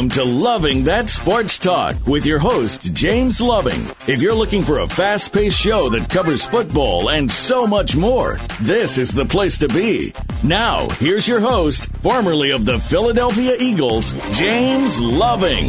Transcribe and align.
Welcome 0.00 0.16
to 0.16 0.24
Loving 0.24 0.84
That 0.84 1.10
Sports 1.10 1.58
Talk 1.58 2.06
with 2.06 2.24
your 2.24 2.38
host, 2.38 2.94
James 2.94 3.38
Loving. 3.38 3.82
If 4.08 4.22
you're 4.22 4.34
looking 4.34 4.62
for 4.62 4.78
a 4.78 4.88
fast 4.88 5.30
paced 5.30 5.60
show 5.60 5.90
that 5.90 6.08
covers 6.08 6.42
football 6.46 7.10
and 7.10 7.30
so 7.30 7.66
much 7.66 7.96
more, 7.96 8.38
this 8.62 8.96
is 8.96 9.12
the 9.12 9.26
place 9.26 9.58
to 9.58 9.68
be. 9.68 10.14
Now, 10.42 10.88
here's 10.88 11.28
your 11.28 11.40
host, 11.40 11.94
formerly 11.96 12.50
of 12.50 12.64
the 12.64 12.78
Philadelphia 12.78 13.56
Eagles, 13.60 14.14
James 14.38 14.98
Loving. 15.02 15.68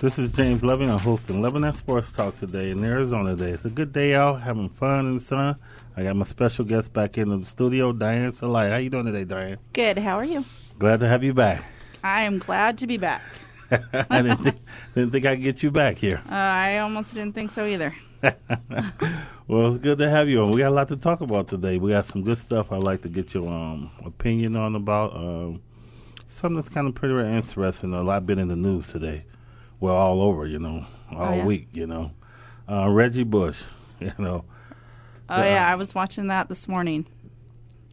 This 0.00 0.18
is 0.18 0.32
James 0.32 0.62
Loving. 0.62 0.88
I'm 0.88 0.98
hosting 0.98 1.42
Loving 1.42 1.60
That 1.60 1.76
Sports 1.76 2.10
Talk 2.12 2.38
today 2.38 2.70
in 2.70 2.82
Arizona 2.82 3.36
today. 3.36 3.50
It's 3.50 3.66
a 3.66 3.68
good 3.68 3.92
day 3.92 4.14
out, 4.14 4.40
having 4.40 4.70
fun 4.70 5.04
in 5.04 5.14
the 5.16 5.20
sun. 5.20 5.56
I 5.98 6.04
got 6.04 6.14
my 6.14 6.24
special 6.24 6.64
guest 6.64 6.92
back 6.92 7.18
in 7.18 7.28
the 7.40 7.44
studio, 7.44 7.90
Diane 7.90 8.30
Salai. 8.30 8.70
How 8.70 8.76
you 8.76 8.88
doing 8.88 9.06
today, 9.06 9.24
Diane? 9.24 9.58
Good. 9.72 9.98
How 9.98 10.16
are 10.16 10.24
you? 10.24 10.44
Glad 10.78 11.00
to 11.00 11.08
have 11.08 11.24
you 11.24 11.34
back. 11.34 11.64
I 12.04 12.22
am 12.22 12.38
glad 12.38 12.78
to 12.78 12.86
be 12.86 12.98
back. 12.98 13.20
I 13.72 14.22
didn't 14.22 14.36
think, 14.36 14.56
didn't 14.94 15.10
think 15.10 15.26
I'd 15.26 15.42
get 15.42 15.60
you 15.64 15.72
back 15.72 15.96
here. 15.96 16.22
Uh, 16.30 16.34
I 16.36 16.78
almost 16.78 17.14
didn't 17.14 17.32
think 17.32 17.50
so 17.50 17.66
either. 17.66 17.92
well, 19.48 19.74
it's 19.74 19.82
good 19.82 19.98
to 19.98 20.08
have 20.08 20.28
you 20.28 20.40
on. 20.40 20.52
We 20.52 20.58
got 20.58 20.68
a 20.68 20.70
lot 20.70 20.86
to 20.90 20.96
talk 20.96 21.20
about 21.20 21.48
today. 21.48 21.78
We 21.78 21.90
got 21.90 22.06
some 22.06 22.22
good 22.22 22.38
stuff 22.38 22.70
I'd 22.70 22.76
like 22.84 23.02
to 23.02 23.08
get 23.08 23.34
your 23.34 23.48
um, 23.52 23.90
opinion 24.04 24.54
on 24.54 24.76
about. 24.76 25.16
Um, 25.16 25.62
something 26.28 26.54
that's 26.54 26.68
kind 26.68 26.86
of 26.86 26.94
pretty 26.94 27.28
interesting. 27.28 27.92
A 27.92 28.04
lot 28.04 28.24
been 28.24 28.38
in 28.38 28.46
the 28.46 28.54
news 28.54 28.86
today. 28.86 29.24
Well, 29.80 29.96
all 29.96 30.22
over, 30.22 30.46
you 30.46 30.60
know, 30.60 30.86
all 31.10 31.32
Oh, 31.32 31.34
yeah? 31.34 31.44
week, 31.44 31.66
you 31.72 31.88
know. 31.88 32.12
Uh, 32.70 32.88
Reggie 32.88 33.24
Bush, 33.24 33.64
you 33.98 34.12
know. 34.16 34.44
Oh 35.28 35.42
yeah, 35.42 35.70
I 35.70 35.74
was 35.74 35.94
watching 35.94 36.28
that 36.28 36.48
this 36.48 36.68
morning. 36.68 37.06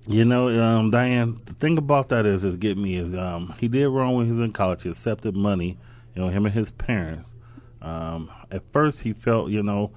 You 0.08 0.24
know, 0.24 0.48
um, 0.64 0.92
Diane, 0.92 1.38
the 1.46 1.54
thing 1.54 1.78
about 1.78 2.10
that 2.10 2.26
is, 2.26 2.44
is 2.46 2.56
get 2.56 2.78
me 2.78 2.96
is 2.96 3.14
um, 3.16 3.56
he 3.60 3.68
did 3.68 3.88
wrong 3.90 4.16
when 4.16 4.28
he 4.28 4.32
was 4.32 4.46
in 4.46 4.54
college. 4.54 4.84
He 4.84 4.90
accepted 4.90 5.36
money, 5.36 5.78
you 6.14 6.22
know, 6.22 6.30
him 6.30 6.46
and 6.46 6.54
his 6.54 6.70
parents. 6.72 7.34
Um, 7.82 8.32
at 8.52 8.62
first, 8.72 9.02
he 9.02 9.14
felt, 9.14 9.50
you 9.50 9.64
know, 9.64 9.92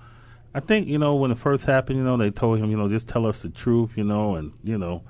I 0.54 0.60
think, 0.60 0.88
you 0.88 0.98
know, 0.98 1.14
when 1.14 1.30
it 1.30 1.38
first 1.38 1.66
happened, 1.66 1.98
you 1.98 2.04
know, 2.04 2.16
they 2.16 2.30
told 2.30 2.58
him, 2.58 2.70
you 2.70 2.76
know, 2.76 2.88
just 2.88 3.06
tell 3.06 3.26
us 3.26 3.42
the 3.42 3.50
truth, 3.50 3.90
you 3.96 4.04
know, 4.04 4.34
and, 4.36 4.52
you 4.64 4.78
know, 4.78 5.02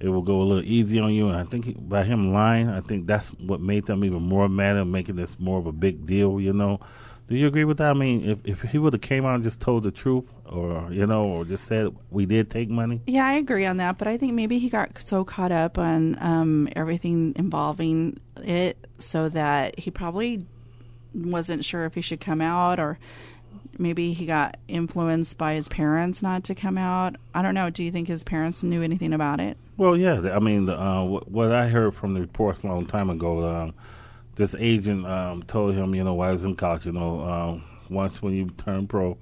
it 0.00 0.08
will 0.08 0.22
go 0.22 0.42
a 0.42 0.44
little 0.44 0.64
easy 0.64 0.98
on 0.98 1.14
you. 1.14 1.28
And 1.28 1.36
I 1.36 1.44
think 1.44 1.64
he, 1.64 1.72
by 1.74 2.02
him 2.02 2.32
lying, 2.32 2.68
I 2.68 2.80
think 2.80 3.06
that's 3.06 3.28
what 3.28 3.60
made 3.60 3.86
them 3.86 4.04
even 4.04 4.22
more 4.22 4.48
mad 4.48 4.76
and 4.76 4.90
making 4.90 5.16
this 5.16 5.38
more 5.38 5.58
of 5.58 5.66
a 5.66 5.72
big 5.72 6.04
deal, 6.04 6.40
you 6.40 6.52
know. 6.52 6.80
Do 7.32 7.38
you 7.38 7.46
agree 7.46 7.64
with 7.64 7.78
that? 7.78 7.88
I 7.88 7.94
mean, 7.94 8.28
if, 8.28 8.38
if 8.44 8.60
he 8.60 8.76
would 8.76 8.92
have 8.92 9.00
came 9.00 9.24
out 9.24 9.36
and 9.36 9.42
just 9.42 9.58
told 9.58 9.84
the 9.84 9.90
truth 9.90 10.26
or, 10.44 10.92
you 10.92 11.06
know, 11.06 11.24
or 11.24 11.46
just 11.46 11.64
said 11.64 11.96
we 12.10 12.26
did 12.26 12.50
take 12.50 12.68
money, 12.68 13.00
Yeah, 13.06 13.26
I 13.26 13.32
agree 13.32 13.64
on 13.64 13.78
that, 13.78 13.96
but 13.96 14.06
I 14.06 14.18
think 14.18 14.34
maybe 14.34 14.58
he 14.58 14.68
got 14.68 15.00
so 15.00 15.24
caught 15.24 15.50
up 15.50 15.78
on 15.78 16.18
um, 16.20 16.68
everything 16.76 17.32
involving 17.36 18.20
it, 18.36 18.76
so 18.98 19.30
that 19.30 19.78
he 19.78 19.90
probably 19.90 20.44
wasn't 21.14 21.64
sure 21.64 21.86
if 21.86 21.94
he 21.94 22.02
should 22.02 22.20
come 22.20 22.42
out, 22.42 22.78
or 22.78 22.98
maybe 23.78 24.12
he 24.12 24.26
got 24.26 24.58
influenced 24.68 25.38
by 25.38 25.54
his 25.54 25.70
parents 25.70 26.20
not 26.22 26.44
to 26.44 26.54
come 26.54 26.76
out. 26.76 27.16
I 27.34 27.40
don't 27.40 27.54
know. 27.54 27.70
Do 27.70 27.82
you 27.82 27.90
think 27.90 28.08
his 28.08 28.24
parents 28.24 28.62
knew 28.62 28.82
anything 28.82 29.14
about 29.14 29.40
it? 29.40 29.56
Well, 29.78 29.96
yeah. 29.96 30.34
I 30.34 30.38
mean, 30.38 30.66
the, 30.66 30.78
uh, 30.78 31.02
what, 31.04 31.30
what 31.30 31.50
I 31.50 31.68
heard 31.68 31.94
from 31.94 32.12
the 32.12 32.20
reports 32.20 32.62
a 32.62 32.66
long 32.66 32.84
time 32.84 33.08
ago, 33.08 33.42
um, 33.42 33.74
this 34.36 34.54
agent 34.58 35.06
um, 35.06 35.42
told 35.42 35.74
him, 35.74 35.94
you 35.94 36.04
know, 36.04 36.14
while 36.14 36.30
he 36.30 36.32
was 36.34 36.44
in 36.44 36.56
college, 36.56 36.86
you 36.86 36.92
know, 36.92 37.20
um, 37.20 37.64
once 37.90 38.22
when 38.22 38.34
you 38.34 38.50
turn 38.50 38.86
pro, 38.86 39.18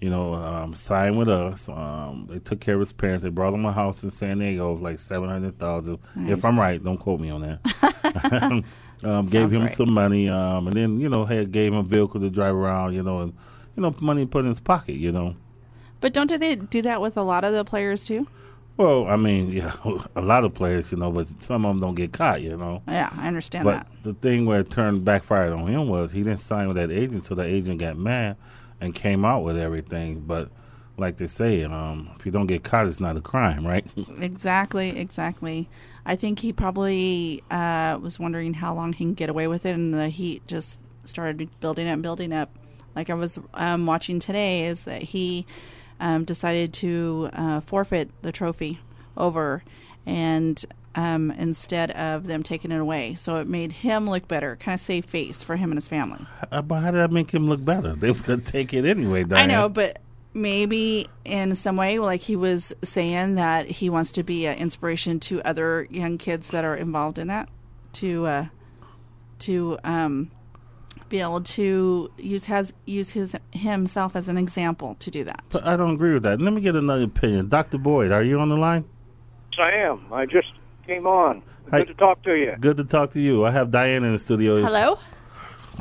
you 0.00 0.10
know, 0.10 0.34
um, 0.34 0.74
sign 0.74 1.16
with 1.16 1.28
us. 1.28 1.68
Um, 1.68 2.26
they 2.30 2.38
took 2.38 2.60
care 2.60 2.74
of 2.74 2.80
his 2.80 2.92
parents. 2.92 3.22
They 3.22 3.30
brought 3.30 3.54
him 3.54 3.64
a 3.64 3.72
house 3.72 4.02
in 4.02 4.10
San 4.10 4.38
Diego, 4.38 4.70
it 4.70 4.72
was 4.74 4.82
like 4.82 4.98
seven 4.98 5.28
hundred 5.28 5.58
thousand. 5.58 5.98
If 6.16 6.44
I'm 6.44 6.58
right, 6.58 6.82
don't 6.82 6.98
quote 6.98 7.20
me 7.20 7.30
on 7.30 7.42
that. 7.42 8.64
um, 9.04 9.26
gave 9.26 9.52
him 9.52 9.62
right. 9.62 9.76
some 9.76 9.92
money, 9.92 10.28
um, 10.28 10.66
and 10.66 10.76
then 10.76 11.00
you 11.00 11.08
know, 11.08 11.24
had 11.24 11.52
gave 11.52 11.72
him 11.72 11.78
a 11.78 11.82
vehicle 11.82 12.20
to 12.20 12.30
drive 12.30 12.54
around, 12.54 12.94
you 12.94 13.02
know, 13.02 13.20
and 13.20 13.32
you 13.76 13.82
know, 13.82 13.94
money 14.00 14.26
put 14.26 14.40
in 14.44 14.50
his 14.50 14.60
pocket, 14.60 14.96
you 14.96 15.12
know. 15.12 15.36
But 16.00 16.14
don't 16.14 16.28
they 16.28 16.56
do 16.56 16.82
that 16.82 17.00
with 17.00 17.16
a 17.16 17.22
lot 17.22 17.44
of 17.44 17.52
the 17.52 17.64
players 17.64 18.04
too? 18.04 18.26
Well, 18.80 19.06
I 19.08 19.16
mean, 19.16 19.52
yeah, 19.52 19.74
a 20.16 20.22
lot 20.22 20.44
of 20.44 20.54
players, 20.54 20.90
you 20.90 20.96
know, 20.96 21.10
but 21.12 21.28
some 21.42 21.66
of 21.66 21.70
them 21.70 21.80
don't 21.80 21.94
get 21.94 22.14
caught, 22.14 22.40
you 22.40 22.56
know. 22.56 22.82
Yeah, 22.88 23.10
I 23.14 23.28
understand 23.28 23.64
But 23.64 23.72
that. 23.72 23.86
the 24.04 24.14
thing 24.14 24.46
where 24.46 24.60
it 24.60 24.70
turned 24.70 25.04
backfired 25.04 25.52
on 25.52 25.66
him 25.66 25.86
was 25.88 26.12
he 26.12 26.22
didn't 26.22 26.40
sign 26.40 26.66
with 26.66 26.78
that 26.78 26.90
agent, 26.90 27.26
so 27.26 27.34
the 27.34 27.42
agent 27.44 27.78
got 27.78 27.98
mad 27.98 28.36
and 28.80 28.94
came 28.94 29.26
out 29.26 29.44
with 29.44 29.58
everything. 29.58 30.20
But 30.20 30.48
like 30.96 31.18
they 31.18 31.26
say, 31.26 31.62
um, 31.64 32.10
if 32.18 32.24
you 32.24 32.32
don't 32.32 32.46
get 32.46 32.64
caught, 32.64 32.86
it's 32.86 33.00
not 33.00 33.18
a 33.18 33.20
crime, 33.20 33.66
right? 33.66 33.84
Exactly, 34.20 34.98
exactly. 34.98 35.68
I 36.06 36.16
think 36.16 36.38
he 36.38 36.50
probably 36.50 37.44
uh, 37.50 37.98
was 38.00 38.18
wondering 38.18 38.54
how 38.54 38.72
long 38.72 38.94
he 38.94 39.04
can 39.04 39.12
get 39.12 39.28
away 39.28 39.46
with 39.46 39.66
it, 39.66 39.74
and 39.74 39.92
the 39.92 40.08
heat 40.08 40.46
just 40.46 40.80
started 41.04 41.50
building 41.60 41.86
up, 41.86 42.00
building 42.00 42.32
up. 42.32 42.48
Like 42.96 43.10
I 43.10 43.14
was 43.14 43.38
um, 43.52 43.84
watching 43.84 44.20
today, 44.20 44.64
is 44.64 44.84
that 44.84 45.02
he 45.02 45.44
um, 46.00 46.24
decided 46.24 46.72
to 46.74 47.30
uh, 47.32 47.60
forfeit 47.60 48.10
the 48.22 48.32
trophy 48.32 48.80
over, 49.16 49.62
and 50.06 50.64
um, 50.94 51.30
instead 51.32 51.92
of 51.92 52.26
them 52.26 52.42
taking 52.42 52.72
it 52.72 52.80
away, 52.80 53.14
so 53.14 53.36
it 53.36 53.46
made 53.46 53.70
him 53.70 54.08
look 54.08 54.26
better, 54.26 54.56
kind 54.56 54.74
of 54.74 54.80
save 54.80 55.04
face 55.04 55.44
for 55.44 55.56
him 55.56 55.70
and 55.70 55.76
his 55.76 55.86
family. 55.86 56.26
Uh, 56.50 56.62
but 56.62 56.80
how 56.80 56.90
did 56.90 56.98
that 56.98 57.12
make 57.12 57.30
him 57.30 57.48
look 57.48 57.64
better? 57.64 57.94
They 57.94 58.08
was 58.08 58.22
gonna 58.22 58.40
take 58.40 58.74
it 58.74 58.84
anyway. 58.84 59.24
I 59.30 59.46
know, 59.46 59.68
but 59.68 59.98
maybe 60.34 61.08
in 61.24 61.54
some 61.54 61.76
way, 61.76 61.98
like 61.98 62.22
he 62.22 62.36
was 62.36 62.72
saying 62.82 63.36
that 63.36 63.66
he 63.66 63.90
wants 63.90 64.12
to 64.12 64.22
be 64.22 64.46
an 64.46 64.56
inspiration 64.58 65.20
to 65.20 65.42
other 65.42 65.86
young 65.90 66.18
kids 66.18 66.48
that 66.50 66.64
are 66.64 66.76
involved 66.76 67.18
in 67.18 67.28
that, 67.28 67.48
to 67.94 68.26
uh, 68.26 68.46
to 69.40 69.78
um, 69.84 70.30
be 71.10 71.20
able 71.20 71.42
to 71.42 72.10
use 72.16 72.46
has 72.46 72.72
use 72.86 73.10
his 73.10 73.36
himself 73.50 74.16
as 74.16 74.28
an 74.28 74.38
example 74.38 74.96
to 75.00 75.10
do 75.10 75.24
that. 75.24 75.42
But 75.50 75.66
I 75.66 75.76
don't 75.76 75.94
agree 75.94 76.14
with 76.14 76.22
that. 76.22 76.40
Let 76.40 76.54
me 76.54 76.62
get 76.62 76.76
another 76.76 77.04
opinion. 77.04 77.48
Doctor 77.48 77.76
Boyd, 77.76 78.12
are 78.12 78.22
you 78.22 78.40
on 78.40 78.48
the 78.48 78.56
line? 78.56 78.84
Yes, 79.52 79.66
I 79.66 79.72
am. 79.72 80.12
I 80.12 80.24
just 80.24 80.52
came 80.86 81.06
on. 81.06 81.42
Good 81.66 81.72
Hi. 81.72 81.84
to 81.84 81.94
talk 81.94 82.22
to 82.22 82.34
you. 82.34 82.54
Good 82.58 82.78
to 82.78 82.84
talk 82.84 83.12
to 83.12 83.20
you. 83.20 83.44
I 83.44 83.50
have 83.50 83.70
Diane 83.70 84.04
in 84.04 84.12
the 84.12 84.18
studio. 84.18 84.62
Hello. 84.62 84.98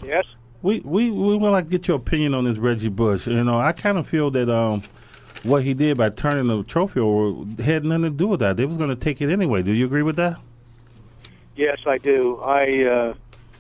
Yes. 0.04 0.26
We 0.62 0.82
we 0.82 1.10
we 1.10 1.38
would 1.38 1.52
like 1.52 1.66
to 1.66 1.72
get 1.72 1.88
your 1.88 1.98
opinion 1.98 2.34
on 2.34 2.44
this 2.44 2.58
Reggie 2.58 2.90
Bush. 2.90 3.28
You 3.28 3.44
know, 3.44 3.60
I 3.60 3.72
kind 3.72 3.98
of 3.98 4.08
feel 4.08 4.30
that 4.32 4.50
um, 4.50 4.84
what 5.44 5.64
he 5.64 5.74
did 5.74 5.98
by 5.98 6.10
turning 6.10 6.48
the 6.48 6.64
trophy 6.64 7.00
over 7.00 7.46
had 7.62 7.86
nothing 7.86 8.04
to 8.04 8.10
do 8.10 8.28
with 8.28 8.42
that. 8.42 8.58
They 8.58 8.66
was 8.66 8.78
going 8.78 8.90
to 8.90 8.96
take 8.96 9.22
it 9.22 9.32
anyway. 9.32 9.62
Do 9.62 9.72
you 9.72 9.86
agree 9.86 10.04
with 10.04 10.18
that? 10.18 10.38
Yes, 11.56 11.80
I 11.86 11.98
do. 11.98 12.40
I 12.42 12.84
uh, 12.84 13.14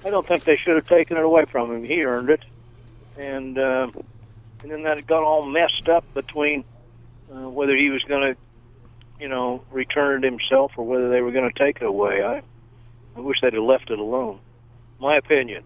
I 0.05 0.09
don't 0.09 0.25
think 0.27 0.43
they 0.43 0.57
should 0.57 0.75
have 0.75 0.87
taken 0.87 1.17
it 1.17 1.23
away 1.23 1.45
from 1.45 1.71
him. 1.71 1.83
He 1.83 2.03
earned 2.05 2.29
it, 2.29 2.43
and 3.17 3.57
uh, 3.57 3.87
and 4.61 4.71
then 4.71 4.83
that 4.83 5.05
got 5.07 5.23
all 5.23 5.45
messed 5.45 5.89
up 5.89 6.05
between 6.13 6.63
uh, 7.33 7.49
whether 7.49 7.75
he 7.75 7.89
was 7.89 8.03
going 8.03 8.33
to, 8.33 8.39
you 9.19 9.27
know, 9.27 9.63
return 9.71 10.23
it 10.23 10.29
himself 10.29 10.71
or 10.77 10.85
whether 10.85 11.09
they 11.09 11.21
were 11.21 11.31
going 11.31 11.51
to 11.51 11.59
take 11.59 11.77
it 11.77 11.83
away. 11.83 12.23
I 12.23 12.41
I 13.15 13.19
wish 13.19 13.41
they'd 13.41 13.53
have 13.53 13.63
left 13.63 13.89
it 13.89 13.99
alone. 13.99 14.39
My 14.99 15.15
opinion. 15.15 15.63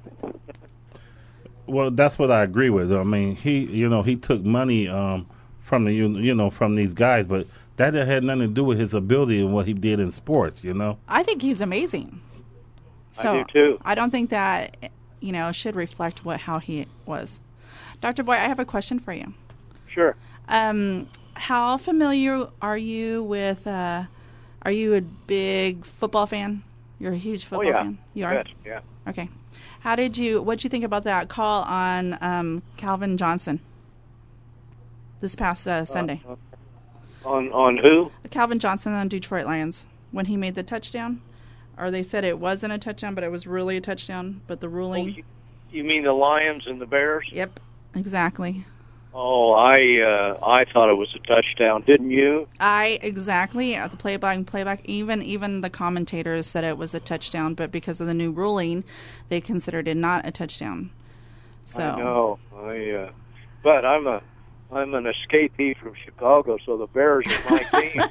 Well, 1.66 1.92
that's 1.92 2.20
what 2.20 2.30
I 2.32 2.44
agree 2.44 2.70
with. 2.70 2.92
I 2.92 3.04
mean, 3.04 3.36
he 3.36 3.60
you 3.60 3.88
know 3.88 4.02
he 4.02 4.16
took 4.16 4.44
money 4.44 4.88
um, 4.88 5.28
from 5.62 5.86
the 5.86 5.94
you 5.94 6.10
you 6.18 6.34
know 6.34 6.50
from 6.50 6.76
these 6.76 6.94
guys, 6.94 7.26
but 7.28 7.48
that 7.78 7.94
had 7.94 8.24
nothing 8.24 8.42
to 8.42 8.48
do 8.48 8.64
with 8.64 8.80
his 8.80 8.94
ability 8.94 9.40
and 9.40 9.54
what 9.54 9.68
he 9.68 9.74
did 9.74 10.00
in 10.00 10.12
sports. 10.12 10.64
You 10.64 10.74
know. 10.74 10.98
I 11.08 11.22
think 11.24 11.42
he's 11.42 11.62
amazing. 11.62 12.20
I 13.18 13.22
So 13.22 13.44
do 13.44 13.46
too. 13.52 13.82
I 13.84 13.96
don't 13.96 14.12
think 14.12 14.30
that 14.30 14.92
you 15.20 15.32
know 15.32 15.52
should 15.52 15.76
reflect 15.76 16.26
what 16.26 16.42
how 16.42 16.60
he 16.60 16.88
was. 17.06 17.40
Dr. 18.02 18.24
Boy, 18.24 18.34
I 18.34 18.48
have 18.48 18.60
a 18.60 18.66
question 18.66 19.00
for 19.00 19.14
you. 19.14 19.34
Sure. 19.88 20.16
Um, 20.48 21.08
how 21.36 21.78
familiar 21.78 22.48
are 22.62 22.78
you 22.78 23.24
with? 23.24 23.66
Uh, 23.66 24.04
are 24.64 24.72
you 24.72 24.96
a 24.96 25.02
big 25.02 25.86
football 25.86 26.26
fan? 26.26 26.64
You're 27.00 27.14
a 27.14 27.18
huge 27.18 27.46
football 27.46 27.68
oh 27.68 27.70
yeah. 27.70 27.84
fan. 27.84 27.98
You 28.14 28.26
are. 28.26 28.44
Yeah. 28.66 28.80
Okay. 29.08 29.30
How 29.82 29.96
did 29.96 30.18
you? 30.18 30.42
What 30.42 30.60
did 30.60 30.64
you 30.66 30.70
think 30.70 30.84
about 30.84 31.04
that 31.04 31.28
call 31.28 31.64
on 31.64 32.18
um, 32.22 32.64
Calvin 32.78 33.18
Johnson 33.18 33.60
this 35.20 35.36
past 35.36 35.68
uh, 35.68 35.86
Sunday? 35.86 36.22
Uh, 36.28 36.36
on 37.26 37.52
on 37.52 37.78
who? 37.78 38.12
Calvin 38.30 38.60
Johnson 38.60 38.94
on 38.94 39.08
Detroit 39.08 39.46
Lions 39.46 39.86
when 40.12 40.26
he 40.26 40.38
made 40.38 40.56
the 40.56 40.64
touchdown, 40.64 41.22
or 41.78 41.92
they 41.92 42.04
said 42.04 42.24
it 42.24 42.40
wasn't 42.40 42.74
a 42.74 42.78
touchdown, 42.78 43.16
but 43.16 43.24
it 43.24 43.32
was 43.32 43.48
really 43.48 43.78
a 43.78 43.82
touchdown. 43.82 44.42
But 44.48 44.62
the 44.62 44.68
Oh, 44.68 44.72
ruling. 44.72 45.16
you, 45.16 45.24
you 45.72 45.84
mean 45.84 46.04
the 46.04 46.14
Lions 46.14 46.68
and 46.68 46.80
the 46.80 46.86
Bears? 46.86 47.28
Yep. 47.32 47.60
Exactly. 47.96 48.66
Oh, 49.16 49.52
I 49.54 50.00
uh, 50.00 50.40
I 50.44 50.66
thought 50.66 50.90
it 50.90 50.96
was 50.98 51.14
a 51.14 51.20
touchdown. 51.20 51.84
Didn't 51.86 52.10
you? 52.10 52.48
I 52.60 52.98
exactly 53.04 53.76
at 53.76 53.92
the 53.92 53.98
playback 53.98 54.46
playback 54.48 54.82
even 54.86 55.22
even 55.22 55.62
the 55.62 55.70
commentators 55.70 56.48
said 56.48 56.64
it 56.64 56.80
was 56.80 56.96
a 56.96 57.00
touchdown, 57.00 57.54
but 57.54 57.72
because 57.72 58.02
of 58.02 58.08
the 58.08 58.14
new 58.16 58.32
ruling, 58.32 58.84
they 59.30 59.40
considered 59.40 59.88
it 59.88 59.98
not 59.98 60.28
a 60.28 60.32
touchdown. 60.32 60.90
So 61.66 61.84
I 61.84 61.98
know. 62.00 62.40
I 62.56 62.90
uh, 62.90 63.12
but 63.62 63.86
I'm 63.86 64.08
a 64.08 64.24
I'm 64.72 64.94
an 64.96 65.04
escapee 65.04 65.78
from 65.78 65.94
Chicago, 66.04 66.58
so 66.66 66.78
the 66.78 66.88
Bears 66.88 67.26
are 67.28 67.52
my 67.52 67.64
team. 67.82 68.02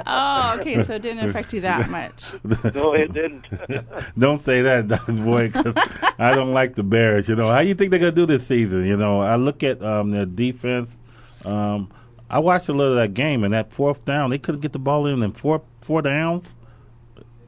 Oh, 0.06 0.56
okay, 0.60 0.82
so 0.84 0.94
it 0.94 1.02
didn't 1.02 1.28
affect 1.28 1.52
you 1.52 1.60
that 1.62 1.90
much. 1.90 2.32
no, 2.74 2.94
it 2.94 3.12
didn't. 3.12 3.44
Don't 4.18 4.42
say 4.44 4.62
that, 4.62 4.88
Dr. 4.88 5.12
Boy, 5.12 5.50
'cause 5.50 5.74
I 6.18 6.34
don't 6.34 6.52
like 6.54 6.74
the 6.76 6.82
Bears. 6.82 7.28
You 7.28 7.36
know, 7.36 7.48
how 7.50 7.60
you 7.60 7.74
think 7.74 7.90
they're 7.90 8.00
gonna 8.00 8.12
do 8.12 8.24
this 8.26 8.46
season? 8.46 8.86
You 8.86 8.96
know, 8.96 9.20
I 9.20 9.36
look 9.36 9.62
at 9.62 9.82
um, 9.82 10.10
their 10.12 10.24
defense. 10.26 10.96
Um, 11.44 11.90
I 12.30 12.40
watched 12.40 12.68
a 12.68 12.72
little 12.72 12.92
of 12.92 12.98
that 12.98 13.14
game, 13.14 13.44
and 13.44 13.52
that 13.52 13.72
fourth 13.72 14.04
down, 14.04 14.30
they 14.30 14.38
couldn't 14.38 14.60
get 14.62 14.72
the 14.72 14.78
ball 14.78 15.06
in 15.06 15.22
in 15.22 15.32
four 15.32 15.62
four 15.82 16.00
downs. 16.02 16.52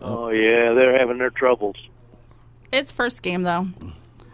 oh 0.02 0.28
yeah, 0.30 0.72
they're 0.74 0.98
having 0.98 1.18
their 1.18 1.30
troubles. 1.30 1.76
It's 2.72 2.90
first 2.92 3.22
game 3.22 3.42
though. 3.42 3.68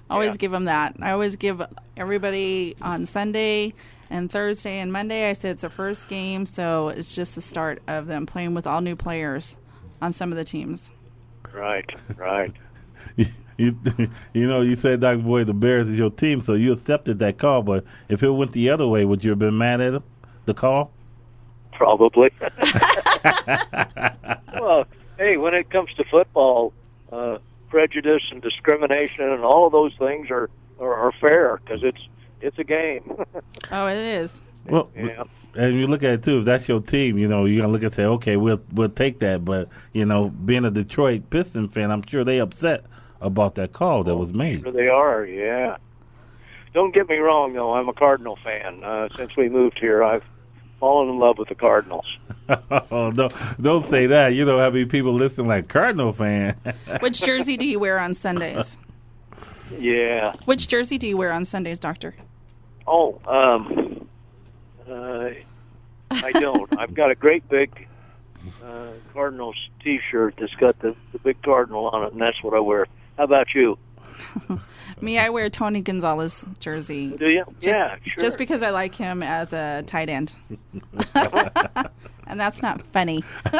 Always 0.08 0.32
Yeah. 0.32 0.36
give 0.36 0.52
them 0.52 0.64
that. 0.64 0.94
I 1.00 1.10
always 1.10 1.36
give 1.36 1.62
everybody 1.96 2.76
on 2.80 3.06
Sunday 3.06 3.74
and 4.10 4.30
Thursday 4.30 4.78
and 4.78 4.92
Monday. 4.92 5.28
I 5.28 5.32
said 5.32 5.52
it's 5.52 5.64
a 5.64 5.70
first 5.70 6.08
game, 6.08 6.46
so 6.46 6.88
it's 6.88 7.14
just 7.14 7.34
the 7.34 7.40
start 7.40 7.82
of 7.88 8.06
them 8.06 8.24
playing 8.26 8.54
with 8.54 8.66
all 8.66 8.80
new 8.80 8.94
players 8.96 9.56
on 10.00 10.12
some 10.12 10.30
of 10.30 10.38
the 10.38 10.44
teams. 10.44 10.90
Right, 11.52 11.92
right. 12.16 12.52
you, 13.16 13.26
you, 13.56 13.76
you 14.32 14.46
know, 14.46 14.60
you 14.60 14.76
said, 14.76 15.00
Dr. 15.00 15.18
Boy, 15.18 15.44
the 15.44 15.54
Bears 15.54 15.88
is 15.88 15.96
your 15.96 16.10
team, 16.10 16.40
so 16.40 16.54
you 16.54 16.72
accepted 16.72 17.18
that 17.20 17.38
call. 17.38 17.62
But 17.62 17.84
if 18.08 18.22
it 18.22 18.30
went 18.30 18.52
the 18.52 18.70
other 18.70 18.86
way, 18.86 19.04
would 19.04 19.24
you 19.24 19.30
have 19.30 19.38
been 19.38 19.58
mad 19.58 19.80
at 19.80 19.94
him, 19.94 20.04
the 20.44 20.54
call? 20.54 20.92
Probably. 21.72 22.30
well, 24.54 24.86
hey, 25.18 25.36
when 25.36 25.54
it 25.54 25.70
comes 25.70 25.92
to 25.94 26.04
football, 26.04 26.72
uh, 27.12 27.38
prejudice 27.76 28.22
and 28.30 28.40
discrimination 28.40 29.24
and 29.24 29.44
all 29.44 29.66
of 29.66 29.72
those 29.72 29.92
things 29.98 30.30
are 30.30 30.48
are, 30.80 30.94
are 30.94 31.12
fair 31.20 31.58
because 31.58 31.82
it's 31.82 32.08
it's 32.40 32.58
a 32.58 32.64
game. 32.64 33.04
Oh, 33.72 33.86
it 33.86 33.98
is. 33.98 34.32
Well, 34.66 34.90
yeah. 34.94 35.24
and 35.54 35.76
you 35.76 35.88
look 35.88 36.04
at 36.04 36.14
it 36.14 36.22
too. 36.22 36.38
If 36.38 36.44
that's 36.44 36.68
your 36.68 36.80
team, 36.80 37.18
you 37.18 37.28
know 37.28 37.44
you're 37.44 37.60
gonna 37.60 37.72
look 37.72 37.82
and 37.82 37.92
say, 37.92 38.04
okay, 38.04 38.36
we'll 38.36 38.62
we'll 38.72 38.88
take 38.88 39.18
that. 39.18 39.44
But 39.44 39.68
you 39.92 40.06
know, 40.06 40.28
being 40.30 40.64
a 40.64 40.70
Detroit 40.70 41.28
Piston 41.28 41.68
fan, 41.68 41.90
I'm 41.90 42.06
sure 42.06 42.24
they 42.24 42.38
upset 42.38 42.84
about 43.20 43.56
that 43.56 43.72
call 43.72 44.04
that 44.04 44.16
was 44.16 44.32
made. 44.32 44.62
Sure 44.62 44.72
they 44.72 44.88
are, 44.88 45.26
yeah. 45.26 45.76
Don't 46.72 46.94
get 46.94 47.08
me 47.08 47.16
wrong, 47.16 47.52
though. 47.54 47.74
I'm 47.74 47.88
a 47.88 47.92
Cardinal 47.92 48.38
fan. 48.42 48.84
Uh, 48.84 49.08
since 49.16 49.36
we 49.36 49.48
moved 49.48 49.78
here, 49.78 50.04
I've 50.04 50.24
fallen 50.78 51.08
in 51.08 51.18
love 51.18 51.38
with 51.38 51.48
the 51.48 51.54
Cardinals. 51.54 52.06
oh, 52.90 53.10
don't 53.10 53.32
don't 53.60 53.88
say 53.90 54.06
that. 54.06 54.28
You 54.28 54.44
know 54.44 54.58
how 54.58 54.70
many 54.70 54.84
people 54.84 55.12
listen 55.12 55.46
like 55.46 55.68
Cardinal 55.68 56.12
fan. 56.12 56.56
Which 57.00 57.20
jersey 57.20 57.56
do 57.56 57.66
you 57.66 57.78
wear 57.78 57.98
on 57.98 58.14
Sundays? 58.14 58.78
Yeah. 59.78 60.34
Which 60.44 60.68
jersey 60.68 60.98
do 60.98 61.06
you 61.06 61.16
wear 61.16 61.32
on 61.32 61.44
Sundays, 61.44 61.78
Doctor? 61.78 62.14
Oh, 62.86 63.20
um, 63.26 64.08
uh, 64.88 65.30
I 66.10 66.32
don't. 66.32 66.78
I've 66.78 66.94
got 66.94 67.10
a 67.10 67.16
great 67.16 67.48
big 67.48 67.88
uh, 68.64 68.88
Cardinals 69.12 69.56
T-shirt 69.82 70.34
that's 70.38 70.54
got 70.54 70.78
the 70.78 70.94
the 71.12 71.18
big 71.18 71.42
cardinal 71.42 71.88
on 71.88 72.04
it, 72.04 72.12
and 72.12 72.20
that's 72.20 72.42
what 72.42 72.54
I 72.54 72.60
wear. 72.60 72.86
How 73.16 73.24
about 73.24 73.54
you? 73.54 73.78
Me, 75.00 75.18
I 75.18 75.28
wear 75.30 75.50
Tony 75.50 75.80
Gonzalez 75.80 76.44
jersey. 76.58 77.08
Do 77.16 77.28
you? 77.28 77.44
Just, 77.60 77.66
yeah, 77.66 77.96
sure. 78.04 78.22
Just 78.22 78.38
because 78.38 78.62
I 78.62 78.70
like 78.70 78.94
him 78.94 79.22
as 79.22 79.52
a 79.52 79.82
tight 79.86 80.08
end. 80.08 80.32
And 82.26 82.40
that's 82.40 82.62
not 82.62 82.82
funny. 82.92 83.22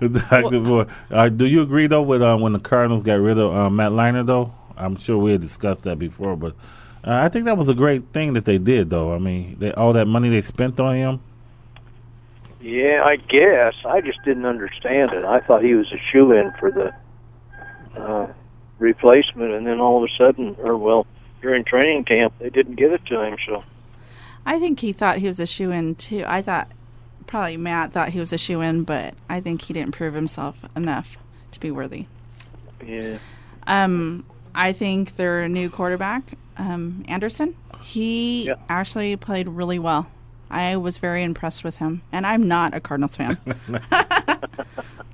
Dr. 0.00 0.60
Boy, 0.60 0.86
uh, 1.10 1.28
do 1.28 1.46
you 1.46 1.62
agree 1.62 1.86
though 1.86 2.02
with 2.02 2.22
uh, 2.22 2.36
when 2.36 2.52
the 2.52 2.60
Cardinals 2.60 3.04
got 3.04 3.14
rid 3.14 3.38
of 3.38 3.54
uh, 3.54 3.70
Matt 3.70 3.92
Leinart 3.92 4.26
though? 4.26 4.52
I'm 4.76 4.96
sure 4.96 5.18
we 5.18 5.32
had 5.32 5.40
discussed 5.40 5.82
that 5.82 5.98
before, 5.98 6.36
but 6.36 6.54
uh, 7.04 7.14
I 7.14 7.28
think 7.28 7.46
that 7.46 7.56
was 7.56 7.68
a 7.68 7.74
great 7.74 8.12
thing 8.12 8.34
that 8.34 8.44
they 8.44 8.58
did 8.58 8.90
though. 8.90 9.14
I 9.14 9.18
mean, 9.18 9.56
they, 9.58 9.72
all 9.72 9.92
that 9.94 10.06
money 10.06 10.28
they 10.28 10.40
spent 10.40 10.78
on 10.78 10.94
him. 10.96 11.20
Yeah, 12.60 13.02
I 13.04 13.16
guess. 13.16 13.74
I 13.84 14.00
just 14.00 14.18
didn't 14.24 14.46
understand 14.46 15.12
it. 15.12 15.24
I 15.24 15.40
thought 15.40 15.62
he 15.62 15.74
was 15.74 15.90
a 15.92 15.98
shoe 16.10 16.32
in 16.32 16.52
for 16.58 16.70
the 16.70 16.92
uh, 18.00 18.26
replacement, 18.78 19.52
and 19.52 19.66
then 19.66 19.80
all 19.80 20.02
of 20.02 20.10
a 20.10 20.14
sudden, 20.16 20.56
or 20.58 20.76
well, 20.76 21.06
during 21.40 21.64
training 21.64 22.04
camp, 22.04 22.34
they 22.38 22.50
didn't 22.50 22.74
give 22.74 22.92
it 22.92 23.04
to 23.06 23.20
him. 23.20 23.36
So 23.46 23.64
I 24.48 24.58
think 24.58 24.80
he 24.80 24.92
thought 24.92 25.18
he 25.18 25.26
was 25.26 25.38
a 25.40 25.46
shoe 25.46 25.70
in 25.70 25.94
too. 25.94 26.24
I 26.26 26.40
thought 26.42 26.68
probably 27.26 27.56
Matt 27.58 27.92
thought 27.92 28.08
he 28.08 28.18
was 28.18 28.32
a 28.32 28.38
shoe 28.38 28.60
in, 28.62 28.82
but 28.84 29.12
I 29.28 29.40
think 29.40 29.60
he 29.62 29.74
didn't 29.74 29.92
prove 29.92 30.14
himself 30.14 30.56
enough 30.74 31.18
to 31.52 31.60
be 31.60 31.70
worthy. 31.70 32.06
yeah, 32.84 33.18
Um, 33.66 34.24
I 34.54 34.72
think 34.72 35.16
their 35.16 35.46
new 35.48 35.68
quarterback, 35.68 36.22
um, 36.56 37.04
Anderson, 37.08 37.54
he 37.82 38.46
Yeah. 38.46 38.54
actually 38.70 39.16
played 39.16 39.48
really 39.48 39.78
well. 39.78 40.06
I 40.50 40.76
was 40.76 40.96
very 40.96 41.22
impressed 41.24 41.62
with 41.62 41.76
him, 41.76 42.00
and 42.10 42.26
I'm 42.26 42.48
not 42.48 42.72
a 42.72 42.80
Cardinals 42.80 43.16
fan. 43.16 43.36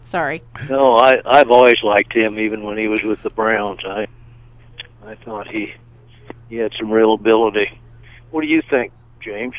Sorry. 0.04 0.42
no, 0.70 0.96
I 0.96 1.20
I've 1.26 1.50
always 1.50 1.82
liked 1.82 2.14
him, 2.14 2.38
even 2.38 2.62
when 2.62 2.78
he 2.78 2.86
was 2.86 3.02
with 3.02 3.22
the 3.22 3.30
Browns. 3.30 3.80
I 3.84 4.06
I 5.04 5.16
thought 5.16 5.48
he 5.48 5.74
he 6.48 6.56
had 6.56 6.72
some 6.78 6.90
real 6.92 7.14
ability. 7.14 7.80
What 8.30 8.42
do 8.42 8.46
you 8.46 8.62
think, 8.62 8.92
James? 9.24 9.54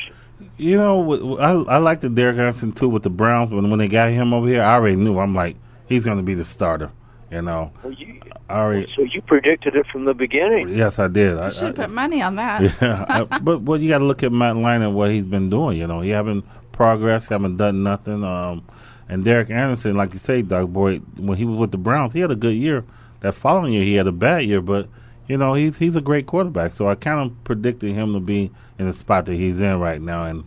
You 0.58 0.76
know, 0.76 1.38
I, 1.38 1.74
I 1.74 1.78
like 1.78 2.00
the 2.02 2.08
Derek 2.10 2.36
Anderson 2.38 2.72
too 2.72 2.88
with 2.88 3.02
the 3.02 3.10
Browns. 3.10 3.52
When 3.52 3.68
when 3.70 3.78
they 3.78 3.88
got 3.88 4.10
him 4.10 4.32
over 4.34 4.46
here, 4.46 4.62
I 4.62 4.74
already 4.74 4.96
knew. 4.96 5.18
I'm 5.18 5.34
like, 5.34 5.56
he's 5.86 6.04
going 6.04 6.18
to 6.18 6.22
be 6.22 6.34
the 6.34 6.44
starter. 6.44 6.90
You 7.30 7.42
know, 7.42 7.72
Well, 7.82 7.92
you, 7.92 8.20
I 8.48 8.60
already. 8.60 8.92
so 8.94 9.02
you 9.02 9.20
predicted 9.20 9.74
it 9.74 9.84
from 9.88 10.04
the 10.04 10.14
beginning. 10.14 10.68
Yes, 10.68 11.00
I 11.00 11.08
did. 11.08 11.36
I, 11.38 11.48
You 11.48 11.54
should 11.54 11.78
I- 11.78 11.84
put 11.86 11.90
money 11.90 12.22
on 12.22 12.36
that. 12.36 12.62
Yeah, 12.80 13.04
I- 13.08 13.38
but 13.38 13.64
but 13.64 13.80
you 13.80 13.88
got 13.88 13.98
to 13.98 14.04
look 14.04 14.22
at 14.22 14.30
Matt 14.30 14.54
Leinart 14.54 14.84
and 14.84 14.94
what 14.94 15.10
he's 15.10 15.24
been 15.24 15.50
doing. 15.50 15.76
You 15.78 15.86
know, 15.88 16.02
he 16.02 16.10
haven't 16.10 16.44
progressed, 16.70 17.30
haven't 17.30 17.56
done 17.56 17.82
nothing. 17.82 18.22
Um, 18.22 18.64
and 19.08 19.24
Derek 19.24 19.50
Anderson, 19.50 19.96
like 19.96 20.12
you 20.12 20.18
say, 20.20 20.42
Doug 20.42 20.72
Boy, 20.72 20.98
when 21.16 21.36
he 21.38 21.44
was 21.44 21.56
with 21.58 21.70
the 21.72 21.78
Browns, 21.78 22.12
he 22.12 22.20
had 22.20 22.30
a 22.30 22.36
good 22.36 22.54
year. 22.54 22.84
That 23.20 23.32
following 23.34 23.72
year, 23.72 23.82
he 23.82 23.94
had 23.94 24.06
a 24.06 24.12
bad 24.12 24.44
year, 24.44 24.60
but 24.60 24.88
you 25.28 25.36
know 25.36 25.54
he's 25.54 25.78
he's 25.78 25.96
a 25.96 26.00
great 26.00 26.26
quarterback. 26.26 26.72
So 26.72 26.88
I 26.88 26.94
kind 26.94 27.20
of 27.20 27.44
predicted 27.44 27.94
him 27.94 28.12
to 28.14 28.20
be 28.20 28.50
in 28.78 28.86
the 28.86 28.92
spot 28.92 29.26
that 29.26 29.34
he's 29.34 29.60
in 29.60 29.78
right 29.80 30.00
now, 30.00 30.24
and 30.24 30.44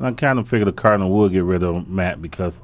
I 0.00 0.12
kind 0.12 0.38
of 0.38 0.48
figured 0.48 0.68
the 0.68 0.72
Cardinal 0.72 1.10
would 1.10 1.32
get 1.32 1.44
rid 1.44 1.62
of 1.62 1.88
Matt 1.88 2.22
because 2.22 2.60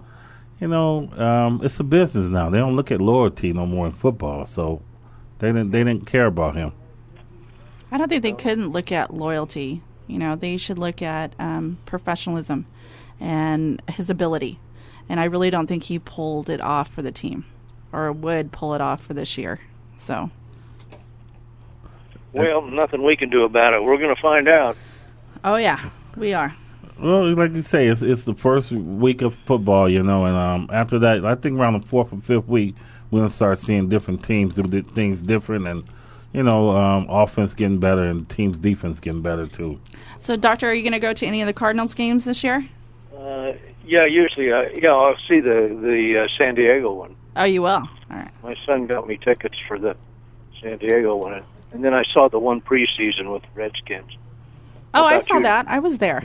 you 0.60 0.68
know 0.68 1.10
um, 1.16 1.60
it's 1.62 1.78
a 1.80 1.84
business 1.84 2.26
now. 2.26 2.50
They 2.50 2.58
don't 2.58 2.76
look 2.76 2.90
at 2.90 3.00
loyalty 3.00 3.52
no 3.52 3.66
more 3.66 3.86
in 3.86 3.92
football, 3.92 4.46
so 4.46 4.82
they 5.38 5.48
didn't 5.48 5.70
they 5.70 5.84
didn't 5.84 6.06
care 6.06 6.26
about 6.26 6.56
him. 6.56 6.72
I 7.90 7.98
don't 7.98 8.08
think 8.08 8.22
they 8.22 8.32
couldn't 8.32 8.70
look 8.70 8.90
at 8.90 9.14
loyalty. 9.14 9.82
You 10.06 10.18
know, 10.18 10.36
they 10.36 10.56
should 10.56 10.78
look 10.78 11.00
at 11.00 11.34
um, 11.38 11.78
professionalism 11.86 12.66
and 13.20 13.80
his 13.88 14.10
ability. 14.10 14.58
And 15.08 15.20
I 15.20 15.24
really 15.24 15.50
don't 15.50 15.66
think 15.66 15.84
he 15.84 15.98
pulled 15.98 16.50
it 16.50 16.60
off 16.60 16.88
for 16.88 17.02
the 17.02 17.12
team 17.12 17.44
or 17.92 18.10
would 18.12 18.52
pull 18.52 18.74
it 18.74 18.80
off 18.80 19.04
for 19.04 19.14
this 19.14 19.38
year. 19.38 19.60
So, 19.96 20.30
Well, 22.34 22.62
nothing 22.62 23.02
we 23.02 23.16
can 23.16 23.30
do 23.30 23.44
about 23.44 23.74
it. 23.74 23.82
We're 23.82 23.96
going 23.98 24.14
to 24.14 24.20
find 24.20 24.48
out. 24.48 24.76
oh, 25.44 25.56
yeah, 25.56 25.88
we 26.16 26.32
are. 26.32 26.54
Well, 26.98 27.34
like 27.34 27.54
you 27.54 27.62
say, 27.62 27.88
it's 27.88 28.02
it's 28.02 28.22
the 28.22 28.34
first 28.34 28.70
week 28.70 29.20
of 29.22 29.34
football, 29.46 29.88
you 29.88 30.02
know, 30.02 30.26
and 30.26 30.36
um, 30.36 30.70
after 30.72 30.98
that, 31.00 31.24
I 31.24 31.34
think 31.34 31.58
around 31.58 31.80
the 31.80 31.86
fourth 31.88 32.12
or 32.12 32.20
fifth 32.20 32.46
week, 32.46 32.76
we're 33.10 33.18
gonna 33.20 33.30
start 33.30 33.58
seeing 33.58 33.88
different 33.88 34.24
teams 34.24 34.54
do 34.54 34.82
things 34.82 35.20
different, 35.20 35.66
and 35.66 35.84
you 36.32 36.42
know, 36.42 36.70
um, 36.70 37.06
offense 37.08 37.54
getting 37.54 37.78
better 37.78 38.04
and 38.04 38.28
teams' 38.28 38.58
defense 38.58 39.00
getting 39.00 39.22
better 39.22 39.46
too. 39.46 39.80
So, 40.18 40.36
Doctor, 40.36 40.68
are 40.68 40.74
you 40.74 40.82
going 40.82 40.92
to 40.92 40.98
go 40.98 41.12
to 41.12 41.26
any 41.26 41.40
of 41.40 41.46
the 41.46 41.52
Cardinals 41.52 41.94
games 41.94 42.24
this 42.24 42.42
year? 42.42 42.68
Uh, 43.16 43.52
yeah, 43.86 44.04
usually, 44.04 44.52
uh, 44.52 44.62
yeah, 44.74 44.92
I'll 44.92 45.16
see 45.28 45.40
the 45.40 45.76
the 45.80 46.24
uh, 46.24 46.28
San 46.36 46.54
Diego 46.54 46.92
one. 46.92 47.16
Oh, 47.36 47.44
you 47.44 47.62
will. 47.62 47.70
All 47.70 47.88
right. 48.10 48.30
My 48.42 48.56
son 48.66 48.86
got 48.86 49.06
me 49.06 49.16
tickets 49.16 49.56
for 49.66 49.78
the 49.78 49.96
San 50.60 50.78
Diego 50.78 51.16
one, 51.16 51.42
and 51.74 51.84
then 51.84 51.92
I 51.92 52.04
saw 52.04 52.28
the 52.28 52.38
one 52.38 52.60
preseason 52.60 53.32
with 53.32 53.42
the 53.42 53.48
Redskins. 53.54 54.16
Oh, 54.94 55.04
I 55.04 55.18
saw 55.18 55.38
you? 55.38 55.42
that. 55.42 55.66
I 55.68 55.80
was 55.80 55.98
there. 55.98 56.22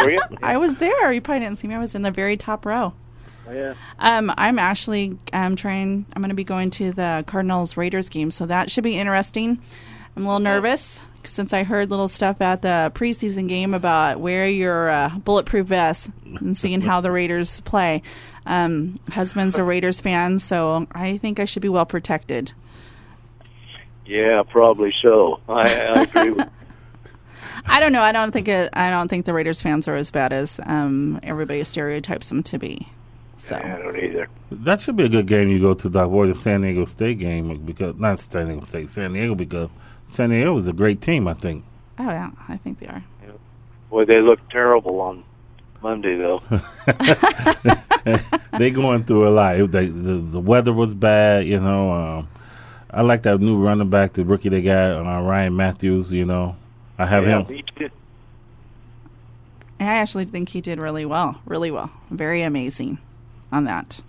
Were 0.00 0.10
you? 0.10 0.20
I 0.42 0.56
was 0.56 0.76
there. 0.76 1.12
You 1.12 1.20
probably 1.20 1.40
didn't 1.40 1.58
see 1.58 1.66
me. 1.66 1.74
I 1.74 1.78
was 1.78 1.96
in 1.96 2.02
the 2.02 2.12
very 2.12 2.36
top 2.36 2.64
row. 2.64 2.94
Oh, 3.48 3.52
yeah. 3.52 3.74
Um, 3.98 4.32
I'm 4.36 4.60
actually 4.60 5.18
um, 5.32 5.56
trying. 5.56 6.06
I'm 6.14 6.22
going 6.22 6.30
to 6.30 6.36
be 6.36 6.44
going 6.44 6.70
to 6.70 6.92
the 6.92 7.24
Cardinals 7.26 7.76
Raiders 7.76 8.08
game, 8.08 8.30
so 8.30 8.46
that 8.46 8.70
should 8.70 8.84
be 8.84 8.96
interesting. 8.96 9.60
I'm 10.16 10.24
a 10.24 10.26
little 10.26 10.38
nervous 10.38 11.00
since 11.24 11.52
I 11.52 11.64
heard 11.64 11.90
little 11.90 12.08
stuff 12.08 12.40
at 12.40 12.62
the 12.62 12.92
preseason 12.94 13.48
game 13.48 13.74
about 13.74 14.20
wear 14.20 14.48
your 14.48 14.88
uh, 14.88 15.08
bulletproof 15.18 15.66
vest 15.66 16.08
and 16.24 16.56
seeing 16.56 16.80
how 16.80 17.00
the 17.00 17.10
Raiders 17.10 17.60
play. 17.60 18.02
Um, 18.46 19.00
husband's 19.08 19.58
a 19.58 19.64
Raiders 19.64 20.00
fan, 20.00 20.38
so 20.38 20.86
I 20.92 21.16
think 21.16 21.40
I 21.40 21.44
should 21.44 21.62
be 21.62 21.68
well 21.68 21.86
protected. 21.86 22.52
Yeah, 24.06 24.42
probably 24.42 24.92
so. 25.00 25.40
I, 25.48 25.62
I 25.62 26.02
agree 26.02 26.30
with 26.30 26.48
I 27.66 27.80
don't 27.80 27.92
know. 27.92 28.02
I 28.02 28.12
don't 28.12 28.32
think 28.32 28.48
it, 28.48 28.70
I 28.72 28.90
don't 28.90 29.08
think 29.08 29.24
the 29.24 29.32
Raiders 29.32 29.62
fans 29.62 29.86
are 29.86 29.94
as 29.94 30.10
bad 30.10 30.32
as 30.32 30.58
um, 30.66 31.20
everybody 31.22 31.62
stereotypes 31.64 32.28
them 32.28 32.42
to 32.44 32.58
be. 32.58 32.88
So 33.36 33.56
I 33.56 33.78
don't 33.78 33.96
either. 33.98 34.28
That 34.50 34.80
should 34.80 34.96
be 34.96 35.04
a 35.04 35.08
good 35.08 35.26
game 35.26 35.48
you 35.48 35.60
go 35.60 35.74
to, 35.74 35.88
Doc 35.88 36.10
Boy, 36.10 36.28
the 36.28 36.34
San 36.34 36.62
Diego 36.62 36.84
State 36.84 37.18
game 37.18 37.64
because 37.64 37.96
not 37.96 38.20
San 38.20 38.46
Diego 38.46 38.64
State, 38.64 38.88
San 38.88 39.12
Diego 39.12 39.34
because 39.34 39.68
San 40.08 40.30
Diego 40.30 40.54
was 40.54 40.68
a 40.68 40.72
great 40.72 41.00
team, 41.00 41.26
I 41.26 41.34
think. 41.34 41.64
oh 41.98 42.08
yeah, 42.08 42.30
I 42.48 42.56
think 42.56 42.80
they 42.80 42.86
are. 42.86 43.04
Boy, 43.90 44.04
they 44.04 44.20
look 44.20 44.48
terrible 44.48 45.00
on 45.00 45.22
Monday, 45.82 46.16
though. 46.16 46.42
they 48.58 48.70
going 48.70 49.04
through 49.04 49.28
a 49.28 49.30
lot. 49.30 49.60
It, 49.60 49.70
they, 49.70 49.86
the 49.86 50.14
the 50.14 50.40
weather 50.40 50.72
was 50.72 50.94
bad, 50.94 51.46
you 51.46 51.60
know. 51.60 51.92
Um, 51.92 52.28
I 52.92 53.02
like 53.02 53.22
that 53.22 53.40
new 53.40 53.56
running 53.56 53.88
back, 53.90 54.12
the 54.14 54.24
rookie 54.24 54.48
they 54.50 54.62
got, 54.62 54.96
uh, 54.98 55.22
Ryan 55.22 55.56
Mathews. 55.56 56.10
You 56.10 56.24
know, 56.26 56.56
I 56.98 57.06
have 57.06 57.24
yeah, 57.26 57.42
him. 57.44 57.90
I 59.80 59.84
actually 59.84 60.26
think 60.26 60.50
he 60.50 60.60
did 60.60 60.78
really 60.78 61.04
well, 61.04 61.40
really 61.44 61.70
well, 61.70 61.90
very 62.10 62.42
amazing 62.42 62.98
on 63.50 63.64
that. 63.64 64.00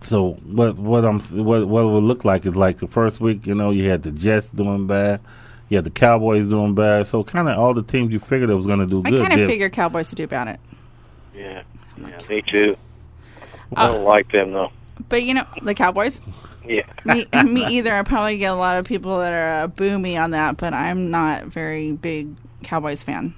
So 0.00 0.32
what 0.44 0.76
what 0.76 1.04
I'm 1.04 1.20
what 1.20 1.66
what 1.66 1.80
it 1.82 1.86
would 1.86 2.02
look 2.04 2.24
like 2.24 2.46
is 2.46 2.56
like 2.56 2.78
the 2.78 2.86
first 2.86 3.20
week, 3.20 3.46
you 3.46 3.54
know, 3.54 3.70
you 3.70 3.88
had 3.88 4.02
the 4.02 4.10
Jets 4.10 4.50
doing 4.50 4.86
bad, 4.86 5.20
you 5.68 5.76
had 5.76 5.84
the 5.84 5.90
Cowboys 5.90 6.48
doing 6.48 6.74
bad. 6.74 7.06
So 7.06 7.24
kind 7.24 7.48
of 7.48 7.58
all 7.58 7.74
the 7.74 7.82
teams 7.82 8.12
you 8.12 8.18
figured 8.20 8.50
it 8.50 8.54
was 8.54 8.66
going 8.66 8.80
to 8.80 8.86
do 8.86 9.02
I 9.04 9.12
good. 9.12 9.20
kind 9.20 9.32
of 9.32 9.40
did. 9.40 9.46
figured 9.46 9.72
Cowboys 9.72 10.10
would 10.10 10.16
do 10.16 10.24
about 10.24 10.48
it, 10.48 10.60
Yeah, 11.34 11.62
yeah, 11.98 12.20
me 12.28 12.42
too. 12.42 12.76
Uh, 13.76 13.80
I 13.80 13.86
don't 13.88 14.04
like 14.04 14.30
them 14.32 14.52
though. 14.52 14.70
but 15.08 15.22
you 15.22 15.34
know 15.34 15.46
the 15.62 15.74
Cowboys. 15.74 16.20
Yeah, 16.66 16.82
me, 17.04 17.26
me 17.44 17.64
either. 17.66 17.94
I 17.94 18.02
probably 18.02 18.38
get 18.38 18.52
a 18.52 18.56
lot 18.56 18.78
of 18.78 18.84
people 18.84 19.18
that 19.18 19.32
are 19.32 19.64
uh, 19.64 19.66
boo 19.68 19.98
me 19.98 20.16
on 20.16 20.32
that, 20.32 20.56
but 20.56 20.72
I'm 20.72 21.10
not 21.10 21.44
very 21.44 21.92
big 21.92 22.34
Cowboys 22.62 23.02
fan. 23.02 23.34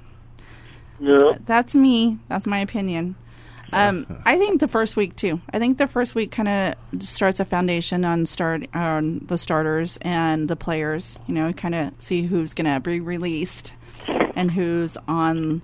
no, 1.01 1.37
That's 1.45 1.75
me. 1.75 2.19
That's 2.29 2.47
my 2.47 2.59
opinion. 2.59 3.17
Um, 3.73 4.23
I 4.25 4.39
think 4.39 4.61
the 4.61 4.69
first 4.69 4.97
week 4.97 5.15
too. 5.15 5.41
I 5.53 5.59
think 5.59 5.79
the 5.79 5.87
first 5.87 6.15
week 6.15 6.31
kind 6.31 6.49
of 6.49 7.03
starts 7.03 7.39
a 7.39 7.45
foundation 7.45 8.05
on 8.05 8.25
start 8.25 8.67
on 8.75 9.21
the 9.27 9.37
starters 9.37 9.99
and 10.03 10.49
the 10.49 10.57
players. 10.57 11.19
You 11.27 11.35
know, 11.35 11.53
kind 11.53 11.75
of 11.75 11.93
see 11.99 12.23
who's 12.23 12.55
going 12.55 12.73
to 12.73 12.81
be 12.81 13.01
released 13.01 13.75
and 14.07 14.51
who's 14.51 14.97
on 15.07 15.63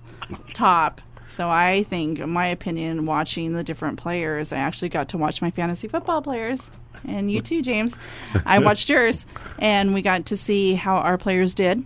top. 0.53 1.01
So 1.27 1.49
I 1.49 1.85
think, 1.85 2.19
in 2.19 2.31
my 2.31 2.49
opinion, 2.49 3.07
watching 3.07 3.55
the 3.55 3.65
different 3.65 3.99
players, 3.99 4.53
I 4.53 4.59
actually 4.59 4.91
got 4.91 5.09
to 5.11 5.19
watch 5.19 5.41
my 5.41 5.51
fantasy 5.51 5.89
football 5.89 6.21
players, 6.21 6.71
and 7.07 7.31
you 7.31 7.41
too, 7.41 7.63
James. 7.63 7.95
I 8.47 8.59
watched 8.59 8.89
yours, 8.91 9.27
and 9.59 9.95
we 9.95 10.03
got 10.03 10.27
to 10.27 10.37
see 10.37 10.75
how 10.75 10.97
our 10.97 11.19
players 11.19 11.55
did 11.55 11.85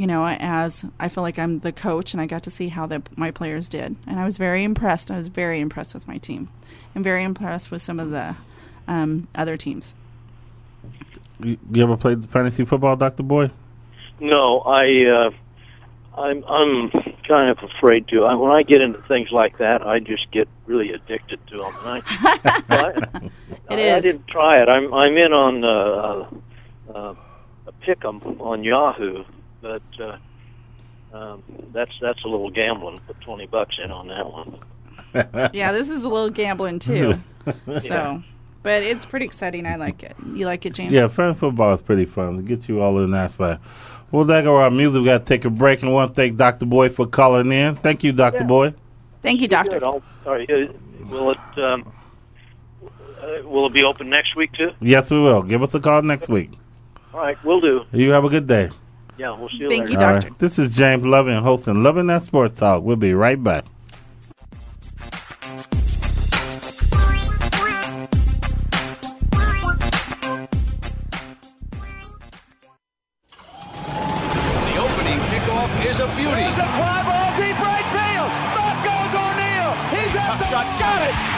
you 0.00 0.06
know, 0.06 0.26
as 0.26 0.82
I 0.98 1.08
feel 1.08 1.22
like 1.22 1.38
I'm 1.38 1.58
the 1.58 1.72
coach 1.72 2.14
and 2.14 2.22
I 2.22 2.26
got 2.26 2.44
to 2.44 2.50
see 2.50 2.68
how 2.68 2.86
the, 2.86 3.02
my 3.16 3.30
players 3.30 3.68
did. 3.68 3.96
And 4.06 4.18
I 4.18 4.24
was 4.24 4.38
very 4.38 4.64
impressed. 4.64 5.10
I 5.10 5.16
was 5.18 5.28
very 5.28 5.60
impressed 5.60 5.92
with 5.92 6.08
my 6.08 6.16
team 6.16 6.48
and 6.94 7.04
very 7.04 7.22
impressed 7.22 7.70
with 7.70 7.82
some 7.82 8.00
of 8.00 8.08
the 8.08 8.34
um, 8.88 9.28
other 9.34 9.58
teams. 9.58 9.92
You, 11.38 11.58
you 11.70 11.82
ever 11.82 11.98
played 11.98 12.30
fantasy 12.30 12.64
football, 12.64 12.96
Doctor 12.96 13.22
Boy? 13.22 13.50
no. 14.20 14.60
I, 14.60 15.04
uh, 15.04 15.30
I'm, 16.20 16.44
I'm 16.44 16.90
kind 17.26 17.48
of 17.50 17.58
afraid 17.62 18.08
to. 18.08 18.24
I, 18.24 18.34
when 18.34 18.50
I 18.50 18.62
get 18.62 18.80
into 18.80 19.00
things 19.02 19.30
like 19.30 19.58
that, 19.58 19.86
I 19.86 20.00
just 20.00 20.30
get 20.30 20.48
really 20.66 20.92
addicted 20.92 21.44
to 21.48 21.58
them. 21.58 21.72
And 21.84 21.88
I, 21.88 22.02
I, 22.68 23.74
It 23.74 23.92
I, 23.92 23.96
I 23.96 24.00
didn't 24.00 24.26
try 24.28 24.62
it. 24.62 24.68
I'm, 24.68 24.92
I'm 24.92 25.16
in 25.16 25.32
on 25.32 25.64
uh, 25.64 25.68
uh, 25.68 26.28
uh, 26.94 27.14
a 27.66 27.72
pick'em 27.84 28.40
on 28.40 28.64
Yahoo, 28.64 29.24
but 29.60 29.82
uh, 30.00 30.16
um, 31.12 31.42
that's 31.72 31.92
that's 32.00 32.22
a 32.24 32.28
little 32.28 32.50
gambling. 32.50 33.00
Put 33.06 33.20
twenty 33.20 33.46
bucks 33.46 33.78
in 33.82 33.90
on 33.90 34.08
that 34.08 34.30
one. 34.30 34.58
yeah, 35.54 35.72
this 35.72 35.88
is 35.88 36.04
a 36.04 36.08
little 36.08 36.30
gambling 36.30 36.78
too. 36.78 37.14
So, 37.80 38.22
but 38.62 38.82
it's 38.82 39.06
pretty 39.06 39.24
exciting. 39.24 39.66
I 39.66 39.76
like 39.76 40.02
it. 40.02 40.14
You 40.34 40.44
like 40.44 40.66
it, 40.66 40.74
James? 40.74 40.92
Yeah, 40.92 41.08
fan 41.08 41.34
football 41.34 41.72
is 41.72 41.80
pretty 41.80 42.04
fun 42.04 42.36
to 42.36 42.42
get 42.42 42.68
you 42.68 42.82
all 42.82 43.02
in 43.02 43.10
that 43.12 43.32
spot. 43.32 43.60
Well, 44.12 44.24
there 44.24 44.42
go 44.42 44.56
our 44.56 44.70
music. 44.70 45.00
We 45.00 45.04
got 45.06 45.18
to 45.18 45.24
take 45.24 45.44
a 45.44 45.50
break, 45.50 45.82
and 45.82 45.90
I 45.90 45.92
want 45.92 46.10
to 46.12 46.14
thank 46.14 46.36
Doctor 46.36 46.66
Boy 46.66 46.88
for 46.88 47.06
calling 47.06 47.52
in. 47.52 47.76
Thank 47.76 48.02
you, 48.02 48.12
Doctor 48.12 48.40
Yeah. 48.40 48.46
Boy. 48.46 48.74
Thank 49.22 49.40
you, 49.40 49.48
Doctor. 49.48 49.78
Good. 49.78 49.84
I'll, 49.84 50.02
uh, 50.26 50.38
will 51.08 51.30
it 51.32 51.58
um, 51.58 51.92
uh, 52.82 53.48
will 53.48 53.66
it 53.66 53.72
be 53.72 53.84
open 53.84 54.08
next 54.08 54.34
week 54.34 54.52
too? 54.52 54.70
Yes, 54.80 55.10
we 55.10 55.20
will. 55.20 55.42
Give 55.42 55.62
us 55.62 55.74
a 55.74 55.80
call 55.80 56.02
next 56.02 56.28
week. 56.28 56.50
All 57.12 57.20
right, 57.20 57.36
we'll 57.44 57.60
do. 57.60 57.84
You 57.92 58.10
have 58.12 58.24
a 58.24 58.28
good 58.28 58.46
day. 58.46 58.70
Yeah, 59.18 59.36
we'll 59.38 59.48
see 59.50 59.56
you 59.58 59.68
later. 59.68 59.86
Thank 59.86 59.90
later. 59.90 59.92
you, 59.92 59.98
Doctor. 59.98 60.28
right. 60.30 60.38
This 60.38 60.58
is 60.58 60.70
James 60.70 61.04
Loving 61.04 61.42
hosting 61.42 61.82
Loving 61.82 62.06
That 62.06 62.22
Sports 62.22 62.58
Talk. 62.60 62.82
We'll 62.82 62.96
be 62.96 63.12
right 63.12 63.42
back. 63.42 63.64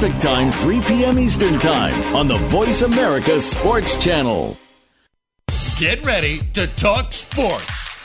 Time, 0.00 0.50
3 0.50 0.80
p.m. 0.80 1.18
Eastern 1.18 1.58
Time 1.58 2.16
on 2.16 2.26
the 2.26 2.38
Voice 2.38 2.80
America 2.80 3.38
Sports 3.38 4.02
Channel. 4.02 4.56
Get 5.78 6.06
ready 6.06 6.38
to 6.54 6.66
talk 6.68 7.12
sports 7.12 7.89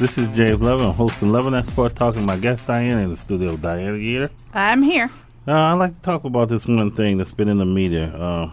This 0.00 0.18
is 0.18 0.26
James 0.36 0.60
Loving, 0.60 0.92
hosting 0.92 1.30
Loving 1.30 1.52
That 1.52 1.66
Sport 1.66 1.94
Talking. 1.94 2.26
My 2.26 2.36
guest 2.36 2.66
Diane 2.66 2.98
in 2.98 3.10
the 3.10 3.16
studio, 3.16 3.56
Diana 3.56 3.96
Gator. 3.96 4.30
I'm 4.52 4.82
here. 4.82 5.08
Uh, 5.46 5.52
I'd 5.52 5.74
like 5.74 5.94
to 5.94 6.02
talk 6.02 6.24
about 6.24 6.48
this 6.48 6.66
one 6.66 6.90
thing 6.90 7.16
that's 7.16 7.30
been 7.30 7.48
in 7.48 7.58
the 7.58 7.64
media. 7.64 8.06
Uh, 8.08 8.50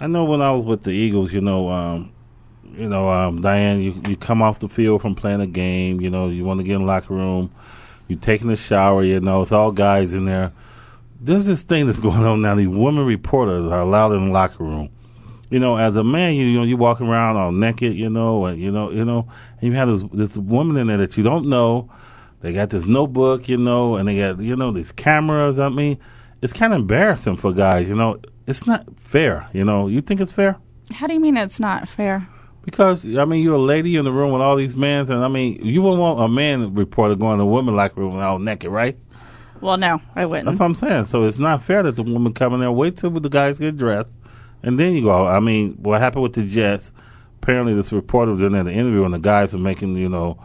I 0.00 0.08
know 0.08 0.24
when 0.24 0.42
I 0.42 0.50
was 0.50 0.64
with 0.64 0.82
the 0.82 0.90
Eagles, 0.90 1.32
you 1.32 1.40
know, 1.40 1.68
um, 1.70 2.12
you 2.76 2.88
know, 2.88 3.08
um, 3.08 3.40
Diane, 3.40 3.82
you 3.82 4.02
you 4.08 4.16
come 4.16 4.42
off 4.42 4.58
the 4.58 4.68
field 4.68 5.00
from 5.02 5.14
playing 5.14 5.40
a 5.40 5.46
game. 5.46 6.00
You 6.00 6.10
know, 6.10 6.28
you 6.28 6.44
want 6.44 6.58
to 6.58 6.64
get 6.64 6.74
in 6.74 6.80
the 6.80 6.86
locker 6.88 7.14
room. 7.14 7.52
you're 8.08 8.18
taking 8.18 8.50
a 8.50 8.56
shower. 8.56 9.04
You 9.04 9.20
know, 9.20 9.42
it's 9.42 9.52
all 9.52 9.70
guys 9.70 10.12
in 10.12 10.24
there. 10.24 10.52
There's 11.20 11.46
this 11.46 11.62
thing 11.62 11.86
that's 11.86 11.98
going 12.00 12.24
on 12.24 12.42
now. 12.42 12.56
These 12.56 12.68
women 12.68 13.06
reporters 13.06 13.66
are 13.66 13.80
allowed 13.80 14.12
in 14.12 14.26
the 14.26 14.32
locker 14.32 14.64
room. 14.64 14.90
You 15.54 15.60
know, 15.60 15.76
as 15.76 15.94
a 15.94 16.02
man, 16.02 16.34
you, 16.34 16.46
you 16.46 16.58
know, 16.58 16.64
you 16.64 16.76
walking 16.76 17.06
around 17.06 17.36
all 17.36 17.52
naked. 17.52 17.94
You 17.94 18.10
know, 18.10 18.46
and 18.46 18.60
you 18.60 18.72
know, 18.72 18.90
you 18.90 19.04
know, 19.04 19.28
and 19.60 19.70
you 19.70 19.78
have 19.78 19.88
this 19.88 20.02
this 20.12 20.36
woman 20.36 20.76
in 20.76 20.88
there 20.88 20.96
that 20.96 21.16
you 21.16 21.22
don't 21.22 21.46
know. 21.46 21.92
They 22.40 22.52
got 22.52 22.70
this 22.70 22.86
notebook, 22.86 23.48
you 23.48 23.56
know, 23.56 23.94
and 23.94 24.08
they 24.08 24.18
got 24.18 24.40
you 24.40 24.56
know 24.56 24.72
these 24.72 24.90
cameras. 24.90 25.60
I 25.60 25.68
mean, 25.68 26.00
it's 26.42 26.52
kind 26.52 26.72
of 26.72 26.80
embarrassing 26.80 27.36
for 27.36 27.52
guys. 27.52 27.86
You 27.86 27.94
know, 27.94 28.18
it's 28.48 28.66
not 28.66 28.84
fair. 28.98 29.48
You 29.52 29.64
know, 29.64 29.86
you 29.86 30.00
think 30.00 30.20
it's 30.20 30.32
fair? 30.32 30.56
How 30.90 31.06
do 31.06 31.14
you 31.14 31.20
mean 31.20 31.36
it's 31.36 31.60
not 31.60 31.88
fair? 31.88 32.26
Because 32.64 33.06
I 33.16 33.24
mean, 33.24 33.44
you're 33.44 33.54
a 33.54 33.58
lady 33.58 33.94
in 33.94 34.04
the 34.04 34.10
room 34.10 34.32
with 34.32 34.42
all 34.42 34.56
these 34.56 34.74
men, 34.74 35.08
and 35.08 35.24
I 35.24 35.28
mean, 35.28 35.64
you 35.64 35.82
wouldn't 35.82 36.00
want 36.00 36.20
a 36.20 36.26
man 36.26 36.74
reporter 36.74 37.14
going 37.14 37.38
to 37.38 37.44
a 37.44 37.46
woman 37.46 37.76
locker 37.76 38.00
room 38.00 38.18
all 38.18 38.40
naked, 38.40 38.72
right? 38.72 38.98
Well, 39.60 39.76
no, 39.76 40.02
I 40.16 40.26
wouldn't. 40.26 40.46
That's 40.46 40.58
what 40.58 40.66
I'm 40.66 40.74
saying. 40.74 41.04
So 41.04 41.22
it's 41.22 41.38
not 41.38 41.62
fair 41.62 41.84
that 41.84 41.94
the 41.94 42.02
woman 42.02 42.34
come 42.34 42.54
in 42.54 42.60
there, 42.60 42.72
wait 42.72 42.96
till 42.96 43.10
the 43.10 43.28
guys 43.28 43.60
get 43.60 43.76
dressed, 43.76 44.10
and 44.64 44.78
then 44.78 44.94
you 44.94 45.02
go. 45.02 45.26
I 45.26 45.40
mean, 45.40 45.74
what 45.74 46.00
happened 46.00 46.22
with 46.22 46.34
the 46.34 46.44
Jets? 46.44 46.92
Apparently, 47.42 47.74
this 47.74 47.92
reporter 47.92 48.32
was 48.32 48.40
in 48.40 48.52
there, 48.52 48.64
the 48.64 48.72
interview, 48.72 49.04
and 49.04 49.12
the 49.12 49.18
guys 49.18 49.52
were 49.52 49.58
making, 49.58 49.96
you 49.96 50.08
know, 50.08 50.38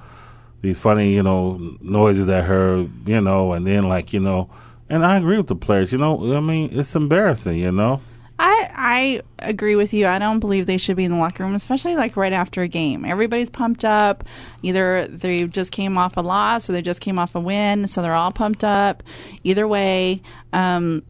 these 0.61 0.77
funny, 0.77 1.13
you 1.13 1.23
know, 1.23 1.57
noises 1.81 2.27
at 2.27 2.43
her, 2.43 2.85
you 3.05 3.21
know, 3.21 3.53
and 3.53 3.65
then 3.65 3.87
like, 3.87 4.11
you 4.11 4.19
know, 4.19 4.49
and 4.89 5.05
I 5.05 5.17
agree 5.17 5.37
with 5.37 5.47
the 5.47 5.55
players. 5.55 5.91
You 5.91 5.97
know, 5.97 6.35
I 6.35 6.39
mean, 6.39 6.77
it's 6.77 6.95
embarrassing, 6.95 7.57
you 7.57 7.71
know. 7.71 8.01
I 8.39 8.71
I 8.73 9.21
agree 9.39 9.75
with 9.75 9.93
you. 9.93 10.07
I 10.07 10.17
don't 10.17 10.39
believe 10.39 10.65
they 10.65 10.77
should 10.77 10.95
be 10.95 11.03
in 11.03 11.11
the 11.11 11.17
locker 11.17 11.43
room, 11.43 11.55
especially 11.55 11.95
like 11.95 12.15
right 12.15 12.31
after 12.31 12.61
a 12.61 12.67
game. 12.67 13.03
Everybody's 13.03 13.49
pumped 13.49 13.83
up. 13.83 14.23
Either 14.63 15.07
they 15.07 15.45
just 15.45 15.71
came 15.71 15.97
off 15.97 16.15
a 16.15 16.21
loss 16.21 16.69
or 16.69 16.73
they 16.73 16.81
just 16.81 17.01
came 17.01 17.19
off 17.19 17.35
a 17.35 17.39
win, 17.39 17.85
so 17.87 18.01
they're 18.01 18.13
all 18.13 18.31
pumped 18.31 18.63
up. 18.63 19.03
Either 19.43 19.67
way, 19.67 20.21
um, 20.53 21.03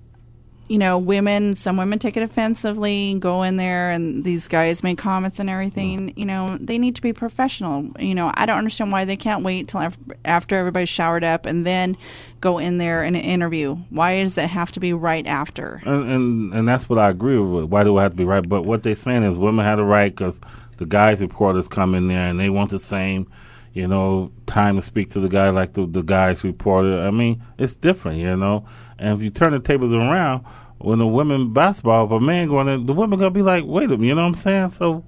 you 0.70 0.78
know, 0.78 1.00
women, 1.00 1.56
some 1.56 1.78
women 1.78 1.98
take 1.98 2.16
it 2.16 2.22
offensively, 2.22 3.16
go 3.18 3.42
in 3.42 3.58
there, 3.58 3.90
and 3.90 4.24
these 4.24 4.48
guys 4.48 4.84
make 4.84 5.00
comments 5.00 5.40
and 5.40 5.50
everything. 5.50 6.14
You 6.16 6.28
know, 6.28 6.60
they 6.62 6.78
need 6.78 6.96
to 6.96 7.02
be 7.02 7.12
professional. 7.12 7.90
You 8.00 8.14
know, 8.14 8.32
I 8.36 8.46
don't 8.46 8.60
understand 8.60 8.92
why 8.92 9.04
they 9.04 9.18
can't 9.18 9.44
wait 9.44 9.68
till 9.68 9.92
after 10.24 10.56
everybody's 10.56 10.88
showered 10.88 11.24
up 11.24 11.48
and 11.48 11.66
then 11.66 11.98
go 12.40 12.60
in 12.60 12.78
there 12.78 13.02
and 13.02 13.18
interview. 13.18 13.78
Why 13.90 14.22
does 14.22 14.38
it 14.38 14.48
have 14.48 14.72
to 14.74 14.80
be 14.80 14.94
right 14.94 15.26
after? 15.26 15.82
And, 15.86 16.10
and 16.12 16.54
and 16.54 16.68
that's 16.68 16.88
what 16.88 17.00
I 17.00 17.10
agree 17.10 17.40
with. 17.40 17.66
Why 17.66 17.84
do 17.84 17.98
I 17.98 18.04
have 18.04 18.12
to 18.12 18.18
be 18.18 18.26
right? 18.26 18.48
But 18.48 18.62
what 18.62 18.84
they're 18.84 18.94
saying 18.94 19.24
is 19.24 19.40
women 19.40 19.66
have 19.66 19.80
a 19.80 19.84
right 19.84 20.16
because 20.16 20.40
the 20.78 20.86
guys 20.86 21.20
reporters 21.20 21.68
come 21.68 21.96
in 21.96 22.10
there 22.10 22.28
and 22.28 22.40
they 22.40 22.52
want 22.52 22.70
the 22.70 22.80
same, 22.80 23.28
you 23.74 23.88
know, 23.88 24.32
time 24.46 24.76
to 24.76 24.84
speak 24.84 25.10
to 25.12 25.20
the 25.20 25.30
guy 25.30 25.50
like 25.50 25.74
the 25.74 25.88
the 25.88 26.04
guys 26.04 26.44
reporter. 26.44 27.02
I 27.02 27.10
mean, 27.10 27.44
it's 27.58 27.74
different, 27.74 28.20
you 28.20 28.38
know. 28.38 28.68
And 29.00 29.18
if 29.18 29.24
you 29.24 29.30
turn 29.30 29.54
the 29.54 29.60
tables 29.60 29.94
around, 29.94 30.46
when 30.78 31.00
the 31.00 31.08
women 31.08 31.54
basketball, 31.54 32.06
if 32.06 32.12
a 32.12 32.20
man 32.20 32.48
going 32.48 32.68
in, 32.68 32.86
the 32.86 32.94
women 32.94 33.20
gonna 33.20 33.32
be 33.32 33.42
like, 33.42 33.64
wait 33.66 33.86
a 33.86 33.90
minute, 33.90 34.08
you 34.08 34.16
know 34.16 34.22
what 34.22 34.28
I'm 34.28 34.36
saying? 34.36 34.70
So 34.72 35.04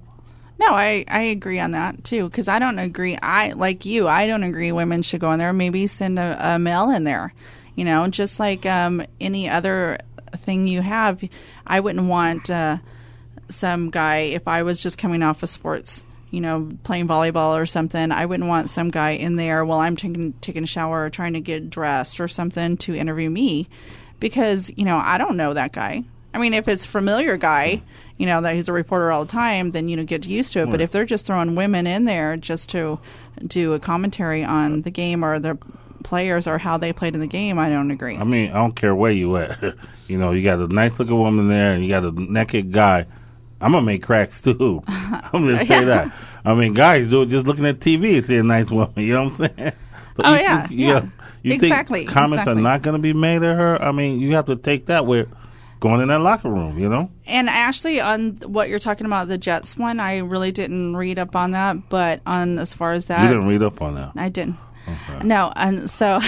No, 0.58 0.68
I, 0.68 1.04
I 1.08 1.22
agree 1.22 1.58
on 1.58 1.72
that 1.72 2.04
too 2.04 2.28
because 2.28 2.48
I 2.48 2.58
don't 2.58 2.78
agree. 2.78 3.16
I 3.22 3.52
like 3.52 3.84
you. 3.84 4.08
I 4.08 4.26
don't 4.26 4.42
agree. 4.42 4.72
Women 4.72 5.02
should 5.02 5.20
go 5.20 5.32
in 5.32 5.38
there. 5.38 5.52
Maybe 5.52 5.86
send 5.86 6.18
a, 6.18 6.54
a 6.54 6.58
male 6.58 6.90
in 6.90 7.04
there. 7.04 7.32
You 7.74 7.84
know, 7.84 8.06
just 8.08 8.38
like 8.38 8.66
um, 8.66 9.04
any 9.20 9.48
other 9.48 9.98
thing 10.38 10.68
you 10.68 10.82
have. 10.82 11.22
I 11.66 11.80
wouldn't 11.80 12.06
want 12.06 12.50
uh, 12.50 12.78
some 13.48 13.90
guy 13.90 14.18
if 14.18 14.46
I 14.46 14.62
was 14.62 14.82
just 14.82 14.98
coming 14.98 15.22
off 15.22 15.42
of 15.42 15.50
sports. 15.50 16.04
You 16.32 16.40
know, 16.40 16.72
playing 16.82 17.06
volleyball 17.06 17.56
or 17.56 17.66
something. 17.66 18.10
I 18.10 18.26
wouldn't 18.26 18.48
want 18.48 18.70
some 18.70 18.90
guy 18.90 19.10
in 19.10 19.36
there 19.36 19.64
while 19.64 19.78
I'm 19.78 19.94
taking 19.94 20.32
taking 20.40 20.64
a 20.64 20.66
shower 20.66 21.04
or 21.04 21.10
trying 21.10 21.34
to 21.34 21.40
get 21.40 21.70
dressed 21.70 22.18
or 22.18 22.26
something 22.26 22.76
to 22.78 22.96
interview 22.96 23.30
me, 23.30 23.68
because 24.18 24.72
you 24.76 24.84
know 24.84 24.96
I 24.96 25.18
don't 25.18 25.36
know 25.36 25.54
that 25.54 25.72
guy. 25.72 26.02
I 26.34 26.38
mean, 26.38 26.54
if 26.54 26.66
it's 26.66 26.84
a 26.84 26.88
familiar 26.88 27.36
guy, 27.36 27.82
you 28.16 28.26
know 28.26 28.40
that 28.40 28.54
he's 28.54 28.68
a 28.68 28.72
reporter 28.72 29.12
all 29.12 29.24
the 29.24 29.30
time, 29.30 29.70
then 29.70 29.88
you 29.88 29.96
know 29.96 30.04
get 30.04 30.26
used 30.26 30.54
to 30.54 30.62
it. 30.62 30.70
But 30.70 30.80
if 30.80 30.90
they're 30.90 31.04
just 31.04 31.26
throwing 31.26 31.54
women 31.54 31.86
in 31.86 32.06
there 32.06 32.36
just 32.36 32.70
to 32.70 32.98
do 33.46 33.74
a 33.74 33.78
commentary 33.78 34.42
on 34.42 34.82
the 34.82 34.90
game 34.90 35.24
or 35.24 35.38
the 35.38 35.58
players 36.02 36.46
or 36.46 36.58
how 36.58 36.76
they 36.78 36.92
played 36.92 37.14
in 37.14 37.20
the 37.20 37.26
game, 37.26 37.58
I 37.58 37.68
don't 37.68 37.90
agree. 37.90 38.16
I 38.16 38.24
mean, 38.24 38.50
I 38.50 38.54
don't 38.54 38.74
care 38.74 38.94
where 38.94 39.12
you 39.12 39.36
at. 39.36 39.62
you 40.08 40.18
know, 40.18 40.32
you 40.32 40.42
got 40.42 40.58
a 40.58 40.68
nice 40.68 40.98
looking 40.98 41.18
woman 41.18 41.48
there, 41.48 41.72
and 41.72 41.84
you 41.84 41.90
got 41.90 42.04
a 42.04 42.10
naked 42.12 42.72
guy. 42.72 43.06
I'm 43.62 43.72
gonna 43.72 43.82
make 43.86 44.02
cracks 44.02 44.40
too. 44.42 44.82
I'm 44.88 45.30
gonna 45.46 45.64
say 45.66 45.84
that. 45.84 46.12
I 46.44 46.54
mean, 46.54 46.74
guys 46.74 47.08
do 47.08 47.22
it 47.22 47.26
just 47.26 47.46
looking 47.46 47.64
at 47.66 47.78
TV 47.80 48.22
see 48.24 48.36
a 48.36 48.42
nice 48.42 48.70
woman. 48.70 48.92
You 48.96 49.14
know 49.14 49.24
what 49.24 49.40
I'm 49.40 49.56
saying? 49.56 49.72
So 50.16 50.22
Oh, 50.26 50.34
you 50.34 50.40
yeah, 50.40 50.68
you 50.68 50.88
yeah. 50.88 51.06
you 51.42 51.52
Exactly, 51.54 52.00
think 52.00 52.10
comments 52.10 52.42
exactly. 52.42 52.60
are 52.60 52.62
not 52.62 52.82
going 52.82 52.92
to 52.96 52.98
be 53.00 53.14
made 53.14 53.42
at 53.42 53.56
her? 53.56 53.80
I 53.82 53.92
mean, 53.92 54.20
you 54.20 54.34
have 54.34 54.44
to 54.46 54.56
take 54.56 54.86
that 54.86 55.06
with 55.06 55.26
going 55.80 56.02
in 56.02 56.08
that 56.08 56.20
locker 56.20 56.50
room. 56.50 56.78
You 56.78 56.90
know. 56.90 57.10
And 57.26 57.48
actually, 57.48 57.98
on 57.98 58.32
what 58.44 58.68
you're 58.68 58.78
talking 58.78 59.06
about, 59.06 59.28
the 59.28 59.38
Jets 59.38 59.74
one, 59.78 60.00
I 60.00 60.18
really 60.18 60.52
didn't 60.52 60.96
read 60.96 61.18
up 61.18 61.34
on 61.34 61.52
that. 61.52 61.88
But 61.88 62.20
on 62.26 62.58
as 62.58 62.74
far 62.74 62.92
as 62.92 63.06
that, 63.06 63.22
you 63.22 63.28
didn't 63.28 63.46
read 63.46 63.62
up 63.62 63.80
on 63.80 63.94
that. 63.94 64.12
I 64.16 64.28
didn't. 64.28 64.56
No, 65.22 65.50
and 65.56 65.88
so, 65.88 66.20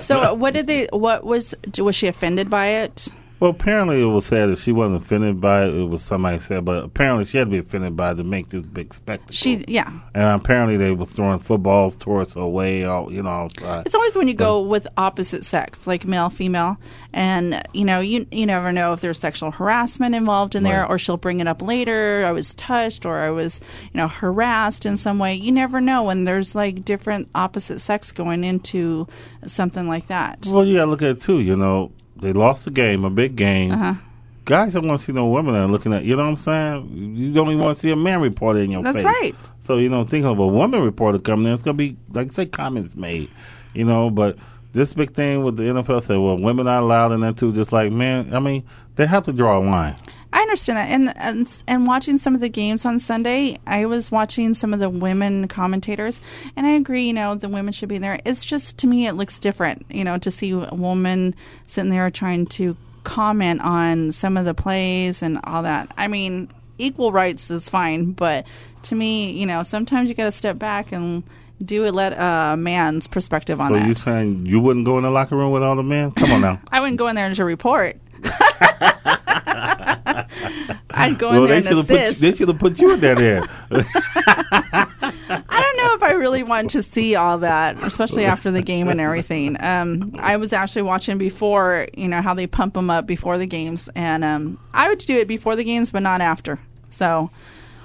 so 0.00 0.32
what 0.32 0.54
did 0.54 0.66
they? 0.66 0.86
What 0.92 1.24
was 1.24 1.54
was 1.76 1.94
she 1.94 2.06
offended 2.06 2.48
by 2.48 2.68
it? 2.68 3.08
Well, 3.40 3.50
apparently 3.50 4.00
it 4.00 4.06
was 4.06 4.24
said 4.26 4.48
that 4.48 4.58
she 4.58 4.72
wasn't 4.72 5.02
offended 5.02 5.40
by 5.40 5.64
it. 5.64 5.74
It 5.74 5.84
was 5.88 6.02
somebody 6.02 6.38
said, 6.38 6.64
but 6.64 6.84
apparently 6.84 7.24
she 7.26 7.36
had 7.36 7.48
to 7.48 7.50
be 7.50 7.58
offended 7.58 7.96
by 7.96 8.12
it 8.12 8.14
to 8.14 8.24
make 8.24 8.48
this 8.48 8.64
big 8.64 8.94
spectacle. 8.94 9.34
She, 9.34 9.64
yeah. 9.68 9.90
And 10.14 10.40
apparently 10.40 10.76
they 10.76 10.92
were 10.92 11.04
throwing 11.04 11.40
footballs 11.40 11.96
towards 11.96 12.34
her 12.34 12.46
way, 12.46 12.84
all 12.84 13.12
you 13.12 13.22
know. 13.22 13.28
Outside. 13.30 13.84
It's 13.86 13.94
always 13.94 14.14
when 14.16 14.28
you 14.28 14.34
go 14.34 14.62
with 14.62 14.86
opposite 14.96 15.44
sex, 15.44 15.86
like 15.86 16.04
male, 16.06 16.30
female, 16.30 16.78
and 17.12 17.60
you 17.74 17.84
know, 17.84 18.00
you 18.00 18.26
you 18.30 18.46
never 18.46 18.72
know 18.72 18.92
if 18.92 19.00
there's 19.00 19.18
sexual 19.18 19.50
harassment 19.50 20.14
involved 20.14 20.54
in 20.54 20.62
there, 20.62 20.82
Right. 20.82 20.90
or 20.90 20.96
she'll 20.96 21.16
bring 21.16 21.40
it 21.40 21.48
up 21.48 21.60
later. 21.60 22.24
I 22.24 22.30
was 22.32 22.54
touched, 22.54 23.04
or 23.04 23.18
I 23.18 23.30
was, 23.30 23.60
you 23.92 24.00
know, 24.00 24.08
harassed 24.08 24.86
in 24.86 24.96
some 24.96 25.18
way. 25.18 25.34
You 25.34 25.50
never 25.52 25.80
know 25.80 26.04
when 26.04 26.24
there's 26.24 26.54
like 26.54 26.84
different 26.84 27.28
opposite 27.34 27.80
sex 27.80 28.12
going 28.12 28.44
into 28.44 29.06
something 29.44 29.88
like 29.88 30.06
that. 30.06 30.46
Well, 30.46 30.64
you 30.64 30.76
got 30.76 30.84
to 30.84 30.90
look 30.92 31.02
at 31.02 31.08
it 31.10 31.20
too. 31.20 31.40
You 31.40 31.56
know, 31.56 31.90
they 32.16 32.32
lost 32.32 32.64
the 32.64 32.70
game, 32.70 33.04
a 33.04 33.10
big 33.10 33.36
game. 33.36 33.72
Uh-huh. 33.72 33.94
Guys 34.44 34.74
don't 34.74 34.86
want 34.86 35.00
to 35.00 35.06
see 35.06 35.12
no 35.12 35.26
women 35.26 35.54
that 35.54 35.60
are 35.60 35.68
looking 35.68 35.94
at. 35.94 36.04
You 36.04 36.16
know 36.16 36.24
what 36.24 36.28
I'm 36.30 36.36
saying? 36.36 37.14
You 37.16 37.32
don't 37.32 37.48
even 37.48 37.60
want 37.60 37.76
to 37.76 37.80
see 37.80 37.90
a 37.90 37.96
man 37.96 38.20
reporter 38.20 38.60
in 38.60 38.70
your 38.70 38.82
face. 38.82 39.02
That's 39.02 39.04
face. 39.04 39.22
right. 39.22 39.34
So 39.60 39.78
you 39.78 39.88
know, 39.88 40.04
thinking 40.04 40.30
of 40.30 40.38
a 40.38 40.46
woman 40.46 40.82
reporter 40.82 41.18
coming 41.18 41.46
in, 41.46 41.54
it's 41.54 41.62
gonna 41.62 41.74
be 41.74 41.96
like 42.12 42.32
say 42.32 42.44
comments 42.44 42.94
made. 42.94 43.30
You 43.72 43.84
know, 43.84 44.10
but 44.10 44.36
this 44.72 44.92
big 44.92 45.14
thing 45.14 45.44
with 45.44 45.56
the 45.56 45.62
NFL 45.62 46.02
said, 46.04 46.18
well, 46.18 46.36
women 46.36 46.66
are 46.68 46.80
allowed 46.80 47.12
in 47.12 47.20
that 47.20 47.38
too. 47.38 47.52
Just 47.52 47.72
like 47.72 47.90
man, 47.90 48.34
I 48.34 48.40
mean, 48.40 48.64
they 48.96 49.06
have 49.06 49.24
to 49.24 49.32
draw 49.32 49.58
a 49.58 49.64
line. 49.64 49.96
I 50.34 50.40
understand 50.40 50.76
that, 50.78 50.88
and, 50.90 51.16
and 51.16 51.62
and 51.68 51.86
watching 51.86 52.18
some 52.18 52.34
of 52.34 52.40
the 52.40 52.48
games 52.48 52.84
on 52.84 52.98
Sunday, 52.98 53.56
I 53.68 53.86
was 53.86 54.10
watching 54.10 54.52
some 54.52 54.74
of 54.74 54.80
the 54.80 54.90
women 54.90 55.46
commentators, 55.46 56.20
and 56.56 56.66
I 56.66 56.70
agree. 56.70 57.06
You 57.06 57.12
know, 57.12 57.36
the 57.36 57.48
women 57.48 57.72
should 57.72 57.88
be 57.88 57.98
there. 57.98 58.18
It's 58.24 58.44
just 58.44 58.76
to 58.78 58.88
me, 58.88 59.06
it 59.06 59.12
looks 59.12 59.38
different. 59.38 59.86
You 59.90 60.02
know, 60.02 60.18
to 60.18 60.30
see 60.32 60.50
a 60.50 60.74
woman 60.74 61.36
sitting 61.66 61.90
there 61.90 62.10
trying 62.10 62.46
to 62.46 62.76
comment 63.04 63.60
on 63.60 64.10
some 64.10 64.36
of 64.36 64.44
the 64.44 64.54
plays 64.54 65.22
and 65.22 65.38
all 65.44 65.62
that. 65.62 65.92
I 65.96 66.08
mean, 66.08 66.50
equal 66.78 67.12
rights 67.12 67.48
is 67.50 67.68
fine, 67.68 68.10
but 68.12 68.44
to 68.82 68.94
me, 68.96 69.30
you 69.30 69.46
know, 69.46 69.62
sometimes 69.62 70.08
you 70.08 70.16
got 70.16 70.24
to 70.24 70.32
step 70.32 70.58
back 70.58 70.90
and 70.90 71.22
do 71.64 71.84
it. 71.84 71.94
Let 71.94 72.12
a 72.12 72.56
man's 72.56 73.06
perspective 73.06 73.60
on 73.60 73.68
So 73.68 73.74
it. 73.76 73.86
you 73.86 73.94
saying 73.94 74.46
you 74.46 74.58
wouldn't 74.58 74.84
go 74.84 74.96
in 74.98 75.04
the 75.04 75.10
locker 75.10 75.36
room 75.36 75.52
with 75.52 75.62
all 75.62 75.76
the 75.76 75.84
men? 75.84 76.10
Come 76.10 76.32
on 76.32 76.40
now. 76.40 76.60
I 76.72 76.80
wouldn't 76.80 76.98
go 76.98 77.06
in 77.06 77.14
there 77.14 77.26
and 77.26 77.36
to 77.36 77.44
report. 77.44 77.98
I'd 80.96 81.18
go 81.18 81.30
in 81.30 81.34
well, 81.34 81.46
there 81.46 81.60
they 81.60 81.68
and 81.68 81.76
put 81.86 81.90
you, 81.90 81.96
assist. 81.96 82.20
they 82.20 82.34
should 82.34 82.48
have 82.48 82.58
put 82.58 82.80
you 82.80 82.92
in 82.94 83.00
there. 83.00 83.14
There. 83.14 83.44
I 83.70 84.86
don't 85.50 85.76
know 85.76 85.94
if 85.94 86.02
I 86.02 86.12
really 86.16 86.42
want 86.42 86.70
to 86.70 86.82
see 86.82 87.14
all 87.14 87.38
that, 87.38 87.82
especially 87.82 88.24
after 88.24 88.50
the 88.50 88.62
game 88.62 88.88
and 88.88 89.00
everything. 89.00 89.62
Um, 89.62 90.14
I 90.18 90.36
was 90.36 90.52
actually 90.52 90.82
watching 90.82 91.18
before, 91.18 91.86
you 91.96 92.08
know, 92.08 92.22
how 92.22 92.34
they 92.34 92.46
pump 92.46 92.74
them 92.74 92.90
up 92.90 93.06
before 93.06 93.38
the 93.38 93.46
games, 93.46 93.88
and 93.94 94.24
um, 94.24 94.58
I 94.72 94.88
would 94.88 94.98
do 94.98 95.18
it 95.18 95.28
before 95.28 95.56
the 95.56 95.64
games, 95.64 95.90
but 95.90 96.02
not 96.02 96.20
after. 96.20 96.58
So, 96.90 97.30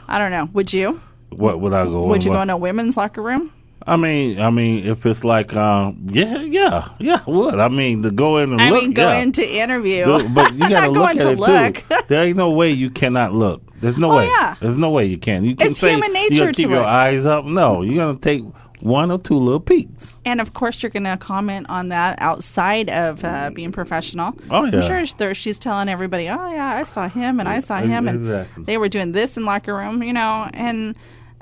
I 0.08 0.20
don't 0.20 0.32
know. 0.32 0.50
Would 0.54 0.74
you? 0.74 1.02
what 1.30 1.60
would 1.60 1.74
I 1.74 1.86
go? 1.86 2.08
Would 2.08 2.24
you 2.24 2.32
what? 2.32 2.38
go 2.38 2.42
in 2.44 2.50
a 2.50 2.58
women's 2.58 2.98
locker 2.98 3.22
room? 3.22 3.52
I 3.88 3.96
mean, 3.96 4.40
I 4.40 4.50
mean, 4.50 4.86
if 4.86 5.06
it's 5.06 5.24
like, 5.24 5.56
um, 5.56 6.08
yeah, 6.12 6.40
yeah, 6.42 6.90
yeah, 7.00 7.22
would. 7.26 7.60
I 7.60 7.70
mean, 7.70 8.04
to 8.04 8.12
go 8.12 8.38
in 8.38 8.52
and 8.52 8.62
I 8.62 8.70
look, 8.70 8.80
I 8.80 8.82
mean, 8.82 8.94
go 8.94 9.10
yeah. 9.10 9.22
in 9.22 9.32
to 9.34 9.48
interview. 9.48 10.06
But 10.06 10.54
you 10.54 10.64
I'm 10.66 10.70
got 10.70 10.70
to 10.70 10.72
not 10.72 10.92
look 10.92 10.94
going 10.96 11.18
at 11.18 11.24
to 11.24 11.30
it 11.32 11.40
look. 11.40 11.76
too. 11.90 11.96
There 12.10 12.24
ain't 12.24 12.38
no 12.38 12.50
way 12.52 12.72
you 12.72 12.90
cannot 12.90 13.34
look. 13.34 13.62
There's 13.80 13.98
no 13.98 14.12
Oh, 14.12 14.18
way. 14.18 14.28
yeah. 14.28 14.56
There's 14.60 14.76
no 14.78 14.90
way 14.90 15.06
you 15.06 15.18
can. 15.18 15.46
You 15.46 15.56
can 15.56 15.68
It's 15.72 15.80
say 15.80 15.92
human 15.92 16.14
you're 16.14 16.24
nature 16.30 16.40
gonna 16.40 16.54
keep 16.54 16.66
to 16.68 16.74
your 16.74 16.84
it. 16.84 16.88
eyes 16.88 17.26
up. 17.26 17.46
No, 17.46 17.82
you're 17.82 17.96
gonna 18.06 18.20
take 18.20 18.44
one 18.82 19.12
or 19.12 19.18
two 19.20 19.36
little 19.38 19.60
peeks. 19.60 20.18
And 20.26 20.40
of 20.42 20.54
course, 20.54 20.82
you're 20.82 20.90
going 20.90 21.04
to 21.04 21.18
comment 21.18 21.66
on 21.70 21.90
that 21.90 22.16
outside 22.22 22.90
of 22.90 23.26
uh, 23.26 23.50
being 23.54 23.74
professional. 23.74 24.34
Oh, 24.50 24.64
yeah. 24.64 24.80
I'm 24.80 25.06
sure 25.06 25.34
she's 25.34 25.58
telling 25.60 25.90
everybody, 25.90 26.30
"Oh 26.30 26.50
yeah, 26.50 26.76
I 26.78 26.84
saw 26.84 27.10
him, 27.10 27.42
and 27.42 27.50
I 27.50 27.60
saw 27.60 27.80
him, 27.82 28.08
and 28.08 28.48
they 28.66 28.78
were 28.78 28.88
doing 28.88 29.12
this 29.12 29.36
in 29.36 29.44
locker 29.46 29.76
room," 29.76 30.02
you 30.02 30.14
know. 30.14 30.50
And 30.54 30.96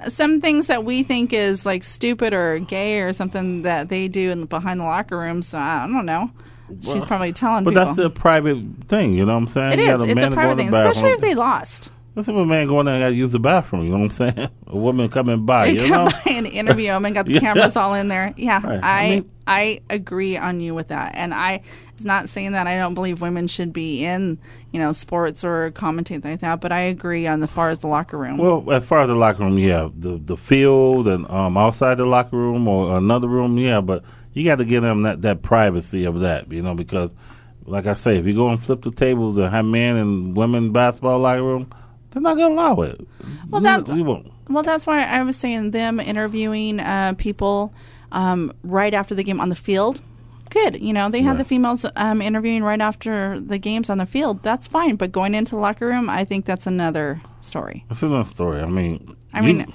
some 0.08 0.42
things 0.42 0.68
that 0.68 0.84
we 0.84 1.04
think 1.04 1.34
is 1.34 1.66
like 1.66 1.84
stupid 1.84 2.34
or 2.34 2.60
gay 2.60 3.02
or 3.02 3.14
something 3.14 3.64
that 3.64 3.90
they 3.90 4.08
do 4.08 4.32
in 4.32 4.46
behind 4.46 4.80
the 4.80 4.84
locker 4.86 5.18
rooms. 5.18 5.54
I 5.54 5.88
don't 5.88 6.06
know. 6.06 6.32
she's 6.82 7.06
probably 7.06 7.34
telling 7.34 7.64
But 7.64 7.72
people. 7.74 7.86
that's 7.86 7.98
a 8.00 8.10
private 8.10 8.58
thing. 8.88 9.14
You 9.14 9.26
know 9.26 9.34
what 9.34 9.44
I'm 9.44 9.48
saying? 9.48 9.74
it 9.74 9.80
You 9.80 9.92
is. 9.92 9.98
got 10.00 10.10
It's 10.10 10.24
a 10.24 10.32
private 10.32 10.58
thing, 10.58 10.74
especially 10.74 11.12
if 11.12 11.22
they 11.22 11.34
lost. 11.36 11.90
Let's 12.16 12.26
have 12.26 12.36
a 12.36 12.46
man 12.48 12.66
going 12.68 12.88
there 12.88 12.96
and 12.96 13.04
got 13.04 13.10
to 13.10 13.16
use 13.16 13.32
the 13.32 13.40
bathroom. 13.40 13.84
You 13.84 13.92
know 13.92 14.00
what 14.00 14.06
I'm 14.20 14.34
saying? 14.36 14.50
A 14.68 14.76
woman 14.76 15.08
coming 15.08 15.46
by. 15.46 15.68
They 15.68 15.74
you 15.84 15.88
come 15.92 16.06
know? 16.06 16.12
by 16.26 16.32
and 16.32 16.48
interview 16.48 16.92
him 16.92 17.06
and 17.06 17.14
got 17.14 17.28
the 17.28 17.34
Yeah. 17.36 17.40
cameras 17.42 17.76
all 17.76 17.94
in 17.94 18.08
there. 18.08 18.34
Yeah, 18.38 18.66
Right. 18.66 18.84
I 18.84 19.00
I 19.06 19.10
mean- 19.12 19.32
I 19.46 19.82
agree 19.90 20.36
on 20.36 20.60
you 20.60 20.74
with 20.74 20.88
that, 20.88 21.14
and 21.16 21.32
I 21.34 21.62
it's 21.98 22.06
not 22.06 22.30
saying 22.30 22.52
that 22.52 22.68
I 22.68 22.78
don't 22.78 22.94
believe 22.94 23.22
women 23.22 23.48
should 23.48 23.74
be 23.74 24.06
in 24.06 24.38
you 24.72 24.80
know 24.80 24.92
sports 24.92 25.44
or 25.44 25.72
commentating 25.72 26.24
like 26.24 26.42
that, 26.42 26.62
but 26.62 26.72
I 26.72 26.82
agree 26.82 27.26
on 27.26 27.40
the 27.40 27.48
far 27.48 27.72
as 27.72 27.80
the 27.80 27.88
locker 27.88 28.18
room. 28.20 28.38
Well, 28.38 28.72
as 28.72 28.86
far 28.86 29.02
as 29.02 29.08
the 29.08 29.16
locker 29.16 29.44
room, 29.44 29.58
yeah, 29.58 29.90
the 29.98 30.18
the 30.24 30.38
field 30.38 31.08
and 31.08 31.28
um, 31.32 31.58
outside 31.58 31.96
the 31.98 32.06
locker 32.06 32.38
room 32.38 32.68
or 32.68 32.96
another 32.98 33.28
room, 33.28 33.58
yeah, 33.58 33.82
but 33.82 34.04
you 34.34 34.46
got 34.46 34.58
to 34.60 34.66
give 34.66 34.84
them 34.84 35.02
that 35.02 35.24
that 35.24 35.42
privacy 35.42 36.06
of 36.06 36.20
that, 36.20 36.52
you 36.52 36.62
know, 36.62 36.76
because 36.76 37.10
like 37.66 37.88
I 37.88 37.96
say, 37.96 38.18
if 38.18 38.28
you 38.28 38.36
go 38.36 38.50
and 38.50 38.64
flip 38.64 38.84
the 38.84 38.92
tables 38.92 39.38
and 39.38 39.50
have 39.50 39.66
men 39.66 39.96
and 39.98 40.36
women 40.36 40.72
basketball 40.72 41.18
locker 41.20 41.42
room, 41.44 41.74
they're 42.12 42.22
not 42.22 42.38
gonna 42.38 42.54
allow 42.54 42.80
it. 42.82 43.02
Well, 43.50 43.60
that's- 43.62 43.98
you 43.98 44.04
won't. 44.04 44.32
Well, 44.50 44.64
that's 44.64 44.86
why 44.88 45.04
I 45.04 45.24
was 45.24 45.36
saying 45.36 45.72
them 45.72 46.00
interviewing 46.00 46.80
uh, 46.80 47.16
people 47.18 47.74
um, 48.14 48.54
right 48.64 48.94
after 48.94 49.14
the 49.16 49.24
game 49.24 49.42
on 49.42 49.50
the 49.50 49.56
field. 49.56 50.02
Good, 50.50 50.82
you 50.82 50.94
know 50.94 51.10
they 51.10 51.22
had 51.22 51.32
Right. 51.32 51.38
the 51.40 51.44
females 51.44 51.86
um, 51.96 52.22
interviewing 52.22 52.64
right 52.64 52.80
after 52.82 53.40
the 53.40 53.58
games 53.58 53.90
on 53.90 53.98
the 53.98 54.06
field. 54.06 54.44
That's 54.44 54.68
fine, 54.68 54.96
but 54.96 55.12
going 55.12 55.36
into 55.36 55.52
the 55.56 55.62
locker 55.62 55.88
room, 55.88 56.10
I 56.10 56.24
think 56.26 56.46
that's 56.46 56.66
another 56.68 57.22
story. 57.42 57.86
That's 57.90 58.02
another 58.04 58.24
story. 58.28 58.62
I 58.62 58.66
mean, 58.68 59.16
I 59.34 59.42
you- 59.42 59.54
mean- 59.54 59.74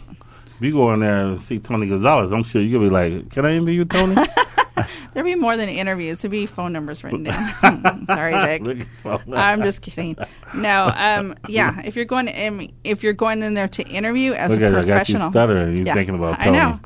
if 0.59 0.67
you 0.67 0.73
go 0.75 0.93
in 0.95 1.01
there 1.01 1.27
and 1.27 1.41
see 1.41 1.59
Tony 1.59 1.89
Gonzalez, 1.89 2.33
I'm 2.33 2.45
sure 2.45 2.63
you're 2.63 2.79
gonna 2.79 2.89
be 2.89 3.19
like, 3.19 3.31
"Can 3.31 3.45
I 3.45 3.55
interview 3.55 3.75
you, 3.81 3.85
Tony?" 3.85 4.15
There'd 5.13 5.27
be 5.27 5.35
more 5.35 5.57
than 5.57 5.69
interviews. 5.69 6.19
There'd 6.23 6.31
be 6.31 6.47
phone 6.47 6.73
numbers 6.73 7.05
written 7.05 7.25
down. 7.25 8.07
Sorry, 8.07 8.33
Vic. 8.33 8.63
Look 8.63 8.81
at 8.81 8.87
phone. 9.03 9.35
I'm 9.35 9.63
just 9.63 9.83
kidding. 9.83 10.17
No, 10.55 10.91
um, 10.97 11.35
yeah. 11.49 11.81
If 11.85 11.95
you're 11.97 12.05
going, 12.07 12.29
um, 12.47 12.69
if 12.85 13.03
you're 13.03 13.13
going 13.13 13.43
in 13.43 13.55
there 13.55 13.69
to 13.69 13.83
interview 13.87 14.33
as 14.33 14.53
Look 14.53 14.61
a 14.61 14.67
at 14.67 14.73
it, 14.73 14.77
I 14.77 14.81
got 14.81 14.87
you 14.87 14.87
professional, 14.95 15.31
stuttering. 15.31 15.77
You're 15.77 15.87
Yeah, 15.87 15.95
thinking 15.95 16.15
about 16.15 16.41
I 16.41 16.45
Tony. 16.45 16.57
know. 16.59 16.81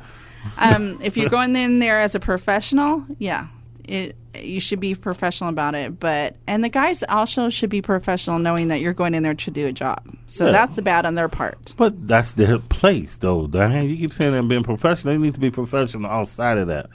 Um, 0.59 0.99
if 1.03 1.16
you're 1.16 1.29
going 1.29 1.55
in 1.55 1.79
there 1.79 2.01
as 2.01 2.14
a 2.14 2.20
professional, 2.20 3.05
yeah, 3.18 3.46
it 3.88 4.16
you 4.42 4.61
should 4.61 4.81
be 4.81 4.94
professional 4.94 5.49
about 5.49 5.75
it. 5.75 5.99
But 5.99 6.37
and 6.46 6.62
the 6.62 6.68
guys 6.68 7.03
also 7.09 7.49
should 7.49 7.70
be 7.70 7.81
professional, 7.81 8.38
knowing 8.38 8.68
that 8.68 8.81
you're 8.81 8.92
going 8.92 9.14
in 9.14 9.22
there 9.22 9.35
to 9.35 9.51
do 9.51 9.66
a 9.66 9.72
job. 9.72 10.03
So 10.29 10.46
Yeah. 10.46 10.53
that's 10.53 10.77
the 10.77 10.83
bad 10.83 11.07
on 11.07 11.14
their 11.14 11.29
part. 11.29 11.75
But 11.77 12.07
that's 12.07 12.33
their 12.35 12.59
place, 12.59 13.16
though. 13.16 13.46
Diane, 13.46 13.88
you 13.88 13.96
keep 13.96 14.12
saying 14.12 14.33
they're 14.33 14.42
being 14.42 14.62
professional. 14.62 15.14
They 15.14 15.18
need 15.18 15.35
to 15.35 15.40
be 15.40 15.51
professional 15.51 16.11
outside 16.11 16.59
of 16.59 16.68
that. 16.68 16.90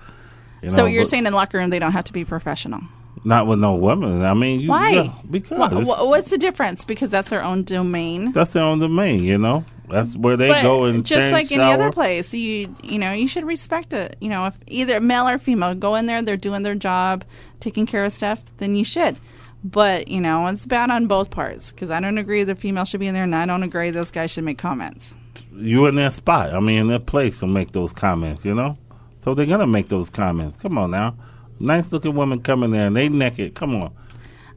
You 0.62 0.70
so 0.70 0.84
know, 0.84 0.86
you're 0.86 1.04
but 1.04 1.10
saying 1.10 1.26
in 1.26 1.34
locker 1.34 1.58
room 1.58 1.72
they 1.72 1.80
don't 1.80 1.94
have 1.94 2.06
to 2.06 2.14
be 2.14 2.24
professional? 2.26 2.82
not 3.24 3.46
with 3.46 3.60
no 3.60 3.76
women? 3.76 4.24
I 4.24 4.34
mean, 4.34 4.62
you, 4.62 4.70
Why? 4.70 4.90
yeah, 4.92 5.14
because 5.30 5.86
Wha- 5.86 6.06
what's 6.06 6.30
the 6.32 6.38
difference? 6.40 6.84
Because 6.84 7.10
that's 7.12 7.30
their 7.30 7.44
own 7.44 7.64
domain. 7.64 8.32
that's 8.32 8.52
their 8.52 8.64
own 8.64 8.80
domain. 8.80 9.24
You 9.24 9.38
know, 9.38 9.64
that's 9.92 10.16
where 10.16 10.38
they 10.38 10.48
But 10.48 10.64
go 10.64 10.86
and 10.86 11.06
just 11.06 11.32
like 11.32 11.52
any 11.52 11.62
shower. 11.64 11.74
other 11.74 11.92
place, 11.92 12.34
you 12.34 12.76
you 12.84 12.98
know 12.98 13.12
you 13.12 13.28
should 13.28 13.46
respect 13.46 13.94
it. 13.94 14.16
You 14.20 14.30
know, 14.30 14.46
if 14.46 14.58
either 14.68 15.00
male 15.00 15.28
or 15.28 15.38
female 15.38 15.76
go 15.76 15.96
in 15.96 16.06
there, 16.06 16.22
they're 16.22 16.38
doing 16.38 16.62
their 16.64 16.76
job, 16.76 17.24
taking 17.60 17.86
care 17.86 18.04
of 18.06 18.12
stuff, 18.12 18.42
then 18.58 18.76
you 18.76 18.84
should. 18.84 19.18
But 19.64 20.08
you 20.08 20.20
know, 20.22 20.48
it's 20.48 20.66
bad 20.66 20.90
on 20.90 21.08
both 21.08 21.30
parts 21.30 21.72
because 21.72 21.92
I 21.92 22.00
don't 22.00 22.18
agree 22.18 22.44
the 22.44 22.56
female 22.56 22.86
should 22.86 23.00
be 23.00 23.08
in 23.08 23.14
there, 23.14 23.24
and 23.24 23.36
I 23.36 23.46
don't 23.46 23.64
agree 23.64 23.92
those 23.92 24.12
guys 24.12 24.32
should 24.32 24.44
make 24.44 24.58
comments. 24.58 25.14
You 25.54 25.86
in 25.86 25.96
their 25.96 26.10
spot. 26.12 26.54
I 26.54 26.60
mean, 26.60 26.80
in 26.80 26.88
their 26.88 27.00
place 27.00 27.40
to 27.40 27.48
make 27.48 27.72
those 27.72 27.94
comments. 27.94 28.44
You 28.44 28.56
know, 28.56 28.78
so 29.24 29.34
they're 29.36 29.46
gonna 29.46 29.68
make 29.68 29.90
those 29.90 30.10
comments. 30.10 30.58
Come 30.58 30.78
on 30.78 30.92
now, 30.92 31.16
nice 31.60 31.92
looking 31.92 32.16
women 32.16 32.42
come 32.42 32.64
in 32.64 32.72
there 32.72 32.88
and 32.88 32.96
they 32.96 33.10
naked. 33.10 33.54
Come 33.54 33.76
on. 33.76 33.94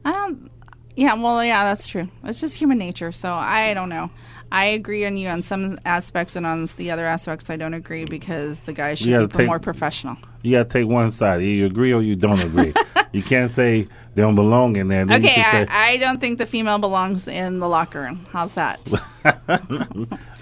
I 0.03 0.11
don't. 0.11 0.51
Yeah, 0.95 1.13
well, 1.15 1.43
yeah, 1.43 1.65
that's 1.65 1.87
true. 1.87 2.07
It's 2.23 2.39
just 2.39 2.55
human 2.55 2.77
nature. 2.77 3.11
So 3.11 3.33
I 3.33 3.73
don't 3.73 3.89
know. 3.89 4.09
I 4.51 4.65
agree 4.65 5.05
on 5.05 5.17
you 5.17 5.29
on 5.29 5.41
some 5.41 5.77
aspects, 5.85 6.35
and 6.35 6.45
on 6.45 6.67
the 6.77 6.91
other 6.91 7.05
aspects, 7.05 7.49
I 7.49 7.55
don't 7.55 7.73
agree 7.73 8.05
because 8.05 8.61
the 8.61 8.73
guys 8.73 8.99
should 8.99 9.29
be 9.31 9.37
take- 9.37 9.47
more 9.47 9.59
professional. 9.59 10.17
You 10.41 10.51
gotta 10.51 10.69
take 10.69 10.87
one 10.87 11.11
side. 11.11 11.41
Either 11.41 11.43
you 11.43 11.65
agree 11.65 11.91
or 11.91 12.01
you 12.01 12.15
don't 12.15 12.41
agree. 12.41 12.73
you 13.11 13.23
can't 13.23 13.51
say 13.51 13.87
they 14.13 14.21
don't 14.21 14.35
belong 14.35 14.75
in 14.75 14.87
there. 14.87 15.05
Then 15.05 15.23
Okay, 15.23 15.33
can 15.35 15.67
say, 15.67 15.73
I, 15.73 15.91
I 15.91 15.97
don't 15.97 16.21
think 16.21 16.37
the 16.37 16.45
female 16.45 16.77
belongs 16.77 17.27
in 17.27 17.59
the 17.59 17.67
locker 17.67 18.01
room. 18.01 18.25
How's 18.31 18.53
that? 18.53 18.79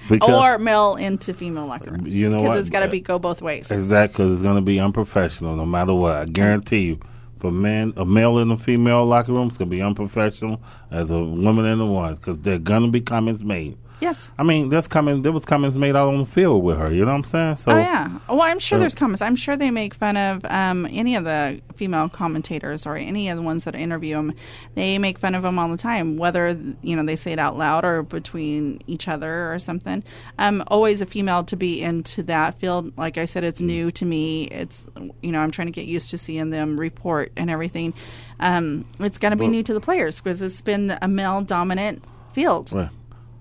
because 0.09 0.29
or 0.29 0.57
male 0.57 0.95
into 0.95 1.33
female 1.33 1.67
locker 1.67 1.91
rooms. 1.91 2.13
You 2.13 2.29
know 2.29 2.37
because 2.37 2.59
it's 2.59 2.69
got 2.69 2.81
to 2.81 2.89
be 2.89 2.99
uh, 2.99 3.05
go 3.05 3.19
both 3.19 3.41
ways. 3.41 3.71
Exactly, 3.71 4.25
because 4.25 4.33
it's 4.33 4.41
going 4.41 4.55
to 4.55 4.61
be 4.61 4.79
unprofessional 4.79 5.55
no 5.55 5.65
matter 5.65 5.93
what. 5.93 6.15
I 6.15 6.25
guarantee 6.25 6.81
you. 6.81 6.99
for 7.39 7.51
men, 7.51 7.93
a 7.95 8.05
male 8.05 8.37
and 8.37 8.51
a 8.51 8.57
female 8.57 9.05
locker 9.05 9.31
room 9.33 9.49
is 9.49 9.57
going 9.57 9.69
to 9.69 9.75
be 9.75 9.81
unprofessional 9.81 10.61
as 10.91 11.09
a 11.09 11.19
woman 11.19 11.65
and 11.65 11.81
a 11.81 11.85
one 11.85 12.15
because 12.15 12.39
they're 12.39 12.59
going 12.59 12.83
to 12.83 12.89
be 12.89 13.01
comments 13.01 13.41
made. 13.41 13.77
Yes. 14.03 14.27
I 14.37 14.43
mean, 14.43 14.67
there's 14.69 14.87
comments. 14.87 15.23
There 15.23 15.31
was 15.31 15.45
comments 15.45 15.77
made 15.77 15.95
out 15.95 16.09
on 16.09 16.17
the 16.17 16.25
field 16.25 16.61
with 16.61 16.77
her. 16.77 16.91
You 16.91 17.05
know 17.05 17.11
what 17.13 17.19
I'm 17.19 17.23
saying? 17.23 17.55
So 17.55 17.71
oh 17.71 17.77
yeah. 17.77 18.19
Well, 18.27 18.41
I'm 18.41 18.59
sure 18.59 18.75
so- 18.75 18.79
there's 18.81 18.93
comments. 18.95 19.21
I'm 19.21 19.37
sure 19.37 19.55
they 19.55 19.71
make 19.71 19.93
fun 19.93 20.17
of 20.17 20.43
um, 20.45 20.85
any 20.91 21.15
of 21.15 21.23
the 21.23 21.61
female 21.75 22.09
commentators 22.09 22.85
or 22.85 22.97
any 22.97 23.29
of 23.29 23.37
the 23.37 23.41
ones 23.41 23.63
that 23.63 23.75
interview 23.75 24.15
them. 24.15 24.33
They 24.75 24.97
make 24.97 25.17
fun 25.19 25.35
of 25.35 25.43
them 25.43 25.57
all 25.57 25.69
the 25.69 25.77
time, 25.77 26.17
whether 26.17 26.49
you 26.81 26.95
know 26.97 27.03
they 27.05 27.15
say 27.15 27.31
it 27.31 27.39
out 27.39 27.57
loud 27.57 27.85
or 27.85 28.03
between 28.03 28.81
each 28.87 29.07
other 29.07 29.51
or 29.53 29.57
something. 29.59 30.03
Um, 30.37 30.63
always 30.67 30.99
a 31.01 31.05
female 31.05 31.43
to 31.45 31.55
be 31.55 31.81
into 31.81 32.23
that 32.23 32.59
field. 32.59 32.97
Like 32.97 33.17
I 33.17 33.23
said, 33.25 33.43
it's 33.45 33.61
new 33.61 33.89
to 33.91 34.05
me. 34.05 34.43
It's 34.45 34.85
you 35.21 35.31
know 35.31 35.39
I'm 35.39 35.51
trying 35.51 35.67
to 35.67 35.71
get 35.71 35.85
used 35.85 36.09
to 36.09 36.17
seeing 36.17 36.49
them 36.49 36.77
report 36.77 37.31
and 37.37 37.49
everything. 37.49 37.93
Um, 38.41 38.85
it's 38.99 39.17
going 39.17 39.31
to 39.31 39.37
be 39.37 39.45
Well- 39.45 39.51
new 39.51 39.63
to 39.63 39.73
the 39.73 39.79
players 39.79 40.17
because 40.17 40.41
it's 40.41 40.61
been 40.61 40.97
a 41.01 41.07
male 41.07 41.39
dominant 41.39 42.03
field. 42.33 42.71
Right. 42.73 42.89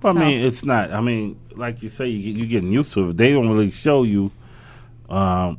Well, 0.03 0.15
So- 0.15 0.21
I 0.21 0.25
mean, 0.29 0.41
it's 0.41 0.65
not. 0.65 0.93
I 0.93 1.01
mean, 1.01 1.39
like 1.57 1.83
you 1.83 1.89
say, 1.89 2.09
you, 2.09 2.33
you're 2.35 2.47
getting 2.47 2.73
used 2.73 2.93
to 2.95 3.11
it. 3.11 3.17
They 3.17 3.33
don't 3.33 3.49
really 3.49 3.71
show 3.71 4.03
you 4.05 4.31
um, 5.09 5.59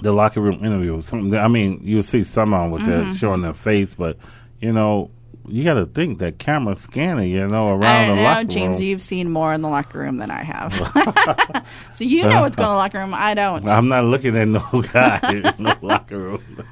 the 0.00 0.12
locker 0.12 0.40
room 0.40 0.64
interview. 0.64 1.00
Some, 1.02 1.32
I 1.34 1.48
mean, 1.48 1.80
you'll 1.84 2.02
see 2.02 2.24
some 2.24 2.54
on 2.54 2.70
with 2.70 2.82
Mm-hmm. 2.82 3.10
that 3.10 3.16
showing 3.16 3.42
their 3.42 3.52
face, 3.52 3.94
but 3.94 4.16
you 4.60 4.72
know, 4.72 5.10
you 5.48 5.64
got 5.64 5.74
to 5.74 5.86
think 5.86 6.18
that 6.20 6.38
camera 6.38 6.76
scanning, 6.76 7.30
you 7.30 7.46
know, 7.48 7.70
around 7.70 8.08
the 8.10 8.14
know, 8.16 8.22
locker 8.22 8.44
James. 8.44 8.78
room. 8.78 8.86
You've 8.88 9.02
seen 9.02 9.30
more 9.30 9.52
in 9.52 9.60
the 9.60 9.68
locker 9.68 9.98
room 9.98 10.18
than 10.18 10.30
I 10.30 10.42
have, 10.44 10.72
so 11.92 12.04
you 12.04 12.22
know 12.24 12.42
what's 12.42 12.54
going 12.56 12.68
on 12.68 12.72
in 12.72 12.76
the 12.76 12.78
locker 12.84 12.98
room. 13.00 13.12
I 13.14 13.34
don't. 13.34 13.68
I'm 13.68 13.88
not 13.88 14.04
looking 14.04 14.36
at 14.36 14.46
no 14.48 14.60
guy 14.92 15.18
in 15.32 15.42
the 15.42 15.76
locker 15.82 16.18
room. 16.18 16.64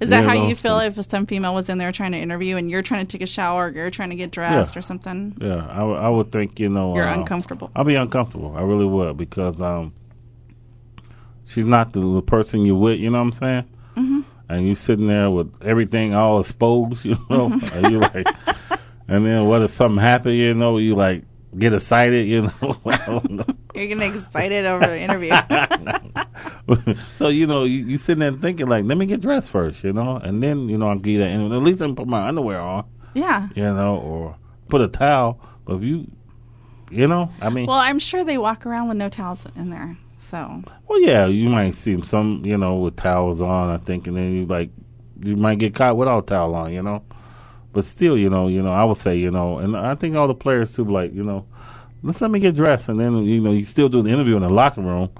Is 0.00 0.08
that 0.10 0.22
you 0.22 0.28
how 0.28 0.34
know? 0.34 0.48
you 0.48 0.54
feel 0.56 0.78
if 0.80 0.94
some 1.08 1.26
female 1.26 1.54
was 1.54 1.68
in 1.68 1.78
there 1.78 1.92
trying 1.92 2.12
to 2.12 2.18
interview 2.18 2.56
and 2.56 2.70
you're 2.70 2.82
trying 2.82 3.06
to 3.06 3.10
take 3.10 3.22
a 3.22 3.30
shower, 3.30 3.66
or 3.66 3.70
you're 3.70 3.90
trying 3.90 4.10
to 4.10 4.16
get 4.16 4.30
dressed 4.30 4.74
Yeah. 4.74 4.78
or 4.78 4.82
something? 4.82 5.36
Yeah, 5.40 5.66
I, 5.68 5.82
would- 5.84 5.98
think 6.32 6.58
you 6.60 6.68
know 6.68 6.94
You're 6.94 7.08
uh, 7.08 7.14
uncomfortable. 7.14 7.70
I'll 7.76 7.84
be 7.84 7.94
uncomfortable. 7.94 8.54
I 8.56 8.62
really 8.62 8.86
would 8.86 9.16
because 9.16 9.60
um, 9.60 9.92
she's 11.46 11.64
not 11.64 11.92
the, 11.92 12.00
the 12.00 12.22
person 12.22 12.64
you're 12.64 12.76
with. 12.76 12.98
You 12.98 13.10
know 13.10 13.18
what 13.18 13.24
I'm 13.24 13.32
saying? 13.32 13.64
Mm-hmm. 13.96 14.20
And 14.48 14.68
you 14.68 14.74
sitting 14.74 15.06
there 15.06 15.30
with 15.30 15.52
everything 15.62 16.14
all 16.14 16.40
exposed. 16.40 17.04
You 17.04 17.12
know, 17.30 17.48
Mm-hmm. 17.50 17.76
and 17.84 17.92
you 17.92 17.98
like, 18.00 18.26
and 19.08 19.26
then 19.26 19.46
what 19.46 19.62
if 19.62 19.70
something 19.70 20.00
happen? 20.00 20.32
You 20.32 20.54
know, 20.54 20.78
you 20.78 20.94
like 20.94 21.24
get 21.58 21.74
excited. 21.74 22.26
You 22.26 22.42
know, 22.42 22.80
know. 23.28 23.44
You're 23.74 23.86
getting 23.86 24.02
excited 24.02 24.66
over 24.66 24.86
the 24.86 24.98
interview. 24.98 25.34
so 27.18 27.28
you 27.28 27.46
know, 27.46 27.64
you, 27.64 27.86
you 27.86 27.98
sitting 27.98 28.20
there 28.20 28.32
thinking 28.32 28.66
like, 28.66 28.84
let 28.84 28.96
me 28.96 29.06
get 29.06 29.20
dressed 29.20 29.48
first. 29.48 29.84
You 29.84 29.92
know, 29.92 30.16
and 30.16 30.42
then 30.42 30.68
you 30.68 30.78
know 30.78 30.88
I'll 30.88 30.98
get 30.98 31.18
that. 31.18 31.30
And 31.30 31.52
at 31.52 31.62
least 31.62 31.82
I 31.82 31.86
can 31.86 31.96
put 31.96 32.06
my 32.06 32.28
underwear 32.28 32.60
on. 32.60 32.84
yeah. 33.14 33.48
You 33.54 33.64
know, 33.64 33.96
or 33.96 34.36
put 34.68 34.80
a 34.80 34.88
towel. 34.88 35.40
But 35.64 35.76
if 35.76 35.82
you, 35.82 36.10
you 36.90 37.06
know, 37.08 37.30
I 37.40 37.50
mean. 37.50 37.66
Well, 37.66 37.78
I'm 37.78 37.98
sure 37.98 38.24
they 38.24 38.38
walk 38.38 38.66
around 38.66 38.88
with 38.88 38.96
no 38.96 39.08
towels 39.08 39.46
in 39.56 39.70
there. 39.70 39.96
So 40.18 40.62
Well, 40.88 41.00
yeah, 41.00 41.26
you 41.26 41.48
might 41.48 41.74
see 41.74 42.00
some, 42.02 42.42
you 42.44 42.56
know, 42.56 42.76
with 42.76 42.96
towels 42.96 43.42
on. 43.42 43.70
I 43.70 43.78
think, 43.78 44.06
and 44.06 44.16
then 44.16 44.32
you 44.32 44.46
like, 44.46 44.70
you 45.20 45.36
might 45.36 45.58
get 45.58 45.74
caught 45.74 45.96
without 45.96 46.26
towel 46.26 46.54
on, 46.54 46.72
you 46.72 46.82
know. 46.82 47.02
But 47.74 47.84
still, 47.84 48.16
you 48.16 48.30
know, 48.30 48.48
you 48.48 48.62
know, 48.62 48.72
I 48.72 48.84
would 48.84 48.96
say, 48.96 49.16
you 49.18 49.30
know, 49.30 49.58
and 49.58 49.76
I 49.76 49.94
think 49.96 50.16
all 50.16 50.28
the 50.28 50.34
players 50.34 50.74
too, 50.74 50.84
like, 50.84 51.12
you 51.12 51.24
know, 51.24 51.44
let's 52.04 52.20
let 52.20 52.30
me 52.30 52.38
get 52.38 52.54
dressed, 52.54 52.88
and 52.88 53.00
then 53.00 53.24
you 53.24 53.40
know, 53.40 53.50
you 53.50 53.64
still 53.64 53.88
do 53.88 54.02
the 54.02 54.10
interview 54.10 54.36
in 54.36 54.42
the 54.42 54.48
locker 54.48 54.80
room, 54.80 55.10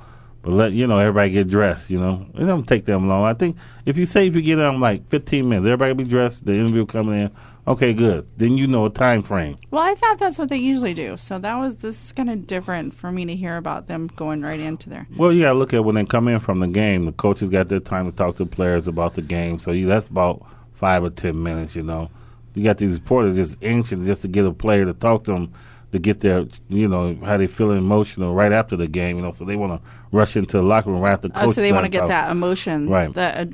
but 0.42 0.52
let 0.52 0.72
you 0.72 0.86
know 0.86 0.98
everybody 0.98 1.30
get 1.30 1.48
dressed. 1.48 1.90
You 1.90 1.98
know, 1.98 2.26
it 2.34 2.44
don't 2.44 2.66
take 2.68 2.84
them 2.84 3.08
long. 3.08 3.24
I 3.24 3.34
think 3.34 3.56
if 3.86 3.96
you 3.96 4.06
say 4.06 4.28
if 4.28 4.36
you 4.36 4.42
get 4.42 4.56
them 4.56 4.80
like 4.80 5.08
15 5.08 5.48
minutes, 5.48 5.64
everybody 5.64 5.94
be 5.94 6.08
dressed, 6.08 6.44
the 6.44 6.54
interview 6.54 6.86
coming 6.86 7.22
in. 7.22 7.30
Okay, 7.66 7.94
good. 7.94 8.26
Then 8.36 8.58
you 8.58 8.66
know 8.66 8.84
a 8.84 8.90
time 8.90 9.22
frame. 9.22 9.56
Well, 9.70 9.82
I 9.82 9.94
thought 9.94 10.18
that's 10.18 10.36
what 10.36 10.50
they 10.50 10.58
usually 10.58 10.92
do. 10.92 11.16
So 11.16 11.38
that 11.38 11.54
was 11.54 11.76
this 11.76 12.04
is 12.04 12.12
kind 12.12 12.28
of 12.28 12.46
different 12.46 12.94
for 12.94 13.10
me 13.10 13.24
to 13.24 13.34
hear 13.34 13.56
about 13.56 13.88
them 13.88 14.08
going 14.08 14.42
right 14.42 14.60
into 14.60 14.90
there. 14.90 15.06
Well, 15.16 15.32
you 15.32 15.42
got 15.42 15.54
to 15.54 15.58
look 15.58 15.72
at 15.72 15.82
when 15.82 15.94
they 15.94 16.04
come 16.04 16.28
in 16.28 16.40
from 16.40 16.60
the 16.60 16.66
game. 16.66 17.06
The 17.06 17.12
coaches 17.12 17.48
got 17.48 17.68
their 17.68 17.80
time 17.80 18.10
to 18.10 18.14
talk 18.14 18.36
to 18.36 18.44
players 18.44 18.86
about 18.86 19.14
the 19.14 19.22
game. 19.22 19.58
So 19.58 19.72
you, 19.72 19.86
that's 19.86 20.08
about 20.08 20.44
five 20.74 21.02
or 21.02 21.10
ten 21.10 21.42
minutes. 21.42 21.74
You 21.74 21.84
know, 21.84 22.10
you 22.54 22.64
got 22.64 22.78
these 22.78 22.94
reporters 22.94 23.36
just 23.36 23.56
anxious 23.62 24.04
just 24.06 24.22
to 24.22 24.28
get 24.28 24.44
a 24.46 24.52
player 24.52 24.84
to 24.84 24.94
talk 24.94 25.24
to 25.24 25.32
them 25.32 25.52
to 25.92 25.98
get 26.00 26.20
their, 26.20 26.46
you 26.68 26.88
know, 26.88 27.14
how 27.24 27.36
they 27.36 27.46
feeling 27.46 27.78
emotional 27.78 28.34
right 28.34 28.52
after 28.52 28.76
the 28.76 28.88
game. 28.88 29.16
You 29.16 29.22
know, 29.22 29.32
so 29.32 29.44
they 29.44 29.56
want 29.56 29.80
to 29.80 29.88
rush 30.10 30.36
into 30.36 30.56
the 30.56 30.62
locker 30.62 30.90
room 30.90 31.00
right 31.00 31.12
after. 31.12 31.28
the 31.28 31.40
Oh, 31.40 31.52
so 31.52 31.60
they 31.60 31.72
want 31.72 31.84
to 31.84 31.88
get 31.90 32.08
that 32.08 32.30
emotion, 32.30 32.88
Right. 32.88 33.12
The, 33.12 33.40
uh, 33.42 33.44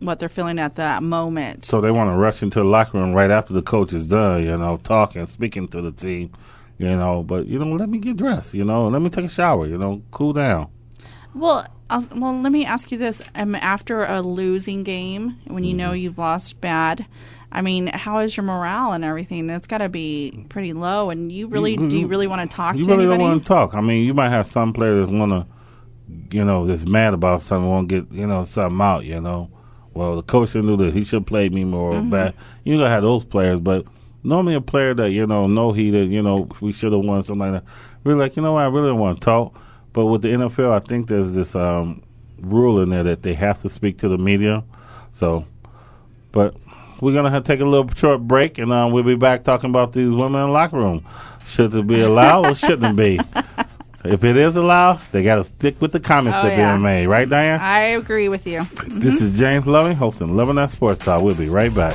what 0.00 0.18
they're 0.18 0.28
feeling 0.28 0.58
at 0.58 0.76
that 0.76 1.02
moment. 1.02 1.64
So 1.64 1.80
they 1.80 1.90
want 1.90 2.10
to 2.10 2.16
rush 2.16 2.42
into 2.42 2.58
the 2.60 2.64
locker 2.64 2.98
room 2.98 3.12
right 3.12 3.30
after 3.30 3.52
the 3.52 3.62
coach 3.62 3.92
is 3.92 4.06
done, 4.08 4.42
you 4.44 4.56
know, 4.56 4.78
talking, 4.82 5.26
speaking 5.26 5.68
to 5.68 5.80
the 5.80 5.92
team, 5.92 6.32
you 6.78 6.88
know. 6.96 7.22
But 7.22 7.46
you 7.46 7.58
know, 7.58 7.72
let 7.72 7.88
me 7.88 7.98
get 7.98 8.16
dressed, 8.16 8.54
you 8.54 8.64
know, 8.64 8.88
let 8.88 9.00
me 9.02 9.10
take 9.10 9.24
a 9.26 9.28
shower, 9.28 9.66
you 9.66 9.78
know, 9.78 10.02
cool 10.10 10.32
down. 10.32 10.68
Well, 11.34 11.66
I'll, 11.88 12.06
well, 12.14 12.40
let 12.40 12.52
me 12.52 12.64
ask 12.64 12.90
you 12.92 12.98
this: 12.98 13.22
um, 13.34 13.54
after 13.54 14.04
a 14.04 14.20
losing 14.22 14.82
game, 14.82 15.36
when 15.46 15.64
you 15.64 15.74
know 15.74 15.90
Mm-hmm. 15.90 15.96
you've 15.96 16.18
lost 16.18 16.60
bad, 16.60 17.06
I 17.52 17.60
mean, 17.62 17.86
how 17.88 18.18
is 18.20 18.36
your 18.36 18.44
morale 18.44 18.92
and 18.92 19.04
everything? 19.04 19.46
That's 19.46 19.66
got 19.66 19.78
to 19.78 19.88
be 19.88 20.46
pretty 20.48 20.72
low. 20.72 21.10
And 21.10 21.30
you 21.30 21.46
really, 21.46 21.76
do 21.76 21.98
you 21.98 22.06
really 22.06 22.26
want 22.26 22.48
to 22.50 22.54
talk 22.56 22.74
You 22.76 22.84
to 22.84 22.90
really 22.90 23.04
anybody? 23.04 23.18
don't 23.24 23.30
want 23.32 23.42
to 23.42 23.48
talk. 23.48 23.74
I 23.74 23.80
mean, 23.80 24.04
you 24.04 24.14
might 24.14 24.30
have 24.30 24.46
some 24.46 24.72
players 24.72 25.08
want 25.08 25.30
to, 25.32 25.46
you 26.36 26.44
know, 26.44 26.66
that's 26.66 26.86
mad 26.86 27.12
about 27.14 27.42
something, 27.42 27.68
want 27.68 27.88
to 27.90 28.00
get, 28.02 28.12
you 28.12 28.26
know, 28.26 28.44
something 28.44 28.80
out, 28.80 29.04
you 29.04 29.20
know. 29.20 29.50
Well, 29.94 30.16
the 30.16 30.22
coach 30.22 30.54
knew 30.54 30.76
that 30.78 30.94
he 30.94 31.04
should 31.04 31.18
have 31.20 31.26
played 31.26 31.52
me 31.52 31.64
more 31.64 31.92
Mm-hmm. 31.92 32.10
bad. 32.10 32.34
You 32.64 32.78
gotta 32.78 32.88
have 32.90 33.02
those 33.02 33.24
players, 33.26 33.60
but 33.60 33.84
normally 34.22 34.54
a 34.54 34.60
player 34.62 34.94
that, 34.94 35.10
you 35.10 35.26
know, 35.26 35.46
no, 35.46 35.72
he 35.72 35.90
that, 35.90 36.06
you 36.06 36.22
know, 36.22 36.48
we 36.62 36.72
should 36.72 36.92
have 36.92 37.04
won, 37.04 37.22
something 37.22 37.52
like 37.52 37.62
that. 37.62 37.70
Really 38.04 38.18
like, 38.18 38.36
you 38.36 38.42
know 38.42 38.54
what, 38.54 38.62
I 38.62 38.66
really 38.68 38.88
don't 38.88 38.98
want 38.98 39.20
to 39.20 39.24
talk. 39.24 39.54
But 39.92 40.06
with 40.06 40.22
the 40.22 40.28
NFL, 40.28 40.72
I 40.72 40.78
think 40.80 41.08
there's 41.08 41.34
this 41.34 41.54
um, 41.54 42.02
rule 42.40 42.80
in 42.80 42.88
there 42.88 43.02
that 43.02 43.22
they 43.22 43.34
have 43.34 43.60
to 43.60 43.68
speak 43.68 43.98
to 43.98 44.08
the 44.08 44.16
media. 44.16 44.64
So, 45.12 45.44
but 46.32 46.54
we're 47.02 47.12
gonna 47.12 47.40
take 47.42 47.60
a 47.60 47.64
little 47.64 47.90
short 47.94 48.20
break, 48.22 48.56
and 48.58 48.72
um, 48.72 48.92
we'll 48.92 49.02
be 49.02 49.16
back 49.16 49.44
talking 49.44 49.68
about 49.68 49.92
these 49.92 50.08
women 50.10 50.40
in 50.40 50.46
the 50.46 50.52
locker 50.52 50.76
room. 50.78 51.04
Should 51.44 51.74
it 51.74 51.86
be 51.86 52.00
allowed 52.00 52.46
or 52.46 52.54
shouldn't 52.54 52.98
it 52.98 53.02
be? 53.02 53.20
If 54.04 54.24
it 54.24 54.36
is 54.36 54.56
allowed, 54.56 55.00
they 55.12 55.22
got 55.22 55.36
to 55.36 55.44
stick 55.44 55.80
with 55.80 55.92
the 55.92 56.00
comments 56.00 56.36
Oh, 56.36 56.48
that 56.48 56.58
yeah. 56.58 56.72
being 56.72 56.82
made, 56.82 57.06
right, 57.06 57.28
Diane? 57.28 57.60
I 57.60 57.78
agree 57.90 58.28
with 58.28 58.48
you. 58.48 58.64
This 58.88 59.22
is 59.22 59.38
James 59.38 59.64
Loving, 59.64 59.94
hosting 59.96 60.36
Loving 60.36 60.56
That 60.56 60.72
Sports 60.72 61.04
Talk. 61.04 61.22
We'll 61.22 61.36
be 61.38 61.48
right 61.48 61.72
back. 61.72 61.94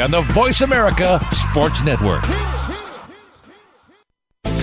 on 0.00 0.10
the 0.10 0.20
Voice 0.32 0.60
America 0.60 1.20
Sports 1.50 1.82
Network. 1.84 2.22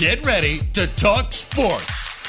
Get 0.00 0.24
ready 0.24 0.60
to 0.72 0.86
talk 0.96 1.34
sports 1.34 1.99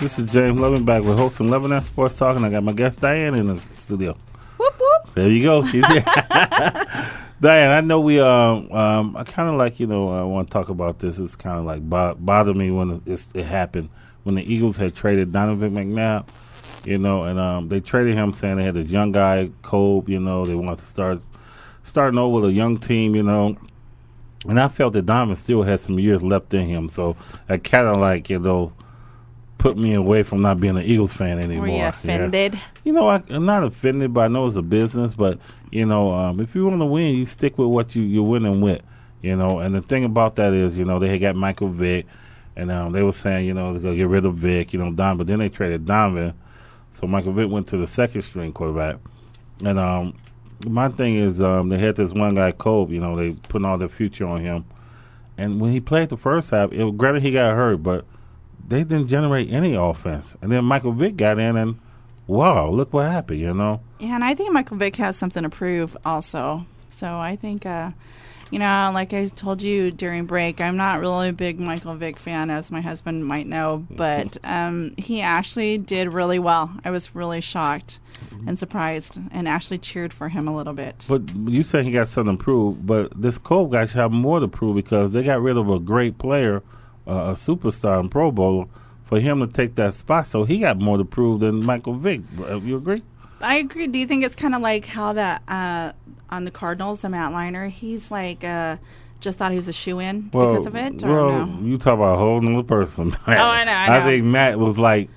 This 0.00 0.18
is 0.18 0.32
James 0.32 0.58
Loving 0.58 0.86
back 0.86 1.02
with 1.02 1.18
hosting 1.18 1.48
Loving 1.48 1.68
That 1.68 1.82
Sports 1.82 2.16
Talk, 2.16 2.34
and 2.34 2.46
I 2.46 2.50
got 2.50 2.62
my 2.62 2.72
guest 2.72 3.02
Diane 3.02 3.34
in 3.34 3.48
the 3.48 3.62
studio. 3.76 4.16
Whoop 4.56 4.80
whoop. 4.80 5.14
There 5.14 5.28
you 5.28 5.42
go. 5.42 5.62
She's 5.62 5.86
here. 5.88 6.02
Diane, 7.42 7.70
I 7.70 7.82
know 7.82 8.00
we. 8.00 8.18
Um, 8.18 8.72
um, 8.72 9.14
I 9.14 9.24
kind 9.24 9.50
of 9.50 9.56
like 9.56 9.78
you 9.78 9.86
know. 9.86 10.08
I 10.08 10.22
want 10.22 10.48
to 10.48 10.52
talk 10.54 10.70
about 10.70 11.00
this. 11.00 11.18
It's 11.18 11.36
kind 11.36 11.58
of 11.58 11.66
like 11.66 11.82
bo- 11.82 12.14
bothered 12.14 12.56
me 12.56 12.70
when 12.70 13.02
it, 13.04 13.26
it 13.34 13.44
happened 13.44 13.90
when 14.22 14.36
the 14.36 14.42
Eagles 14.42 14.78
had 14.78 14.96
traded 14.96 15.32
Donovan 15.32 15.72
McNabb. 15.74 16.28
You 16.86 16.96
know, 16.96 17.24
and 17.24 17.38
um, 17.38 17.68
they 17.68 17.80
traded 17.80 18.14
him 18.14 18.32
saying 18.32 18.56
they 18.56 18.64
had 18.64 18.76
this 18.76 18.88
young 18.88 19.12
guy, 19.12 19.50
Kobe. 19.60 20.10
You 20.10 20.20
know, 20.20 20.46
they 20.46 20.54
wanted 20.54 20.78
to 20.78 20.86
start 20.86 21.20
starting 21.84 22.18
over 22.18 22.36
with 22.36 22.46
a 22.46 22.52
young 22.54 22.78
team. 22.78 23.14
You 23.14 23.22
know, 23.22 23.58
and 24.48 24.58
I 24.58 24.68
felt 24.68 24.94
that 24.94 25.04
Donovan 25.04 25.36
still 25.36 25.62
had 25.62 25.80
some 25.80 25.98
years 25.98 26.22
left 26.22 26.54
in 26.54 26.66
him. 26.66 26.88
So 26.88 27.16
I 27.50 27.58
kind 27.58 27.86
of 27.86 27.98
like 27.98 28.30
you 28.30 28.38
know 28.38 28.72
put 29.60 29.76
me 29.76 29.92
away 29.94 30.22
from 30.22 30.40
not 30.40 30.58
being 30.58 30.76
an 30.76 30.82
Eagles 30.84 31.12
fan 31.12 31.38
anymore. 31.38 31.62
Were 31.62 31.68
you 31.68 31.74
Yeah. 31.76 31.88
offended? 31.90 32.58
You 32.82 32.92
know, 32.94 33.08
I, 33.08 33.22
I'm 33.28 33.44
not 33.44 33.62
offended, 33.62 34.14
but 34.14 34.22
I 34.22 34.28
know 34.28 34.46
it's 34.46 34.56
a 34.56 34.62
business. 34.62 35.12
But 35.12 35.38
you 35.70 35.84
know, 35.86 36.08
um, 36.08 36.40
if 36.40 36.54
you 36.54 36.66
want 36.66 36.80
to 36.80 36.86
win, 36.86 37.14
you 37.14 37.26
stick 37.26 37.58
with 37.58 37.68
what 37.68 37.94
you 37.94 38.02
you're 38.02 38.24
winning 38.26 38.60
with. 38.60 38.82
You 39.22 39.36
know, 39.36 39.58
and 39.58 39.74
the 39.74 39.82
thing 39.82 40.04
about 40.04 40.36
that 40.36 40.54
is, 40.54 40.78
you 40.78 40.84
know, 40.86 40.98
they 40.98 41.08
had 41.08 41.20
got 41.20 41.36
Michael 41.36 41.68
Vick, 41.68 42.06
and 42.56 42.70
um, 42.70 42.92
they 42.92 43.02
were 43.02 43.12
saying, 43.12 43.44
you 43.46 43.52
know, 43.52 43.72
they're 43.74 43.82
gonna 43.82 43.96
get 43.96 44.08
rid 44.08 44.24
of 44.24 44.34
Vick, 44.36 44.72
you 44.72 44.78
know, 44.78 44.90
Don. 44.92 45.18
But 45.18 45.26
then 45.26 45.38
they 45.40 45.50
traded 45.50 45.84
Donovan, 45.84 46.32
so 46.94 47.06
Michael 47.06 47.32
Vick 47.34 47.50
went 47.50 47.66
to 47.68 47.76
the 47.76 47.86
second 47.86 48.22
string 48.22 48.52
quarterback. 48.54 48.96
And 49.62 49.78
um, 49.78 50.14
my 50.66 50.88
thing 50.88 51.16
is, 51.16 51.42
um, 51.42 51.68
they 51.68 51.76
had 51.78 51.96
this 51.96 52.12
one 52.12 52.34
guy, 52.34 52.52
Kobe. 52.52 52.94
You 52.94 53.00
know, 53.00 53.14
they 53.14 53.32
putting 53.32 53.66
all 53.66 53.76
their 53.76 53.88
future 53.90 54.26
on 54.26 54.40
him. 54.40 54.64
And 55.36 55.60
when 55.60 55.70
he 55.72 55.80
played 55.80 56.08
the 56.08 56.16
first 56.16 56.50
half, 56.50 56.72
it, 56.72 56.96
granted 56.96 57.22
he 57.22 57.30
got 57.30 57.54
hurt, 57.54 57.82
but 57.82 58.06
they 58.70 58.84
didn't 58.84 59.08
generate 59.08 59.52
any 59.52 59.74
offense. 59.74 60.36
And 60.40 60.50
then 60.50 60.64
Michael 60.64 60.92
Vick 60.92 61.16
got 61.16 61.38
in, 61.38 61.56
and 61.56 61.78
wow, 62.26 62.70
look 62.70 62.92
what 62.92 63.10
happened. 63.10 63.40
You 63.40 63.52
know, 63.52 63.80
Yeah, 63.98 64.14
and 64.14 64.24
I 64.24 64.34
think 64.34 64.52
Michael 64.52 64.78
Vick 64.78 64.96
has 64.96 65.16
something 65.16 65.42
to 65.42 65.50
prove 65.50 65.96
also. 66.04 66.64
So 66.88 67.18
I 67.18 67.36
think, 67.36 67.66
uh, 67.66 67.90
you 68.50 68.58
know, 68.58 68.90
like 68.94 69.12
I 69.12 69.26
told 69.26 69.62
you 69.62 69.90
during 69.90 70.26
break, 70.26 70.60
I'm 70.60 70.76
not 70.76 71.00
really 71.00 71.30
a 71.30 71.32
big 71.32 71.58
Michael 71.58 71.94
Vick 71.96 72.18
fan, 72.18 72.50
as 72.50 72.70
my 72.70 72.80
husband 72.80 73.26
might 73.26 73.46
know, 73.46 73.86
but 73.90 74.38
um, 74.44 74.94
he 74.96 75.20
actually 75.20 75.76
did 75.78 76.12
really 76.12 76.38
well. 76.38 76.70
I 76.84 76.90
was 76.90 77.14
really 77.14 77.40
shocked 77.40 77.98
and 78.46 78.58
surprised, 78.58 79.18
and 79.32 79.48
actually 79.48 79.78
cheered 79.78 80.12
for 80.12 80.28
him 80.28 80.46
a 80.46 80.54
little 80.56 80.72
bit. 80.72 81.04
But 81.08 81.22
you 81.34 81.62
said 81.62 81.84
he 81.84 81.90
got 81.90 82.08
something 82.08 82.36
to 82.36 82.42
prove, 82.42 82.86
but 82.86 83.20
this 83.20 83.38
Cole 83.38 83.66
guy 83.66 83.86
should 83.86 84.00
have 84.00 84.12
more 84.12 84.40
to 84.40 84.48
prove 84.48 84.76
because 84.76 85.12
they 85.12 85.22
got 85.22 85.40
rid 85.42 85.56
of 85.56 85.68
a 85.68 85.78
great 85.78 86.18
player, 86.18 86.62
uh, 87.10 87.30
a 87.30 87.34
superstar 87.34 87.98
and 87.98 88.10
Pro 88.10 88.30
Bowler, 88.30 88.66
for 89.04 89.18
him 89.18 89.40
to 89.40 89.46
take 89.46 89.74
that 89.74 89.94
spot. 89.94 90.28
So 90.28 90.44
he 90.44 90.58
got 90.58 90.78
more 90.78 90.96
to 90.96 91.04
prove 91.04 91.40
than 91.40 91.64
Michael 91.66 91.94
Vick. 91.94 92.20
Uh, 92.38 92.60
You 92.60 92.76
agree? 92.76 93.02
I 93.40 93.56
agree. 93.56 93.86
Do 93.86 93.98
you 93.98 94.06
think 94.06 94.22
it's 94.22 94.36
kind 94.36 94.54
of 94.54 94.62
like 94.62 94.86
how 94.86 95.12
that 95.14 95.42
uh, 95.48 95.92
on 96.30 96.44
the 96.44 96.50
Cardinals, 96.50 97.00
the 97.00 97.08
Matt 97.08 97.32
Leinart, 97.32 97.70
he's 97.70 98.10
like 98.10 98.44
uh, 98.44 98.76
just 99.18 99.38
thought 99.38 99.50
he 99.50 99.56
was 99.56 99.68
a 99.68 99.72
shoe 99.72 99.98
in 99.98 100.22
because 100.28 100.66
of 100.66 100.76
it, 100.76 101.02
or 101.02 101.08
well, 101.08 101.46
no? 101.46 101.66
you 101.66 101.78
talk 101.78 101.94
about 101.94 102.14
a 102.14 102.18
whole 102.18 102.40
nother 102.40 102.62
person. 102.62 103.16
oh, 103.26 103.32
I 103.32 103.64
know, 103.64 103.72
I 103.72 103.98
know. 103.98 104.04
think 104.04 104.24
Matt 104.24 104.58
was 104.58 104.78
like, 104.78 105.08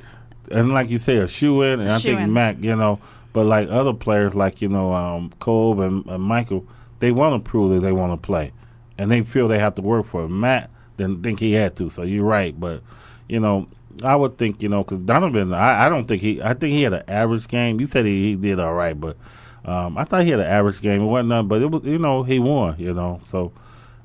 and 0.50 0.74
like 0.74 0.90
you 0.90 1.00
say, 1.00 1.18
a 1.18 1.28
shoe 1.28 1.62
in, 1.62 1.80
and 1.82 1.92
I 1.92 2.00
think. 2.00 2.30
Matt, 2.30 2.64
you 2.64 2.76
know, 2.76 3.00
but 3.34 3.46
like 3.46 3.70
other 3.70 3.94
players, 3.94 4.34
like 4.34 4.62
you 4.62 4.70
know, 4.70 4.94
um, 4.94 5.34
Cole 5.40 5.82
and, 5.82 6.06
and 6.06 6.24
Michael, 6.24 6.66
they 7.00 7.12
want 7.12 7.44
to 7.44 7.50
prove 7.50 7.74
that 7.74 7.86
they 7.86 7.92
want 7.92 8.14
to 8.14 8.26
play, 8.26 8.52
and 8.98 9.12
they 9.12 9.22
feel 9.22 9.48
they 9.48 9.60
have 9.60 9.76
to 9.76 9.82
work 9.82 10.06
for 10.06 10.24
it. 10.24 10.30
Matt 10.30 10.70
didn't 10.98 11.24
think 11.24 11.40
he 11.40 11.54
had 11.54 11.76
to, 11.78 11.90
so 11.90 12.04
you're 12.04 12.26
right, 12.26 12.58
but 12.60 12.82
you 13.28 13.40
know. 13.40 13.68
I 14.04 14.16
would 14.16 14.40
think, 14.40 14.64
you 14.64 14.70
know, 14.70 14.84
because 14.84 15.02
Donovan, 15.02 15.54
I, 15.54 15.86
I 15.86 15.90
don't 15.90 16.08
think 16.08 16.20
he, 16.24 16.42
I 16.42 16.56
think 16.56 16.74
he 16.74 16.82
had 16.82 16.94
an 16.94 17.04
average 17.08 17.48
game. 17.48 17.80
You 17.80 17.86
said 17.86 18.06
he, 18.08 18.30
he 18.30 18.36
did 18.36 18.60
all 18.60 18.74
right, 18.74 19.00
but 19.00 19.18
um, 19.66 20.00
I 20.00 20.04
thought 20.04 20.24
he 20.24 20.32
had 20.32 20.40
an 20.40 20.48
average 20.48 20.82
game. 20.82 21.02
It 21.02 21.06
wasn't 21.06 21.30
nothing, 21.30 21.48
but 21.48 21.62
it 21.62 21.68
was, 21.68 21.84
you 21.84 22.00
know, 22.00 22.24
he 22.24 22.40
won, 22.40 22.76
you 22.80 22.92
know. 22.92 23.22
So, 23.28 23.52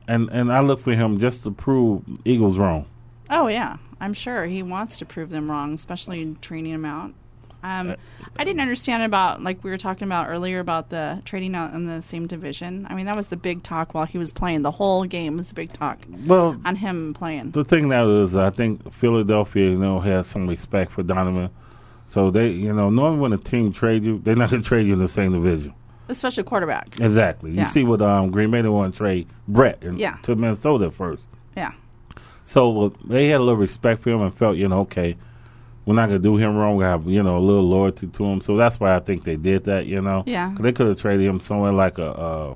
and 0.07 0.29
and 0.31 0.53
I 0.53 0.61
look 0.61 0.81
for 0.81 0.93
him 0.93 1.19
just 1.19 1.43
to 1.45 1.51
prove 1.51 2.03
Eagles 2.27 2.59
wrong. 2.59 2.85
Oh 3.31 3.47
yeah, 3.47 3.79
I'm 3.99 4.13
sure 4.13 4.45
he 4.45 4.63
wants 4.63 4.99
to 4.99 5.07
prove 5.07 5.31
them 5.31 5.51
wrong, 5.51 5.73
especially 5.73 6.21
in 6.21 6.37
training 6.37 6.73
him 6.75 6.85
out. 6.85 7.15
Um, 7.63 7.97
I 8.37 8.45
didn't 8.45 8.61
understand 8.61 9.03
about 9.03 9.43
like 9.43 9.65
we 9.65 9.71
were 9.71 9.79
talking 9.79 10.07
about 10.07 10.29
earlier 10.29 10.61
about 10.61 10.91
the 10.91 11.21
trading 11.25 11.55
out 11.57 11.75
in 11.75 11.87
the 11.87 12.01
same 12.03 12.27
division. 12.27 12.87
I 12.89 12.95
mean, 12.95 13.07
that 13.07 13.17
was 13.17 13.29
the 13.29 13.37
big 13.37 13.63
talk 13.63 13.95
while 13.95 14.05
he 14.05 14.17
was 14.19 14.31
playing. 14.33 14.63
The 14.63 14.71
whole 14.71 15.05
game 15.05 15.37
was 15.39 15.51
a 15.51 15.55
big 15.55 15.73
talk. 15.73 15.99
Well, 16.27 16.61
on 16.65 16.77
him 16.77 17.15
playing. 17.15 17.51
The 17.53 17.65
thing 17.65 17.89
now 17.89 18.09
is, 18.09 18.37
I 18.37 18.51
think 18.51 18.93
Philadelphia, 18.93 19.71
you 19.71 19.79
know, 19.79 19.99
has 20.01 20.29
some 20.29 20.47
respect 20.47 20.93
for 20.93 21.03
Donovan. 21.03 21.51
So 22.07 22.31
they, 22.31 22.49
you 22.51 22.73
know, 22.73 22.91
normally 22.91 23.21
when 23.21 23.33
a 23.33 23.39
team 23.39 23.73
trade 23.73 24.05
you, 24.05 24.21
they're 24.23 24.37
not 24.37 24.51
going 24.51 24.63
to 24.65 24.69
trade 24.69 24.87
you 24.87 24.93
in 24.95 24.99
the 25.01 25.09
same 25.09 25.33
division. 25.33 25.75
Especially 26.09 26.43
quarterback. 26.45 26.99
Exactly. 27.01 27.51
You 27.51 27.57
Yeah. 27.59 27.67
see 27.67 27.85
what 27.85 28.01
um, 28.01 28.31
Green 28.31 28.51
Bay 28.51 28.63
they 28.63 28.69
want 28.69 28.95
to 28.95 28.99
trade 28.99 29.27
Brett 29.47 29.83
in, 29.83 29.99
Yeah. 29.99 30.17
to 30.23 30.35
Minnesota 30.37 30.91
first. 30.91 31.27
Yeah. 31.57 31.73
So 32.47 32.71
well, 32.71 32.93
they 33.05 33.27
had 33.29 33.39
a 33.39 33.45
little 33.45 33.57
respect 33.57 34.03
for 34.03 34.11
him 34.11 34.23
and 34.23 34.33
felt, 34.33 34.57
you 34.57 34.69
know, 34.69 34.81
okay, 34.81 35.17
we're 35.89 35.95
not 35.95 36.11
going 36.11 36.21
to 36.21 36.23
do 36.23 36.37
him 36.37 36.55
wrong. 36.55 36.77
We 36.77 36.85
have, 36.85 37.07
you 37.09 37.23
know, 37.23 37.39
a 37.39 37.41
little 37.41 37.67
loyalty 37.67 38.09
to 38.09 38.25
him. 38.27 38.43
So 38.43 38.59
that's 38.59 38.79
why 38.79 38.95
I 38.95 39.01
think 39.01 39.25
they 39.25 39.37
did 39.37 39.65
that, 39.65 39.87
you 39.87 40.03
know. 40.03 40.23
Yeah. 40.27 40.55
they 40.61 40.71
could 40.71 40.87
have 40.87 41.01
traded 41.01 41.25
him 41.25 41.41
somewhere 41.41 41.73
like 41.73 41.97
a 41.97 42.11
uh, 42.11 42.55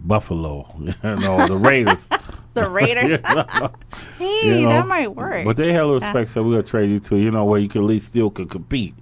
Buffalo, 0.00 0.66
you 0.78 0.92
know, 1.02 1.46
the 1.46 1.56
Raiders. 1.56 2.06
The 2.52 2.68
Raiders. 2.68 3.10
You 3.18 3.18
know? 3.18 3.70
hey, 4.18 4.58
You 4.58 4.64
know? 4.66 4.70
that 4.72 4.86
might 4.88 5.08
work. 5.14 5.46
But 5.46 5.56
they 5.56 5.72
had 5.72 5.84
a 5.84 5.86
Yeah. 5.86 5.94
respect, 5.94 6.32
so 6.32 6.42
we'll 6.42 6.62
trade 6.62 6.90
you 6.90 7.00
to, 7.00 7.16
you 7.16 7.30
know, 7.30 7.44
where 7.46 7.58
you 7.60 7.68
can 7.68 7.80
at 7.80 7.86
least 7.86 8.08
still 8.08 8.28
could 8.28 8.50
compete, 8.50 8.94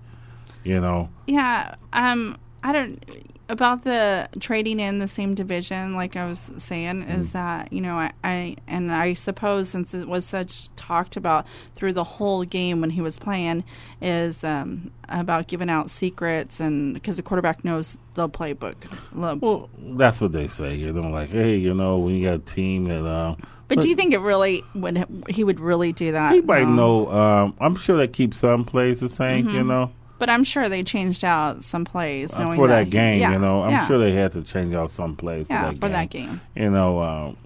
you 0.62 0.78
know. 0.80 1.08
Yeah, 1.26 1.74
um, 1.92 2.36
I 2.62 2.72
don't 2.72 3.02
about 3.48 3.84
the 3.84 4.28
trading 4.40 4.78
in 4.80 4.98
the 4.98 5.08
same 5.08 5.34
division. 5.34 5.94
Like 5.94 6.16
I 6.16 6.26
was 6.26 6.50
saying, 6.58 7.04
Mm. 7.04 7.18
is 7.18 7.32
that 7.32 7.72
you 7.72 7.80
know 7.80 7.96
I, 7.96 8.12
I 8.24 8.56
and 8.66 8.92
I 8.92 9.14
suppose 9.14 9.68
since 9.70 9.94
it 9.94 10.08
was 10.08 10.24
such 10.24 10.68
talked 10.76 11.16
about 11.16 11.46
through 11.74 11.94
the 11.94 12.04
whole 12.04 12.44
game 12.44 12.80
when 12.80 12.90
he 12.90 13.00
was 13.00 13.18
playing, 13.18 13.64
is 14.02 14.44
um, 14.44 14.90
about 15.08 15.46
giving 15.48 15.70
out 15.70 15.90
secrets 15.90 16.60
and 16.60 16.94
because 16.94 17.16
the 17.16 17.22
quarterback 17.22 17.64
knows 17.64 17.96
the 18.14 18.28
playbook. 18.28 18.74
Well, 19.14 19.70
that's 19.96 20.20
what 20.20 20.32
they 20.32 20.48
say, 20.48 20.74
you 20.74 20.92
know, 20.92 21.08
like, 21.08 21.30
hey, 21.30 21.56
you 21.56 21.72
know, 21.74 21.98
when 21.98 22.14
you 22.16 22.26
got 22.28 22.34
a 22.34 22.38
team 22.40 22.84
that. 22.84 23.04
Uh, 23.04 23.34
but 23.68 23.80
do 23.82 23.88
you 23.88 23.94
think 23.96 24.14
it 24.14 24.18
really 24.20 24.64
would 24.74 25.04
he 25.28 25.44
would 25.44 25.60
really 25.60 25.92
do 25.92 26.12
that? 26.12 26.32
He 26.34 26.40
might 26.40 26.66
No. 26.68 27.04
know. 27.04 27.10
Um, 27.10 27.54
I'm 27.60 27.76
sure 27.76 27.96
they 27.98 28.08
keep 28.08 28.32
some 28.34 28.64
plays 28.64 29.00
the 29.00 29.08
same, 29.10 29.46
you 29.48 29.60
Mhm. 29.62 29.66
know. 29.66 29.90
But 30.18 30.28
I'm 30.30 30.42
sure 30.44 30.68
they 30.68 30.82
changed 30.82 31.24
out 31.24 31.62
some 31.62 31.84
plays 31.84 32.32
Uh, 32.36 32.52
for 32.54 32.66
that 32.68 32.84
that 32.84 32.90
game, 32.90 33.20
yeah, 33.20 33.32
you 33.32 33.38
know, 33.38 33.62
I'm 33.62 33.70
yeah. 33.70 33.86
sure 33.86 33.98
they 33.98 34.12
had 34.12 34.32
to 34.32 34.42
change 34.42 34.74
out 34.74 34.90
some 34.90 35.14
plays 35.16 35.46
Yeah, 35.48 35.68
for 35.68 35.72
that 35.72 35.80
for 35.80 35.86
game. 35.86 35.92
that 35.92 36.10
game. 36.10 36.40
You 36.56 36.70
know, 36.70 37.00
um, 37.02 37.36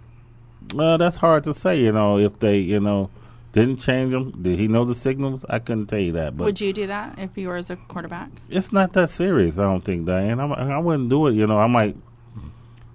well, 0.74 0.96
that's 0.98 1.18
hard 1.18 1.44
to 1.44 1.52
say. 1.52 1.78
You 1.80 1.92
know, 1.92 2.18
if 2.18 2.38
they, 2.40 2.58
you 2.58 2.80
know, 2.80 3.10
didn't 3.52 3.76
change 3.78 4.12
them, 4.12 4.30
did 4.40 4.58
he 4.58 4.68
know 4.68 4.84
the 4.86 4.94
signals? 4.94 5.44
I 5.50 5.58
couldn't 5.58 5.88
tell 5.88 5.98
you 5.98 6.12
that. 6.12 6.34
But 6.36 6.44
Would 6.44 6.60
you 6.62 6.72
do 6.72 6.86
that 6.86 7.18
if 7.18 7.36
you 7.36 7.48
were 7.48 7.56
as 7.56 7.68
a 7.68 7.76
quarterback? 7.76 8.30
it's 8.48 8.72
not 8.72 8.94
that 8.94 9.10
serious. 9.10 9.58
I 9.58 9.64
don't 9.64 9.84
think, 9.84 10.06
Diane. 10.06 10.40
I, 10.40 10.46
I 10.46 10.78
wouldn't 10.78 11.10
do 11.10 11.26
it. 11.26 11.34
You 11.34 11.46
know, 11.46 11.58
I 11.58 11.66
might 11.66 11.96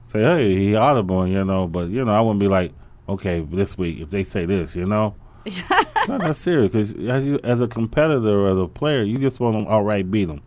say, 0.07 0.21
hey, 0.23 0.55
he 0.57 0.75
audible, 0.75 1.27
you 1.27 1.43
know, 1.43 1.67
but 1.67 1.89
you 1.89 2.03
know, 2.03 2.13
I 2.13 2.21
wouldn't 2.21 2.39
be 2.39 2.47
like, 2.47 2.71
okay, 3.07 3.41
this 3.41 3.77
week 3.77 3.99
if 3.99 4.09
they 4.09 4.23
say 4.23 4.45
this, 4.45 4.75
you 4.75 4.85
know. 4.87 5.13
It's 5.47 6.07
not 6.07 6.21
that 6.21 6.35
serious 6.35 6.71
because 6.71 6.91
as, 6.93 7.25
you, 7.25 7.39
as 7.43 7.61
a 7.61 7.67
competitor 7.67 8.47
or 8.47 8.51
as 8.51 8.57
a 8.57 8.67
player, 8.67 9.03
you 9.03 9.17
just 9.17 9.39
want 9.39 9.65
to 9.65 9.71
outright 9.71 10.09
beat 10.11 10.25
them. 10.25 10.41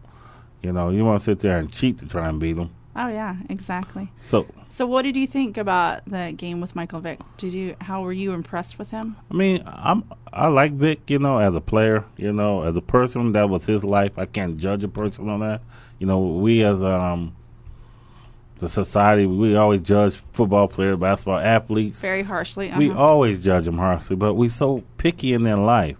You 0.62 0.72
know, 0.72 0.90
you 0.90 1.04
want 1.04 1.20
to 1.20 1.24
sit 1.24 1.40
there 1.40 1.56
and 1.58 1.72
cheat 1.72 1.98
to 1.98 2.06
try 2.06 2.28
and 2.28 2.38
beat 2.38 2.52
them. 2.52 2.70
Oh 2.96 3.08
yeah, 3.08 3.36
exactly. 3.48 4.10
So, 4.26 4.46
So 4.68 4.86
what 4.86 5.02
did 5.02 5.16
you 5.16 5.26
think 5.26 5.56
about 5.56 6.04
the 6.06 6.32
game 6.36 6.60
with 6.60 6.74
Michael 6.74 7.00
Vick? 7.00 7.20
Did 7.36 7.52
you 7.54 7.76
how 7.80 8.02
were 8.02 8.12
you 8.12 8.32
impressed 8.32 8.78
with 8.78 8.90
him? 8.90 9.16
I 9.30 9.34
mean, 9.34 9.62
I'm 9.66 10.04
I 10.32 10.48
like 10.48 10.72
Vick, 10.72 11.08
you 11.08 11.18
know, 11.18 11.38
as 11.38 11.54
a 11.54 11.60
player, 11.60 12.04
you 12.16 12.32
know, 12.32 12.62
as 12.62 12.76
a 12.76 12.82
person 12.82 13.32
that 13.32 13.48
was 13.48 13.66
his 13.66 13.84
life. 13.84 14.18
I 14.18 14.26
can't 14.26 14.58
judge 14.58 14.84
a 14.84 14.88
person 14.88 15.28
on 15.28 15.40
that. 15.40 15.62
You 15.98 16.06
know, 16.06 16.18
we 16.20 16.64
as 16.64 16.82
um 16.82 17.34
the 18.60 18.68
society, 18.68 19.26
we 19.26 19.56
always 19.56 19.82
judge 19.82 20.20
football 20.32 20.68
players, 20.68 20.98
basketball 20.98 21.38
athletes. 21.38 22.00
Very 22.00 22.22
harshly. 22.22 22.72
We 22.76 22.90
uh-huh. 22.90 23.00
always 23.02 23.42
judge 23.42 23.64
them 23.64 23.78
harshly, 23.78 24.16
but 24.16 24.34
we 24.34 24.48
so 24.48 24.84
picky 24.98 25.32
in 25.32 25.42
their 25.42 25.56
life, 25.56 25.96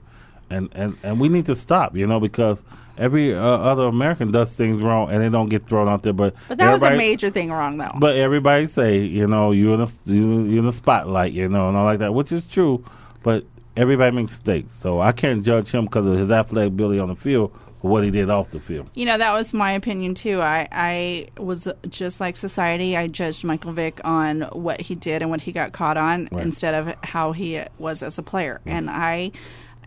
and 0.48 0.68
and 0.72 0.96
and 1.02 1.20
we 1.20 1.28
need 1.28 1.46
to 1.46 1.56
stop, 1.56 1.96
you 1.96 2.06
know, 2.06 2.20
because 2.20 2.62
every 2.98 3.34
uh, 3.34 3.40
other 3.40 3.84
American 3.84 4.30
does 4.30 4.54
things 4.54 4.82
wrong 4.82 5.10
and 5.10 5.22
they 5.22 5.30
don't 5.30 5.48
get 5.48 5.66
thrown 5.66 5.88
out 5.88 6.02
there. 6.02 6.12
But 6.12 6.34
But 6.48 6.58
that 6.58 6.70
was 6.70 6.82
a 6.82 6.90
major 6.90 7.30
thing 7.30 7.50
wrong 7.50 7.78
though. 7.78 7.96
But 7.98 8.16
everybody 8.16 8.66
say, 8.66 8.98
you 8.98 9.26
know, 9.26 9.52
you're 9.52 9.74
in 9.74 9.80
the 9.80 9.92
you- 10.04 10.44
you're 10.44 10.58
in 10.60 10.66
the 10.66 10.72
spotlight, 10.72 11.32
you 11.32 11.48
know, 11.48 11.68
and 11.68 11.76
all 11.76 11.84
like 11.84 12.00
that, 12.00 12.14
which 12.14 12.30
is 12.30 12.46
true. 12.46 12.84
But 13.22 13.44
everybody 13.76 14.14
makes 14.14 14.32
mistakes, 14.32 14.76
so 14.78 15.00
I 15.00 15.12
can't 15.12 15.44
judge 15.44 15.70
him 15.70 15.86
because 15.86 16.06
of 16.06 16.16
his 16.18 16.30
athletic 16.30 16.68
ability 16.68 17.00
on 17.00 17.08
the 17.08 17.16
field 17.16 17.52
what 17.80 18.04
he 18.04 18.10
did 18.10 18.28
off 18.30 18.50
the 18.50 18.60
field. 18.60 18.88
You 18.94 19.06
know, 19.06 19.16
that 19.18 19.32
was 19.32 19.52
my 19.54 19.72
opinion 19.72 20.14
too. 20.14 20.40
I, 20.42 20.68
I 20.70 21.28
was 21.38 21.66
just 21.88 22.20
like 22.20 22.36
society. 22.36 22.96
I 22.96 23.06
judged 23.06 23.44
Michael 23.44 23.72
Vick 23.72 24.00
on 24.04 24.42
what 24.52 24.80
he 24.80 24.94
did 24.94 25.22
and 25.22 25.30
what 25.30 25.40
he 25.40 25.52
got 25.52 25.72
caught 25.72 25.96
on 25.96 26.28
Right. 26.30 26.44
instead 26.44 26.74
of 26.74 26.94
how 27.02 27.32
he 27.32 27.62
was 27.78 28.02
as 28.02 28.18
a 28.18 28.22
player. 28.22 28.60
And 28.66 28.90
I 28.90 29.32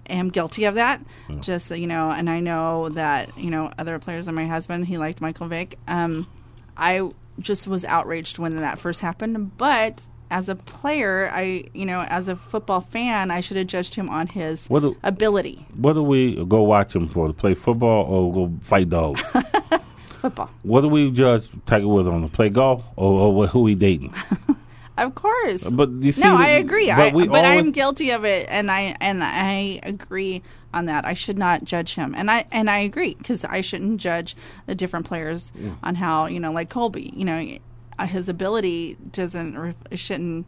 am 0.09 0.29
guilty 0.29 0.65
of 0.65 0.75
that. 0.75 1.01
Just, 1.41 1.69
you 1.71 1.87
know, 1.87 2.09
and 2.11 2.29
I 2.29 2.39
know 2.39 2.89
that, 2.89 3.37
you 3.37 3.49
know, 3.51 3.71
other 3.77 3.99
players 3.99 4.27
and 4.27 4.35
my 4.35 4.47
husband, 4.47 4.87
he 4.87 4.97
liked 4.97 5.21
Michael 5.21 5.47
Vick. 5.47 5.77
Um, 5.87 6.27
I 6.75 7.09
just 7.39 7.67
was 7.67 7.85
outraged 7.85 8.37
when 8.39 8.55
that 8.57 8.79
first 8.79 8.99
happened. 9.01 9.57
But 9.57 10.07
as 10.34 10.49
a 10.49 10.55
player, 10.55 11.29
I, 11.31 11.65
you 11.73 11.86
know, 11.86 12.01
as 12.01 12.27
a 12.27 12.36
football 12.36 12.81
fan, 12.81 13.29
I 13.29 13.39
should 13.39 13.55
have 13.55 13.67
judged 13.67 13.93
him 13.93 14.09
on 14.09 14.25
his 14.25 14.65
What 14.65 14.79
do- 14.81 14.97
ability. 15.03 15.63
What 15.75 15.93
do 15.93 16.01
we 16.01 16.43
go 16.45 16.63
watch 16.63 16.95
him 16.95 17.07
for? 17.07 17.27
To 17.27 17.34
play 17.34 17.53
football 17.53 18.05
or 18.05 18.34
go 18.34 18.53
fight 18.63 18.89
dogs? 18.89 19.21
Football. 20.23 20.49
what 20.63 20.81
do 20.81 20.88
we 20.88 21.11
judge 21.11 21.49
Tiger 21.65 21.86
Woods 21.88 22.07
on? 22.07 22.21
To 22.21 22.29
play 22.29 22.47
golf 22.49 22.81
or, 22.95 23.11
or 23.43 23.47
who 23.47 23.67
he 23.67 23.75
dating? 23.75 24.13
Of 24.95 25.15
course. 25.15 25.63
But 25.63 25.89
you 25.89 26.11
see, 26.11 26.21
no, 26.21 26.38
I 26.38 26.49
agree. 26.49 26.86
but 26.88 26.99
I, 26.99 27.11
but 27.25 27.43
I'm 27.45 27.71
guilty 27.71 28.11
of 28.11 28.25
it, 28.25 28.45
and 28.47 28.69
I 28.69 28.95
and 29.01 29.23
I 29.23 29.79
agree 29.81 30.43
on 30.71 30.86
that. 30.86 31.03
I 31.03 31.15
should 31.15 31.36
not 31.36 31.63
judge 31.63 31.95
him, 31.95 32.13
and 32.15 32.29
I 32.29 32.45
and 32.51 32.69
I 32.69 32.77
agree 32.77 33.15
because 33.15 33.43
I 33.43 33.61
shouldn't 33.61 33.99
judge 33.99 34.36
the 34.67 34.75
different 34.75 35.07
players 35.07 35.51
on 35.81 35.95
how 35.95 36.27
you 36.27 36.39
know, 36.39 36.51
like 36.51 36.69
Colby. 36.69 37.11
You 37.15 37.25
know, 37.25 37.57
uh, 37.99 38.05
his 38.07 38.29
ability 38.29 38.97
doesn't 39.11 39.75
shouldn't 39.93 40.47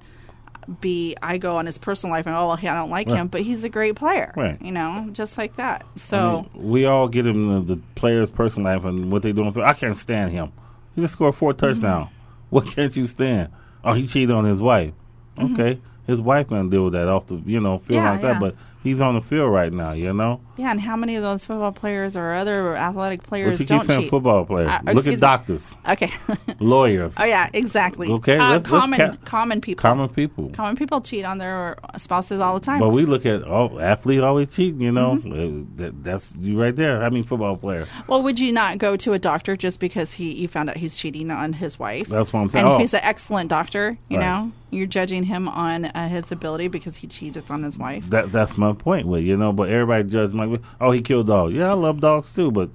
be. 0.81 1.15
I 1.21 1.37
go 1.37 1.57
on 1.57 1.65
his 1.65 1.77
personal 1.77 2.15
life 2.15 2.25
and 2.25 2.35
oh, 2.35 2.47
well, 2.47 2.57
I 2.57 2.61
don't 2.61 2.89
like 2.89 3.07
Right. 3.07 3.17
him, 3.17 3.27
but 3.27 3.41
he's 3.41 3.63
a 3.63 3.69
great 3.69 3.95
player. 3.95 4.33
Right. 4.35 4.59
You 4.61 4.71
know, 4.71 5.09
just 5.11 5.37
like 5.37 5.55
that. 5.57 5.85
So. 5.95 6.47
I 6.53 6.57
mean, 6.57 6.67
we 6.71 6.85
all 6.85 7.07
get 7.07 7.25
him 7.25 7.65
the, 7.67 7.75
the 7.75 7.81
player's 7.95 8.29
personal 8.29 8.71
life 8.73 8.83
and 8.85 9.11
what 9.11 9.21
they 9.21 9.31
doing. 9.31 9.55
I 9.61 9.73
can't 9.73 9.97
stand 9.97 10.31
him. 10.31 10.51
He 10.95 11.01
just 11.01 11.13
scored 11.13 11.35
four 11.35 11.53
Mm-hmm. 11.53 11.65
touchdowns. 11.81 12.09
What 12.51 12.67
can't 12.67 12.95
you 12.95 13.05
stand? 13.07 13.49
Oh, 13.83 13.93
he 13.93 14.07
cheated 14.07 14.31
on 14.31 14.45
his 14.45 14.61
wife. 14.61 14.93
Okay, 15.37 15.81
his 16.07 16.21
wife 16.21 16.47
gonna 16.47 16.69
deal 16.69 16.85
with 16.85 16.93
that 16.93 17.07
off 17.09 17.27
the 17.27 17.35
you 17.45 17.59
know 17.59 17.79
field 17.79 17.89
Mm-hmm. 17.89 17.93
Yeah, 18.05 18.11
like 18.11 18.21
yeah. 18.21 18.33
that. 18.33 18.39
But 18.39 18.55
he's 18.83 19.01
on 19.01 19.15
the 19.15 19.21
field 19.21 19.51
right 19.51 19.73
now. 19.73 19.91
You 19.93 20.13
know. 20.13 20.39
Yeah, 20.57 20.71
and 20.71 20.79
how 20.79 20.95
many 20.95 21.15
of 21.17 21.23
those 21.23 21.43
football 21.45 21.71
players 21.71 22.15
or 22.15 22.33
other 22.33 22.75
athletic 22.77 23.23
players 23.23 23.59
you 23.59 23.65
don't 23.65 23.85
cheat? 23.85 24.09
football 24.09 24.45
players. 24.45 24.69
Uh, 24.69 24.91
Look 24.93 25.05
at 25.07 25.11
me. 25.11 25.15
doctors, 25.17 25.75
Okay. 25.87 26.11
lawyers, 26.59 27.13
oh 27.17 27.23
yeah, 27.25 27.49
exactly. 27.53 28.09
Okay, 28.09 28.37
Uh, 28.37 28.51
let's- 28.51 28.63
let's 28.63 28.69
common 28.69 28.97
ca- 28.99 29.17
common 29.25 29.61
people. 29.61 29.81
common 29.81 30.09
people. 30.09 30.49
Common 30.51 30.75
people 30.75 31.01
cheat 31.01 31.25
on 31.25 31.37
their 31.39 31.77
spouses 31.97 32.39
all 32.41 32.53
the 32.53 32.59
time. 32.65 32.79
But 32.79 32.89
we 32.89 33.05
look 33.05 33.25
at 33.25 33.43
oh, 33.43 33.79
athletes 33.79 34.23
always 34.23 34.49
cheating. 34.55 34.81
You 34.81 34.91
know, 34.91 35.15
Mm-hmm. 35.17 35.31
Uh, 35.61 35.65
that, 35.77 36.03
that's 36.03 36.33
you 36.39 36.59
right 36.61 36.75
there. 36.75 37.03
I 37.03 37.09
mean, 37.09 37.23
football 37.23 37.57
player. 37.57 37.85
well, 38.07 38.21
would 38.23 38.39
you 38.39 38.51
not 38.51 38.77
go 38.77 38.95
to 38.97 39.13
a 39.13 39.19
doctor 39.19 39.55
just 39.55 39.79
because 39.79 40.13
he 40.13 40.31
you 40.33 40.47
found 40.47 40.69
out 40.69 40.77
he's 40.77 40.97
cheating 40.97 41.31
on 41.31 41.53
his 41.53 41.77
wife? 41.79 42.07
That's 42.07 42.31
what 42.33 42.39
I'm 42.41 42.49
saying. 42.49 42.65
And 42.65 42.75
Oh. 42.75 42.77
he's 42.77 42.93
an 42.93 43.01
excellent 43.03 43.49
doctor. 43.49 43.97
You 44.09 44.19
Right. 44.19 44.25
know, 44.25 44.51
you're 44.71 44.87
judging 44.87 45.23
him 45.23 45.47
on 45.47 45.85
uh, 45.85 46.09
his 46.09 46.31
ability 46.31 46.67
because 46.69 46.95
he 46.97 47.07
cheated 47.07 47.49
on 47.51 47.63
his 47.63 47.77
wife. 47.77 48.09
That 48.09 48.31
that's 48.31 48.57
my 48.57 48.73
point 48.73 49.07
with 49.07 49.23
you 49.23 49.37
know. 49.37 49.51
But 49.53 49.69
everybody 49.69 50.03
judge 50.09 50.31
Oh, 50.79 50.91
he 50.91 51.01
killed 51.01 51.27
dogs. 51.27 51.53
Yeah, 51.53 51.69
I 51.69 51.73
love 51.73 51.99
dogs 52.01 52.33
too, 52.33 52.51
but 52.51 52.69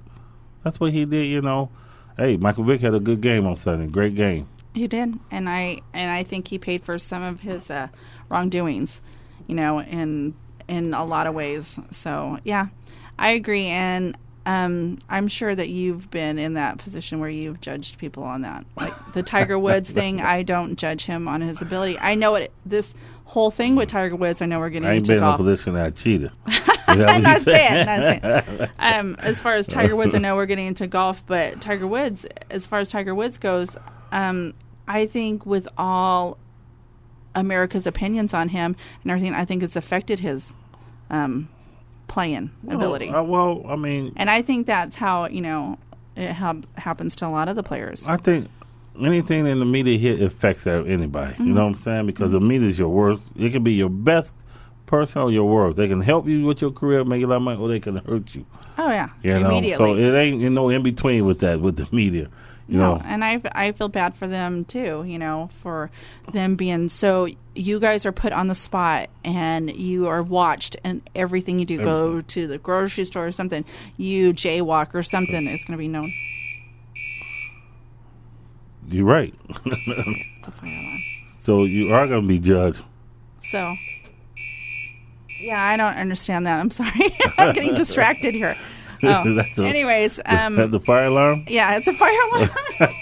that's 0.64 0.78
what 0.80 0.92
he 0.92 1.04
did. 1.04 1.26
You 1.26 1.42
know. 1.42 1.70
Hey, 2.16 2.36
Michael 2.36 2.64
Vick 2.64 2.82
had 2.82 2.94
a 2.94 3.00
good 3.00 3.20
game 3.20 3.46
on 3.46 3.56
Sunday. 3.56 3.86
Great 3.86 4.14
game. 4.14 4.46
He 4.74 4.86
did, 4.86 5.18
and 5.30 5.48
I 5.48 5.80
and 5.92 6.10
I 6.10 6.22
think 6.22 6.48
he 6.48 6.58
paid 6.58 6.84
for 6.84 6.98
some 6.98 7.22
of 7.22 7.40
his 7.40 7.70
uh, 7.70 7.88
wrongdoings, 8.28 9.00
you 9.46 9.54
know, 9.54 9.80
in 9.80 10.34
in 10.68 10.94
a 10.94 11.04
lot 11.04 11.26
of 11.26 11.34
ways. 11.34 11.78
So 11.90 12.38
yeah, 12.44 12.66
I 13.18 13.30
agree, 13.30 13.66
and 13.66 14.16
um, 14.46 14.98
I'm 15.08 15.28
sure 15.28 15.54
that 15.54 15.68
you've 15.68 16.10
been 16.10 16.38
in 16.38 16.54
that 16.54 16.78
position 16.78 17.20
where 17.20 17.28
you've 17.28 17.60
judged 17.60 17.98
people 17.98 18.22
on 18.22 18.42
that, 18.42 18.64
like 18.76 18.94
the 19.12 19.22
Tiger 19.22 19.58
Woods 19.58 19.90
thing. 19.90 20.20
I 20.20 20.42
don't 20.42 20.76
judge 20.76 21.04
him 21.04 21.28
on 21.28 21.40
his 21.40 21.60
ability. 21.60 21.98
I 21.98 22.14
know 22.14 22.34
it. 22.36 22.52
This 22.64 22.94
whole 23.26 23.50
thing 23.50 23.76
with 23.76 23.88
Tiger 23.88 24.16
Woods. 24.16 24.42
I 24.42 24.46
know 24.46 24.58
we're 24.58 24.70
getting 24.70 24.88
I 24.88 24.92
ain't 24.92 25.08
into 25.08 25.20
been 25.20 25.28
in 25.28 25.34
a 25.34 25.36
position 25.36 25.74
that 25.74 25.86
I 25.86 25.90
cheated. 25.90 26.32
Is 26.48 26.64
that 26.96 27.06
what 27.06 27.08
I'm 27.08 27.22
not 27.22 27.42
saying? 27.42 27.86
saying, 27.86 28.22
not 28.22 28.46
saying. 28.46 28.70
Um, 28.78 29.16
as 29.20 29.40
far 29.40 29.54
as 29.54 29.66
Tiger 29.66 29.94
Woods, 29.94 30.14
I 30.14 30.18
know 30.18 30.34
we're 30.34 30.46
getting 30.46 30.66
into 30.66 30.86
golf, 30.86 31.24
but 31.26 31.60
Tiger 31.60 31.86
Woods, 31.86 32.26
as 32.50 32.66
far 32.66 32.80
as 32.80 32.88
Tiger 32.88 33.14
Woods 33.14 33.38
goes, 33.38 33.76
um, 34.10 34.54
I 34.88 35.06
think 35.06 35.46
with 35.46 35.68
all 35.78 36.38
America's 37.34 37.86
opinions 37.86 38.34
on 38.34 38.48
him 38.48 38.74
and 39.02 39.12
everything, 39.12 39.34
I 39.34 39.44
think 39.44 39.62
it's 39.62 39.76
affected 39.76 40.18
his 40.20 40.52
um, 41.10 41.48
playing 42.10 42.50
ability. 42.68 43.08
Uh, 43.08 43.22
well, 43.22 43.62
I 43.68 43.76
mean, 43.76 44.12
and 44.16 44.28
I 44.28 44.42
think 44.42 44.66
that's 44.66 44.96
how 44.96 45.26
you 45.26 45.40
know 45.40 45.78
it 46.16 46.32
hap- 46.32 46.66
happens 46.76 47.14
to 47.16 47.26
a 47.26 47.28
lot 47.28 47.48
of 47.48 47.54
the 47.56 47.62
players. 47.62 48.06
I 48.08 48.16
think 48.16 48.48
anything 49.00 49.46
in 49.46 49.60
the 49.60 49.64
media 49.64 49.96
hit 49.96 50.20
affects 50.20 50.66
anybody. 50.66 51.34
You 51.38 51.44
Mhm. 51.44 51.54
know 51.54 51.64
what 51.66 51.76
I'm 51.76 51.78
saying? 51.78 52.06
Because 52.06 52.32
the 52.32 52.40
media 52.40 52.68
is 52.68 52.78
your 52.78 52.88
worst. 52.88 53.22
It 53.36 53.50
can 53.52 53.62
be 53.62 53.72
your 53.74 53.88
best 53.88 54.32
person 54.86 55.22
or 55.22 55.30
your 55.30 55.48
worst. 55.48 55.76
They 55.76 55.86
can 55.88 56.00
help 56.00 56.26
you 56.26 56.44
with 56.44 56.60
your 56.60 56.72
career, 56.72 57.04
make 57.04 57.20
you 57.20 57.26
a 57.26 57.28
lot 57.28 57.36
of 57.36 57.42
money, 57.42 57.60
or 57.60 57.68
they 57.68 57.78
can 57.80 57.96
hurt 57.98 58.34
you. 58.34 58.44
Oh 58.76 58.90
yeah, 58.90 59.10
You 59.22 59.38
know, 59.38 59.50
immediately. 59.50 59.76
so 59.76 59.94
it 59.96 60.12
ain't 60.18 60.40
you 60.40 60.50
know 60.50 60.68
in 60.68 60.82
between 60.82 61.24
with 61.26 61.38
that 61.40 61.60
with 61.60 61.76
the 61.76 61.86
media. 61.94 62.28
You 62.68 62.78
no, 62.78 62.94
know, 62.96 63.02
and 63.04 63.24
I 63.24 63.40
I 63.52 63.72
feel 63.72 63.88
bad 63.88 64.14
for 64.14 64.26
them 64.28 64.64
too. 64.64 65.04
You 65.06 65.18
know, 65.18 65.48
for 65.62 65.90
them 66.32 66.56
being 66.56 66.88
so. 66.88 67.28
You 67.60 67.78
guys 67.78 68.06
are 68.06 68.12
put 68.12 68.32
on 68.32 68.48
the 68.48 68.54
spot, 68.54 69.10
and 69.22 69.70
you 69.76 70.08
are 70.08 70.22
watched, 70.22 70.76
and 70.82 71.02
everything 71.14 71.58
you 71.58 71.66
do. 71.66 71.76
Go 71.76 72.22
to 72.22 72.46
the 72.46 72.56
grocery 72.56 73.04
store 73.04 73.26
or 73.26 73.32
something. 73.32 73.66
You 73.98 74.32
jaywalk 74.32 74.94
or 74.94 75.02
something. 75.02 75.46
It's 75.46 75.66
going 75.66 75.76
to 75.76 75.78
be 75.78 75.86
known. 75.88 76.10
you're 78.88 79.04
right. 79.04 79.34
It's 79.66 80.48
a 80.48 80.50
fire 80.52 80.70
alarm. 80.70 81.02
so 81.42 81.64
you 81.64 81.92
are 81.92 82.06
going 82.06 82.22
to 82.22 82.28
be 82.28 82.38
judged. 82.38 82.82
So, 83.50 83.74
yeah, 85.38 85.62
I 85.62 85.76
don't 85.76 85.94
understand 85.96 86.46
that. 86.46 86.60
I'm 86.60 86.70
sorry. 86.70 87.14
I'm 87.38 87.52
getting 87.52 87.74
distracted 87.74 88.34
here. 88.34 88.56
Oh. 89.02 89.34
That's 89.34 89.58
a- 89.58 89.64
Anyways, 89.64 90.20
um, 90.26 90.70
the 90.70 90.80
fire 90.80 91.06
alarm. 91.06 91.44
yeah, 91.48 91.76
it's 91.76 91.86
a 91.88 91.92
fire 91.94 92.18
alarm. 92.32 92.50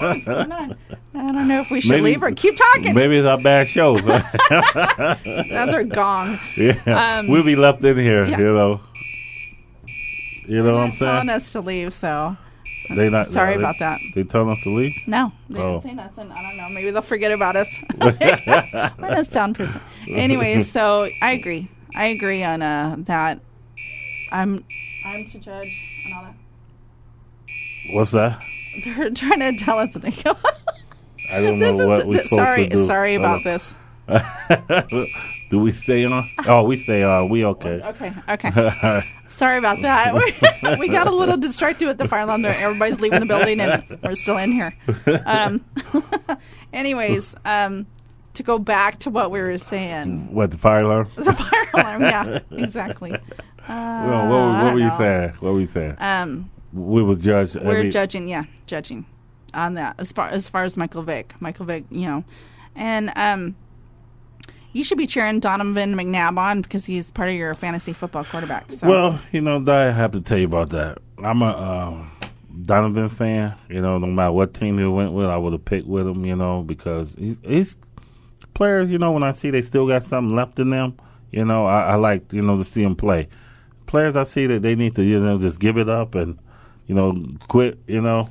What's 0.00 0.28
on? 0.28 0.76
I 1.14 1.32
don't 1.32 1.48
know 1.48 1.60
if 1.60 1.70
we 1.70 1.80
should 1.80 1.90
Maybe- 1.90 2.02
leave 2.04 2.22
or 2.22 2.30
keep 2.32 2.56
talking. 2.56 2.94
Maybe 2.94 3.16
it's 3.16 3.26
our 3.26 3.38
bad 3.38 3.66
show. 3.68 3.98
That's 4.48 5.74
our 5.74 5.84
gong. 5.84 6.38
yeah, 6.56 7.18
Um, 7.18 7.28
we'll 7.28 7.42
be 7.42 7.56
left 7.56 7.82
in 7.84 7.96
here. 7.98 8.24
yeah. 8.24 8.38
You 8.38 8.52
know. 8.54 8.80
You 10.46 10.62
know 10.62 10.74
what 10.74 10.82
I'm 10.84 10.90
saying? 10.92 10.98
telling 10.98 11.26
saying? 11.28 11.30
us 11.30 11.52
to 11.52 11.60
leave, 11.60 11.92
so 11.92 12.36
They 12.96 13.10
not 13.10 13.26
sorry 13.26 13.54
they- 13.54 13.58
about 13.62 13.76
that. 13.80 14.00
They 14.14 14.22
telling 14.22 14.50
us 14.56 14.62
to 14.62 14.70
leave. 14.70 14.94
No, 15.06 15.32
they 15.50 15.60
Oh. 15.60 15.80
didn't 15.80 15.84
say 15.84 15.94
nothing. 15.94 16.32
I 16.32 16.42
don't 16.42 16.56
know. 16.56 16.68
Maybe 16.70 16.90
they'll 16.90 17.02
forget 17.02 17.32
about 17.32 17.56
us. 17.56 17.68
We're 18.00 18.92
not 18.98 19.26
soundproof. 19.26 19.78
Anyways, 20.08 20.70
so 20.70 21.08
I 21.20 21.32
agree. 21.32 21.68
I 21.94 22.06
agree 22.06 22.42
on 22.44 22.62
uh, 22.62 22.96
that. 23.00 23.40
I'm 24.30 24.64
I'm 25.08 25.24
to 25.26 25.38
judge 25.38 25.72
and 26.04 26.14
all 26.14 26.22
that. 26.24 26.34
What's 27.92 28.10
that? 28.12 28.40
They're 28.84 29.10
trying 29.10 29.40
to 29.40 29.52
tell 29.64 29.78
us 29.78 29.94
that 29.94 30.02
they. 30.02 30.12
I 31.30 31.40
don't 31.40 31.58
know 31.60 31.76
what 31.76 32.06
we're 32.06 32.14
th- 32.14 32.28
supposed 32.28 32.28
sorry, 32.42 32.68
to 32.68 32.76
do. 32.76 32.86
sorry 32.86 33.14
about 33.14 33.44
this. 33.44 33.74
do 35.50 35.58
we 35.58 35.72
stay 35.72 36.04
on? 36.04 36.28
Oh, 36.46 36.62
we 36.64 36.82
stay 36.82 37.02
on. 37.02 37.28
We 37.28 37.44
okay. 37.44 37.80
Okay, 37.82 38.12
okay. 38.28 39.04
Sorry 39.28 39.58
about 39.58 39.82
that. 39.82 40.14
We, 40.14 40.76
we 40.78 40.88
got 40.88 41.06
a 41.06 41.10
little 41.14 41.36
distracted 41.36 41.86
with 41.86 41.98
the 41.98 42.08
fire 42.08 42.22
alarm. 42.22 42.42
there. 42.42 42.56
Everybody's 42.58 43.00
leaving 43.00 43.20
the 43.20 43.26
building, 43.26 43.60
and 43.60 43.84
we're 44.02 44.14
still 44.14 44.38
in 44.38 44.52
here. 44.52 44.74
Um, 45.26 45.64
anyways, 46.72 47.34
um, 47.44 47.86
to 48.34 48.42
go 48.42 48.58
back 48.58 48.98
to 49.00 49.10
what 49.10 49.30
we 49.30 49.40
were 49.40 49.58
saying, 49.58 50.32
What 50.32 50.50
the 50.52 50.58
fire 50.58 50.82
alarm? 50.84 51.10
the 51.16 51.32
fire 51.32 51.64
alarm. 51.74 52.02
Yeah, 52.02 52.38
exactly. 52.52 53.14
Uh, 53.68 54.04
Well, 54.08 54.28
what, 54.28 54.64
what 54.64 54.74
were 54.74 54.80
you 54.80 54.86
know. 54.86 54.98
saying? 54.98 55.28
What 55.40 55.52
were 55.52 55.60
you 55.60 55.66
saying? 55.66 55.96
Um, 55.98 56.50
we 56.72 57.02
will 57.02 57.16
judge. 57.16 57.54
we're 57.54 57.78
every, 57.78 57.90
judging, 57.90 58.28
yeah, 58.28 58.44
judging 58.66 59.06
on 59.54 59.74
that 59.74 59.94
as 59.98 60.12
far 60.12 60.28
as 60.28 60.48
far 60.48 60.64
as 60.64 60.76
Michael 60.76 61.02
Vick, 61.02 61.34
Michael 61.40 61.64
Vick, 61.64 61.84
you 61.90 62.06
know, 62.06 62.24
and 62.74 63.12
um, 63.16 63.56
you 64.72 64.84
should 64.84 64.98
be 64.98 65.06
cheering 65.06 65.40
Donovan 65.40 65.94
McNabb 65.94 66.38
on 66.38 66.62
because 66.62 66.86
he's 66.86 67.10
part 67.10 67.28
of 67.28 67.34
your 67.34 67.54
fantasy 67.54 67.92
football 67.92 68.24
quarterback. 68.24 68.70
So. 68.72 68.86
Well, 68.86 69.20
you 69.32 69.40
know, 69.40 69.64
I 69.66 69.90
have 69.90 70.12
to 70.12 70.20
tell 70.20 70.38
you 70.38 70.46
about 70.46 70.70
that. 70.70 70.98
I'm 71.18 71.42
a 71.42 71.56
um, 71.56 72.10
Donovan 72.62 73.08
fan. 73.08 73.56
You 73.68 73.80
know, 73.80 73.98
no 73.98 74.06
matter 74.06 74.32
what 74.32 74.54
team 74.54 74.78
he 74.78 74.84
went 74.84 75.12
with, 75.12 75.26
I 75.26 75.36
would 75.36 75.52
have 75.52 75.64
picked 75.64 75.86
with 75.86 76.06
him. 76.06 76.24
You 76.24 76.36
know, 76.36 76.62
because 76.62 77.14
he's, 77.18 77.38
he's 77.42 77.76
players. 78.54 78.90
You 78.90 78.98
know, 78.98 79.12
when 79.12 79.22
I 79.22 79.32
see 79.32 79.50
they 79.50 79.62
still 79.62 79.86
got 79.86 80.02
something 80.02 80.36
left 80.36 80.58
in 80.58 80.70
them, 80.70 80.96
you 81.32 81.44
know, 81.44 81.66
I, 81.66 81.80
I 81.80 81.94
like 81.94 82.32
you 82.32 82.42
know 82.42 82.56
to 82.58 82.64
see 82.64 82.82
them 82.82 82.96
play. 82.96 83.28
Players, 83.88 84.14
I 84.16 84.22
see 84.22 84.46
that 84.46 84.62
they 84.62 84.76
need 84.76 84.94
to 84.94 85.02
you 85.02 85.18
know 85.18 85.38
just 85.38 85.58
give 85.58 85.76
it 85.78 85.88
up 85.88 86.14
and 86.14 86.38
you 86.86 86.94
know 86.94 87.16
quit. 87.48 87.78
You 87.88 88.00
know, 88.00 88.28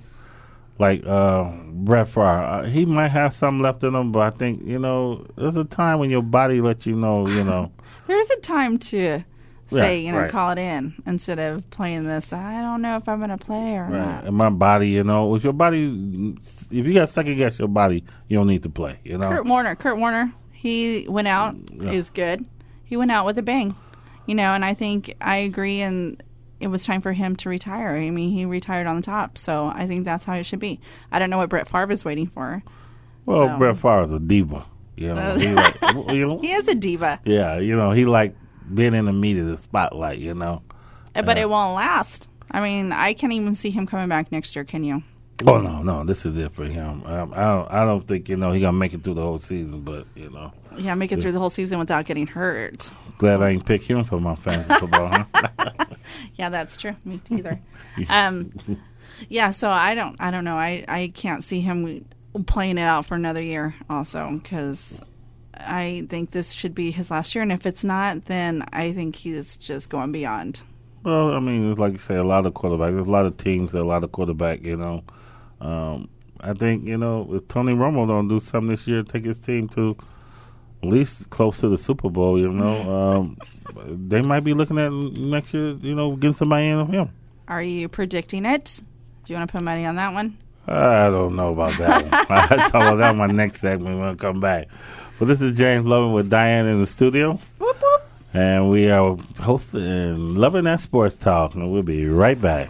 like 0.79 1.05
uh, 1.05 1.51
Brett 1.71 2.07
Favre, 2.07 2.21
uh, 2.23 2.63
he 2.65 2.85
might 2.85 3.09
have 3.09 3.33
something 3.33 3.61
left 3.61 3.83
in 3.83 3.93
him, 3.93 4.11
but 4.13 4.19
I 4.21 4.29
think 4.29 4.63
you 4.63 4.79
know 4.79 5.25
there's 5.35 5.57
a 5.57 5.65
time 5.65 5.99
when 5.99 6.09
your 6.09 6.21
body 6.21 6.61
lets 6.61 6.85
you 6.85 6.95
know. 6.95 7.27
You 7.27 7.43
know. 7.43 7.71
There's 8.07 8.29
a 8.29 8.39
time 8.39 8.77
to 8.77 9.21
say, 9.67 9.99
Yeah, 10.01 10.07
you 10.07 10.11
know, 10.13 10.19
right. 10.19 10.31
call 10.31 10.51
it 10.51 10.57
in 10.57 10.93
instead 11.05 11.39
of 11.39 11.69
playing 11.71 12.05
this. 12.05 12.31
I 12.31 12.61
don't 12.61 12.81
know 12.81 12.95
if 12.95 13.09
I'm 13.09 13.17
going 13.17 13.31
to 13.31 13.37
play 13.37 13.75
or 13.75 13.83
Right. 13.83 13.91
not. 13.91 14.23
And 14.23 14.37
my 14.37 14.49
body, 14.49 14.87
you 14.87 15.03
know, 15.03 15.35
if 15.35 15.43
your 15.43 15.51
body, 15.51 16.33
if 16.71 16.85
you 16.85 16.93
got 16.93 17.09
second 17.09 17.35
guess 17.35 17.59
your 17.59 17.67
body, 17.67 18.05
you 18.29 18.37
don't 18.37 18.47
need 18.47 18.63
to 18.63 18.69
play. 18.69 18.99
You 19.03 19.17
know. 19.17 19.27
Kurt 19.27 19.45
Warner, 19.45 19.75
Kurt 19.75 19.97
Warner, 19.97 20.31
he 20.53 21.05
went 21.09 21.27
out. 21.27 21.57
Yeah. 21.73 21.91
He's 21.91 22.09
good. 22.09 22.45
He 22.85 22.95
went 22.95 23.11
out 23.11 23.25
with 23.25 23.37
a 23.39 23.41
bang, 23.41 23.75
you 24.27 24.35
know. 24.35 24.53
And 24.53 24.63
I 24.63 24.75
think 24.75 25.15
I 25.19 25.37
agree. 25.37 25.81
And 25.81 26.21
it 26.59 26.67
was 26.67 26.85
time 26.85 27.01
for 27.01 27.13
him 27.13 27.35
to 27.37 27.49
retire. 27.49 27.95
I 27.95 28.09
mean, 28.11 28.29
he 28.31 28.45
retired 28.45 28.85
on 28.87 28.95
the 28.95 29.01
top, 29.01 29.37
so 29.37 29.71
I 29.73 29.87
think 29.87 30.05
that's 30.05 30.25
how 30.25 30.33
it 30.33 30.43
should 30.43 30.59
be. 30.59 30.79
I 31.11 31.17
don't 31.19 31.29
know 31.31 31.37
what 31.37 31.49
Brett 31.49 31.67
Favre 31.69 31.91
is 31.91 32.03
waiting 32.05 32.27
for. 32.27 32.63
well, 33.25 33.47
so- 33.47 33.57
Brett 33.57 33.77
Favre's 33.77 34.11
a 34.11 34.19
diva. 34.19 34.65
You 34.95 35.13
know. 35.13 35.35
he 35.37 35.47
like, 35.53 35.75
you 36.11 36.25
know. 36.27 36.39
He 36.39 36.51
is 36.53 36.67
a 36.67 36.73
diva, 36.73 37.19
Yeah, 37.23 37.59
you 37.59 37.75
know, 37.75 37.91
he 37.91 38.05
like 38.05 38.35
being 38.73 38.95
in 38.95 39.05
the 39.05 39.13
media, 39.13 39.43
the 39.43 39.57
spotlight. 39.57 40.17
You 40.17 40.33
know. 40.33 40.63
but 41.13 41.37
Uh, 41.37 41.41
it 41.41 41.49
won't 41.49 41.75
last. 41.75 42.27
I 42.49 42.61
mean, 42.61 42.91
I 42.91 43.13
can't 43.13 43.31
even 43.33 43.55
see 43.55 43.69
him 43.69 43.85
coming 43.85 44.09
back 44.09 44.31
next 44.31 44.55
year. 44.55 44.65
Can 44.65 44.83
you? 44.83 45.03
Oh 45.45 45.61
no, 45.61 45.83
no, 45.83 46.03
this 46.03 46.25
is 46.25 46.35
it 46.37 46.51
for 46.53 46.65
him. 46.65 47.03
Um, 47.05 47.31
I 47.35 47.43
don't, 47.43 47.71
I 47.71 47.79
don't 47.85 48.07
think 48.07 48.27
you 48.27 48.37
know 48.37 48.51
he 48.51 48.61
gonna 48.61 48.73
make 48.77 48.93
it 48.93 49.03
through 49.03 49.13
the 49.13 49.21
whole 49.21 49.37
season, 49.37 49.81
but 49.81 50.05
you 50.15 50.29
know, 50.31 50.51
Yeah, 50.77 50.95
make 50.95 51.11
it 51.11 51.21
through 51.21 51.33
the 51.33 51.39
whole 51.39 51.51
season 51.51 51.77
without 51.77 52.05
getting 52.05 52.25
hurt. 52.25 52.89
glad 53.19 53.41
I 53.41 53.51
didn't 53.51 53.65
pick 53.65 53.83
him 53.83 54.03
for 54.03 54.19
my 54.19 54.35
fantasy 54.35 54.73
football. 54.79 55.25
Huh? 55.33 55.73
Yeah, 56.35 56.49
that's 56.49 56.77
true. 56.77 56.95
Me 57.03 57.19
either. 57.29 57.59
um, 58.09 58.53
yeah, 59.27 59.49
so 59.49 59.69
I 59.69 59.93
don't, 59.93 60.15
I 60.19 60.31
don't 60.31 60.45
know. 60.45 60.55
I, 60.57 60.85
I 60.87 61.11
can't 61.13 61.43
see 61.43 61.59
him 61.59 62.05
playing 62.45 62.77
it 62.77 62.83
out 62.83 63.05
for 63.05 63.15
another 63.15 63.41
year. 63.41 63.75
Also, 63.89 64.39
because 64.41 65.01
I 65.53 66.05
think 66.09 66.31
this 66.31 66.51
should 66.53 66.73
be 66.73 66.91
his 66.91 67.11
last 67.11 67.35
year, 67.35 67.41
and 67.41 67.51
if 67.51 67.65
it's 67.65 67.83
not, 67.83 68.25
then 68.25 68.63
I 68.71 68.93
think 68.93 69.15
he's 69.17 69.57
just 69.57 69.89
going 69.89 70.11
beyond. 70.13 70.61
Well, 71.03 71.31
I 71.33 71.39
mean, 71.39 71.71
it's 71.71 71.79
like 71.79 71.93
you 71.93 71.97
say, 71.99 72.15
a 72.15 72.23
lot 72.23 72.45
of 72.45 72.53
quarterbacks. 72.53 72.93
There's 72.93 73.07
a 73.07 73.11
lot 73.11 73.25
of 73.25 73.35
teams, 73.37 73.71
that 73.73 73.81
a 73.81 73.83
lot 73.83 74.03
of 74.03 74.11
quarterback. 74.13 74.61
You 74.63 74.77
know, 74.77 75.03
um, 75.61 76.09
I 76.39 76.53
think 76.53 76.85
you 76.85 76.97
know 76.97 77.27
if 77.33 77.47
Tony 77.47 77.73
Romo 77.73 78.07
don't 78.07 78.27
do 78.27 78.39
something 78.39 78.69
this 78.69 78.87
year, 78.87 79.03
take 79.03 79.25
his 79.25 79.39
team 79.39 79.67
to 79.69 79.97
at 80.83 80.89
least 80.89 81.29
close 81.29 81.59
to 81.59 81.69
the 81.69 81.77
Super 81.77 82.09
Bowl. 82.09 82.39
You 82.39 82.51
know, 82.51 83.11
um, 83.11 83.37
they 83.87 84.21
might 84.21 84.41
be 84.41 84.53
looking 84.53 84.77
at 84.77 84.91
next 84.91 85.53
year. 85.53 85.71
You 85.71 85.95
know, 85.95 86.15
getting 86.15 86.33
somebody 86.33 86.67
in 86.67 86.79
of 86.79 86.89
him. 86.89 87.09
Are 87.47 87.61
you 87.61 87.87
predicting 87.87 88.45
it? 88.45 88.81
Do 89.23 89.33
you 89.33 89.37
want 89.37 89.49
to 89.49 89.51
put 89.51 89.63
money 89.63 89.85
on 89.85 89.95
that 89.95 90.13
one? 90.13 90.37
I 90.67 91.09
don't 91.09 91.35
know 91.35 91.53
about 91.53 91.77
that 91.77 92.03
one. 92.03 92.13
I'll 92.29 92.69
talk 92.69 92.75
about 92.75 92.97
that 92.97 93.11
in 93.11 93.17
my 93.17 93.27
next 93.27 93.61
segment 93.61 93.99
when 93.99 94.09
I 94.09 94.15
come 94.15 94.39
back. 94.39 94.67
But 95.17 95.27
this 95.27 95.41
is 95.41 95.57
James 95.57 95.85
Loving 95.85 96.13
with 96.13 96.29
Diane 96.29 96.65
in 96.67 96.79
the 96.79 96.85
studio. 96.85 97.39
Whoop, 97.57 97.81
whoop. 97.81 98.01
And 98.33 98.69
we 98.69 98.89
are 98.89 99.17
hosting 99.39 100.35
Loving 100.35 100.65
That 100.65 100.81
Sports 100.81 101.15
Talk. 101.15 101.55
And 101.55 101.71
we'll 101.71 101.83
be 101.83 102.05
right 102.07 102.39
back. 102.39 102.69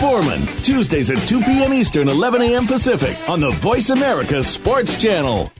Foreman, 0.00 0.40
Tuesdays 0.62 1.10
at 1.10 1.18
2 1.28 1.40
p.m. 1.40 1.72
Eastern, 1.72 2.08
11 2.08 2.42
a.m. 2.42 2.66
Pacific 2.66 3.16
on 3.28 3.40
the 3.40 3.50
Voice 3.50 3.90
America 3.90 4.42
Sports 4.42 5.00
Channel. 5.00 5.50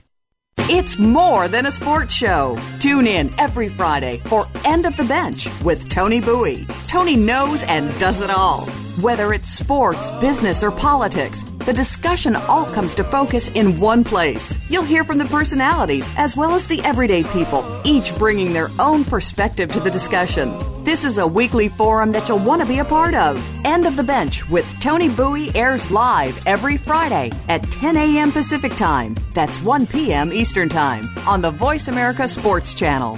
It's 0.69 0.97
more 0.97 1.47
than 1.47 1.65
a 1.65 1.71
sports 1.71 2.13
show. 2.13 2.57
Tune 2.79 3.05
in 3.05 3.37
every 3.37 3.69
Friday 3.69 4.19
for 4.25 4.47
End 4.63 4.85
of 4.85 4.95
the 4.95 5.03
Bench 5.03 5.47
with 5.61 5.89
Tony 5.89 6.21
Bowie. 6.21 6.65
Tony 6.87 7.15
knows 7.17 7.63
and 7.63 7.89
does 7.99 8.21
it 8.21 8.29
all. 8.29 8.69
Whether 9.01 9.33
it's 9.33 9.49
sports, 9.49 10.11
business, 10.21 10.61
or 10.61 10.69
politics, 10.69 11.41
the 11.65 11.73
discussion 11.73 12.35
all 12.35 12.67
comes 12.67 12.93
to 12.93 13.03
focus 13.03 13.49
in 13.49 13.79
one 13.79 14.03
place. 14.03 14.55
You'll 14.69 14.83
hear 14.83 15.03
from 15.03 15.17
the 15.17 15.25
personalities 15.25 16.07
as 16.15 16.37
well 16.37 16.53
as 16.53 16.67
the 16.67 16.79
everyday 16.83 17.23
people, 17.23 17.65
each 17.83 18.15
bringing 18.19 18.53
their 18.53 18.69
own 18.77 19.03
perspective 19.03 19.71
to 19.71 19.79
the 19.79 19.89
discussion. 19.89 20.55
This 20.83 21.05
is 21.05 21.17
a 21.17 21.25
weekly 21.25 21.69
forum 21.69 22.11
that 22.11 22.29
you'll 22.29 22.37
want 22.37 22.61
to 22.61 22.67
be 22.67 22.79
a 22.79 22.85
part 22.85 23.15
of. 23.15 23.43
End 23.65 23.87
of 23.87 23.95
the 23.95 24.03
Bench 24.03 24.47
with 24.47 24.79
Tony 24.79 25.09
Bowie 25.09 25.49
airs 25.55 25.89
live 25.89 26.45
every 26.45 26.77
Friday 26.77 27.31
at 27.49 27.63
10 27.71 27.97
a.m. 27.97 28.31
Pacific 28.31 28.75
Time. 28.75 29.15
That's 29.33 29.57
1 29.63 29.87
p.m. 29.87 30.31
Eastern 30.31 30.69
Time 30.69 31.05
on 31.27 31.41
the 31.41 31.49
Voice 31.49 31.87
America 31.87 32.27
Sports 32.27 32.75
Channel. 32.75 33.17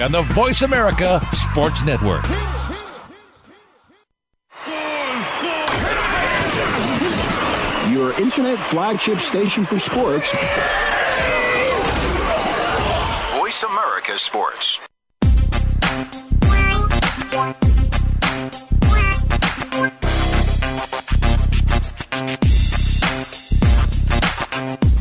on 0.00 0.12
the 0.12 0.22
Voice 0.32 0.62
America 0.62 1.20
Sports 1.50 1.84
Network. 1.84 2.22
Your 7.90 8.12
internet 8.20 8.58
flagship 8.58 9.20
station 9.20 9.64
for 9.64 9.78
sports. 9.78 10.30
Voice 13.36 13.62
America 13.64 14.18
Sports. 14.18 14.80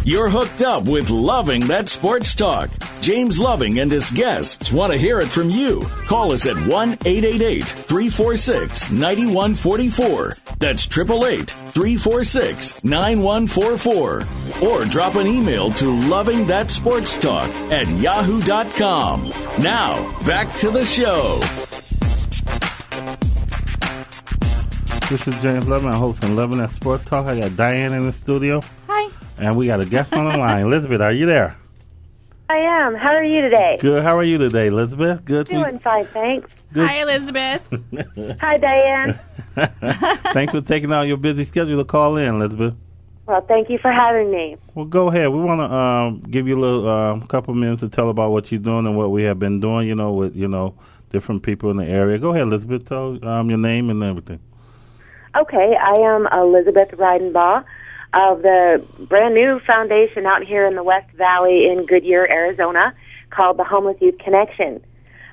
You're 0.06 0.30
hooked 0.30 0.62
up 0.62 0.88
with 0.88 1.10
Loving 1.10 1.68
That 1.68 1.90
Sports 1.90 2.34
Talk. 2.34 2.70
James 3.08 3.40
Loving 3.40 3.80
and 3.80 3.90
his 3.90 4.12
guests 4.12 4.70
want 4.70 4.92
to 4.92 5.00
hear 5.00 5.22
it 5.22 5.30
from 5.30 5.50
you. 5.50 5.82
Call 6.08 6.34
us 6.34 6.46
at 6.46 6.58
1 6.58 6.92
888 7.06 7.64
346 7.64 8.92
9144. 8.92 10.34
That's 10.60 10.86
888 10.86 11.50
346 11.50 12.84
9144. 12.84 14.68
Or 14.68 14.84
drop 14.84 15.16
an 15.16 15.26
email 15.26 15.72
to 15.72 15.98
Loving 16.10 16.46
That 16.48 16.70
Sports 16.70 17.18
Talk 17.18 17.50
at 17.72 17.88
yahoo.com. 17.88 19.30
Now, 19.62 20.26
back 20.26 20.52
to 20.58 20.70
the 20.70 20.84
show. 20.84 21.40
This 25.10 25.26
is 25.30 25.40
James 25.40 25.70
Loving. 25.70 25.94
I'm 25.94 26.00
hosting 26.02 26.36
Loving 26.36 26.58
That 26.58 26.72
Sports 26.72 27.06
Talk. 27.06 27.28
I 27.28 27.40
got 27.40 27.56
Diane 27.56 27.94
in 27.94 28.02
the 28.02 28.12
studio. 28.12 28.62
Hi. 28.90 29.10
And 29.38 29.56
we 29.56 29.68
got 29.68 29.80
a 29.80 29.86
guest 29.86 30.14
on 30.14 30.28
the 30.28 30.38
line. 30.38 30.66
Elizabeth, 30.66 31.00
are 31.00 31.14
you 31.14 31.26
there? 31.26 31.56
I 32.50 32.58
am. 32.58 32.96
How 32.96 33.10
are 33.14 33.24
you 33.24 33.42
today? 33.42 33.78
Good. 33.80 34.04
How 34.04 34.18
are 34.18 34.24
you 34.24 34.38
today, 34.38 34.68
Elizabeth? 34.68 35.26
Good. 35.26 35.48
to- 35.48 35.54
Doing 35.54 35.80
fine, 35.80 36.06
thanks. 36.08 36.54
Good. 36.74 36.88
Hi, 36.88 37.02
Elizabeth. 37.02 37.62
Hi, 38.42 38.58
Diane. 38.58 39.20
Thanks 40.34 40.54
for 40.54 40.62
taking 40.62 40.94
out 40.94 41.02
your 41.04 41.18
busy 41.18 41.44
schedule 41.44 41.78
to 41.78 41.84
call 41.84 42.16
in, 42.18 42.36
Elizabeth. 42.36 42.76
Well, 43.26 43.42
thank 43.42 43.70
you 43.70 43.78
for 43.80 43.92
having 43.92 44.32
me. 44.32 44.56
Well, 44.76 44.86
go 44.86 45.10
ahead. 45.10 45.30
We 45.30 45.42
want 45.42 45.60
to 45.60 45.74
um, 45.76 46.22
give 46.32 46.48
you 46.48 46.58
a 46.58 46.62
little 46.62 46.88
um, 46.88 47.28
couple 47.28 47.54
minutes 47.56 47.82
to 47.82 47.90
tell 47.90 48.10
about 48.10 48.32
what 48.32 48.52
you're 48.52 48.62
doing 48.62 48.86
and 48.86 48.96
what 48.96 49.12
we 49.12 49.24
have 49.24 49.40
been 49.40 49.60
doing. 49.60 49.88
You 49.88 49.96
know, 49.96 50.14
with 50.14 50.34
you 50.36 50.48
know 50.48 50.76
different 51.10 51.44
people 51.44 51.70
in 51.70 51.76
the 51.78 51.86
area. 51.86 52.18
Go 52.20 52.30
ahead, 52.30 52.44
Elizabeth. 52.44 52.86
Tell 52.88 53.18
um, 53.28 53.50
your 53.50 53.58
name 53.58 53.90
and 53.90 54.02
everything. 54.02 54.40
Okay, 55.36 55.76
I 55.76 56.00
am 56.00 56.28
Elizabeth 56.32 56.90
Reidenbaugh 56.92 57.66
of 58.14 58.42
the 58.42 58.86
brand 59.00 59.34
new 59.34 59.60
foundation 59.66 60.26
out 60.26 60.44
here 60.44 60.66
in 60.66 60.76
the 60.76 60.84
West 60.84 61.10
Valley 61.12 61.68
in 61.70 61.86
Goodyear, 61.86 62.28
Arizona, 62.30 62.94
called 63.30 63.58
the 63.58 63.64
Homeless 63.64 63.98
Youth 64.02 64.18
Connection. 64.20 64.84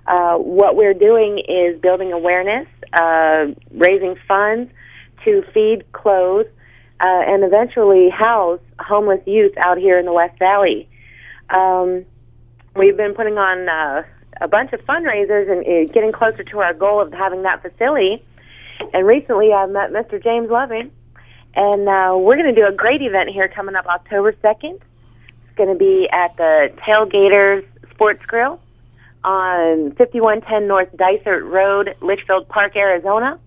Uh, 0.06 0.36
what 0.36 0.76
we're 0.76 0.94
doing 0.94 1.38
is 1.38 1.80
building 1.80 2.12
awareness, 2.12 2.68
uh, 2.92 3.46
raising 3.70 4.16
funds 4.28 4.70
to 5.24 5.42
feed, 5.54 5.90
clothe, 5.92 6.46
uh, 7.00 7.22
and 7.26 7.44
eventually 7.44 8.10
house 8.10 8.60
homeless 8.78 9.20
youth 9.26 9.52
out 9.58 9.78
here 9.78 9.98
in 9.98 10.04
the 10.04 10.12
West 10.12 10.38
Valley. 10.38 10.88
Um, 11.50 12.04
we've 12.76 12.96
been 12.96 13.14
putting 13.14 13.38
on 13.38 13.68
uh, 13.68 14.02
a 14.40 14.48
bunch 14.48 14.72
of 14.72 14.80
fundraisers 14.80 15.50
and 15.50 15.88
uh, 15.88 15.92
getting 15.92 16.12
closer 16.12 16.44
to 16.44 16.58
our 16.60 16.74
goal 16.74 17.00
of 17.00 17.12
having 17.12 17.42
that 17.42 17.62
facility. 17.62 18.22
And 18.92 19.06
recently, 19.06 19.52
I 19.52 19.66
met 19.66 19.90
Mr. 19.92 20.22
James 20.22 20.50
Loving, 20.50 20.90
and 21.56 21.88
uh, 21.88 22.16
we're 22.18 22.36
going 22.36 22.52
to 22.52 22.60
do 22.60 22.66
a 22.66 22.72
great 22.72 23.02
event 23.02 23.30
here 23.30 23.48
coming 23.48 23.76
up 23.76 23.86
October 23.86 24.32
2nd. 24.32 24.74
It's 24.74 25.56
going 25.56 25.68
to 25.68 25.76
be 25.76 26.08
at 26.10 26.36
the 26.36 26.72
Tailgaters 26.78 27.64
Sports 27.90 28.24
Grill 28.26 28.60
on 29.22 29.92
5110 29.92 30.66
North 30.66 30.88
Dysart 30.96 31.44
Road, 31.44 31.94
Litchfield 32.00 32.48
Park, 32.48 32.76
Arizona. 32.76 33.38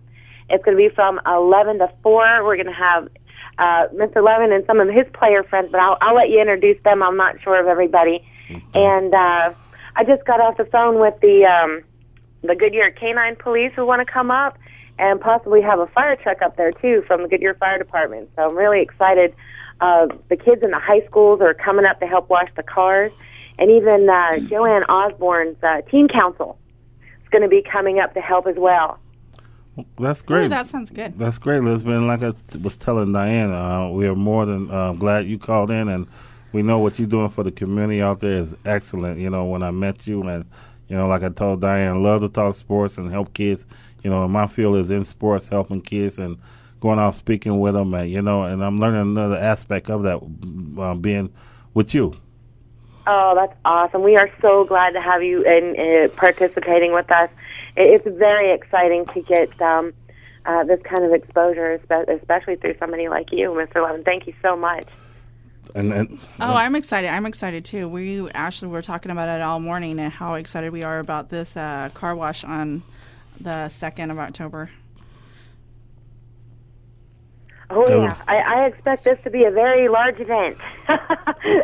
It's 0.50 0.64
going 0.64 0.78
to 0.78 0.82
be 0.82 0.94
from 0.94 1.20
11 1.28 1.80
to 1.80 1.92
4. 2.02 2.46
We're 2.46 2.56
going 2.56 2.68
to 2.68 2.72
have 2.72 3.10
uh, 3.58 3.88
Mr. 3.94 4.24
Loving 4.24 4.54
and 4.54 4.66
some 4.66 4.80
of 4.80 4.88
his 4.88 5.06
player 5.14 5.44
friends, 5.44 5.70
but 5.72 5.82
I'll, 5.82 5.98
I'll 6.00 6.16
let 6.16 6.30
you 6.30 6.40
introduce 6.40 6.82
them. 6.84 7.04
I'm 7.04 7.18
not 7.18 7.42
sure 7.42 7.60
of 7.60 7.68
everybody. 7.68 8.26
And 8.74 9.14
uh, 9.14 9.54
I 9.96 10.04
just 10.06 10.24
got 10.26 10.40
off 10.40 10.56
the 10.56 10.66
phone 10.66 11.00
with 11.00 11.20
the 11.22 11.46
um, 11.46 11.84
the 12.44 12.56
Goodyear 12.56 12.92
Canine 12.92 13.36
Police 13.36 13.74
who 13.76 13.86
want 13.86 14.06
to 14.06 14.12
come 14.12 14.32
up 14.32 14.58
and 15.00 15.20
possibly 15.20 15.62
have 15.62 15.80
a 15.80 15.88
fire 15.88 16.16
truck 16.16 16.42
up 16.42 16.58
there 16.58 16.72
too 16.72 17.04
from 17.08 17.22
the 17.22 17.28
Goodyear 17.28 17.54
Fire 17.56 17.78
Department. 17.78 18.30
So 18.36 18.50
I'm 18.50 18.56
really 18.56 18.82
excited. 18.82 19.36
Uh, 19.80 20.08
the 20.30 20.38
kids 20.38 20.64
in 20.64 20.72
the 20.72 20.80
high 20.80 21.06
schools 21.06 21.40
are 21.42 21.54
coming 21.54 21.86
up 21.86 22.00
to 22.00 22.08
help 22.08 22.30
wash 22.30 22.50
the 22.56 22.64
cars, 22.64 23.12
and 23.60 23.70
even 23.70 24.10
uh, 24.10 24.40
Joanne 24.40 24.84
Osborne's 24.86 25.62
uh, 25.64 25.82
teen 25.92 26.08
council 26.08 26.58
is 27.22 27.30
going 27.30 27.44
to 27.44 27.48
be 27.48 27.62
coming 27.62 28.00
up 28.00 28.14
to 28.16 28.22
help 28.22 28.48
as 28.48 28.56
well. 28.58 29.00
That's 30.00 30.24
great. 30.24 30.46
Ooh, 30.46 30.50
that 30.50 30.66
sounds 30.66 30.90
good. 30.90 31.20
That's 31.20 31.38
great, 31.38 31.58
Elizabeth. 31.58 31.94
And 31.94 32.08
like 32.08 32.24
I 32.24 32.32
t- 32.32 32.58
was 32.58 32.76
telling 32.76 33.12
Diane, 33.12 33.54
uh, 33.54 33.90
we 33.90 34.08
are 34.08 34.16
more 34.16 34.46
than 34.46 34.72
uh, 34.72 34.94
glad 34.94 35.28
you 35.28 35.38
called 35.38 35.70
in, 35.70 35.88
and 35.88 36.08
we 36.52 36.64
know 36.64 36.80
what 36.80 36.98
you're 36.98 37.08
doing 37.08 37.30
for 37.30 37.44
the 37.44 37.52
community 37.52 38.02
out 38.02 38.20
there 38.20 38.38
is 38.38 38.56
excellent. 38.66 39.20
You 39.20 39.30
know, 39.30 39.46
when 39.46 39.62
I 39.62 39.70
met 39.70 40.08
you, 40.08 40.24
and 40.24 40.46
you 40.88 40.96
know, 40.96 41.08
like 41.08 41.22
I 41.22 41.30
told 41.30 41.62
Diane, 41.62 41.94
I 41.94 41.98
love 41.98 42.22
to 42.22 42.30
talk 42.30 42.56
sports 42.56 42.98
and 42.98 43.12
help 43.12 43.34
kids. 43.34 43.66
You 44.04 44.10
know, 44.10 44.24
and 44.24 44.34
my 44.34 44.48
field 44.48 44.78
is 44.78 44.90
in 44.90 45.06
sports, 45.06 45.50
helping 45.50 45.82
kids 45.82 46.20
and 46.20 46.38
going 46.80 47.00
out 47.00 47.16
speaking 47.16 47.60
with 47.60 47.74
them, 47.74 47.94
and 47.94 48.10
you 48.10 48.22
know, 48.22 48.44
and 48.44 48.64
I'm 48.64 48.78
learning 48.78 49.02
another 49.02 49.38
aspect 49.38 49.90
of 49.90 50.04
that 50.04 50.82
uh, 50.82 50.94
being 50.96 51.34
with 51.74 51.94
you. 51.94 52.16
Oh, 53.08 53.34
that's 53.36 53.56
awesome. 53.64 54.04
We 54.04 54.18
are 54.18 54.30
so 54.42 54.66
glad 54.66 54.92
to 54.92 55.02
have 55.02 55.24
you 55.24 55.42
in, 55.44 55.76
uh, 55.80 56.08
participating 56.10 56.92
with 56.94 57.10
us. 57.12 57.30
It's 57.78 58.06
very 58.06 58.52
exciting 58.54 59.06
to 59.08 59.22
get 59.22 59.62
um, 59.62 59.94
uh, 60.46 60.66
this 60.66 60.82
kind 60.84 61.06
of 61.06 61.14
exposure, 61.14 61.80
especially 62.10 62.58
through 62.58 62.76
somebody 62.80 63.08
like 63.08 63.32
you, 63.32 63.50
Mr. 63.52 63.82
Loving. 63.82 64.04
Thank 64.04 64.28
you 64.28 64.34
so 64.42 64.58
much. 64.58 64.88
And, 65.74 65.94
and 65.94 66.20
Oh, 66.40 66.54
I'm 66.54 66.76
excited. 66.76 67.10
I'm 67.10 67.26
excited 67.26 67.64
too. 67.64 67.88
We 67.88 68.30
actually 68.32 68.70
were 68.70 68.82
talking 68.82 69.12
about 69.12 69.30
it 69.30 69.42
all 69.42 69.60
morning 69.60 70.00
and 70.00 70.12
how 70.12 70.34
excited 70.36 70.72
we 70.74 70.84
are 70.84 71.00
about 71.00 71.30
this 71.30 71.56
uh, 71.56 71.90
car 71.94 72.16
wash 72.16 72.44
on 72.44 72.84
the 73.42 73.68
2nd 73.70 74.12
of 74.12 74.20
October. 74.20 74.70
Oh 77.70 77.86
Go. 77.86 78.04
yeah, 78.04 78.18
I, 78.28 78.38
I 78.38 78.66
expect 78.68 79.04
this 79.04 79.20
to 79.26 79.30
be 79.30 79.44
a 79.44 79.52
very 79.52 79.90
large 79.90 80.20
event. 80.20 80.58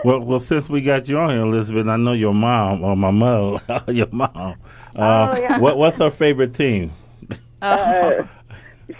Well, 0.05 0.19
well, 0.19 0.39
since 0.39 0.69
we 0.69 0.81
got 0.81 1.07
you 1.07 1.17
on 1.17 1.29
here, 1.29 1.39
Elizabeth, 1.39 1.87
I 1.87 1.95
know 1.97 2.11
your 2.13 2.33
mom 2.33 2.83
or 2.83 2.95
my 2.95 3.11
mother, 3.11 3.61
your 3.91 4.07
mom. 4.11 4.55
Uh, 4.95 5.33
Oh, 5.33 5.37
yeah. 5.39 5.57
What 5.59 5.77
What's 5.77 5.97
her 5.97 6.09
favorite 6.09 6.53
team? 6.53 6.91
Uh, 7.61 8.23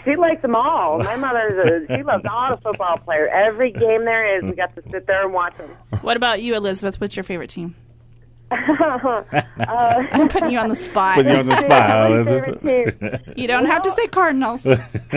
she 0.04 0.16
likes 0.16 0.40
them 0.42 0.54
all. 0.54 0.98
My 0.98 1.16
mother's 1.16 1.86
a, 1.90 1.96
she 1.96 2.02
loves 2.02 2.24
all 2.30 2.56
the 2.56 2.62
football 2.62 2.96
players. 2.98 3.30
Every 3.32 3.70
game 3.70 4.04
there 4.06 4.38
is, 4.38 4.44
we 4.44 4.52
got 4.52 4.74
to 4.76 4.82
sit 4.90 5.06
there 5.06 5.24
and 5.24 5.32
watch 5.34 5.56
them. 5.58 5.70
What 6.00 6.16
about 6.16 6.40
you, 6.42 6.54
Elizabeth? 6.54 7.00
What's 7.00 7.16
your 7.16 7.24
favorite 7.24 7.50
team? 7.50 7.74
Uh, 8.50 9.22
I'm 10.12 10.28
putting 10.28 10.50
you 10.50 10.58
on 10.58 10.68
the 10.68 10.76
spot. 10.76 11.16
Put 11.16 11.26
you 11.26 11.32
on 11.34 11.46
the 11.46 11.56
spot, 11.56 11.70
huh, 11.90 12.08
My 12.08 12.16
Elizabeth? 12.20 12.60
favorite 12.62 13.22
You 13.38 13.46
don't 13.48 13.66
have 13.66 13.82
to 13.82 13.90
say 13.90 14.06
Cardinals. 14.08 14.64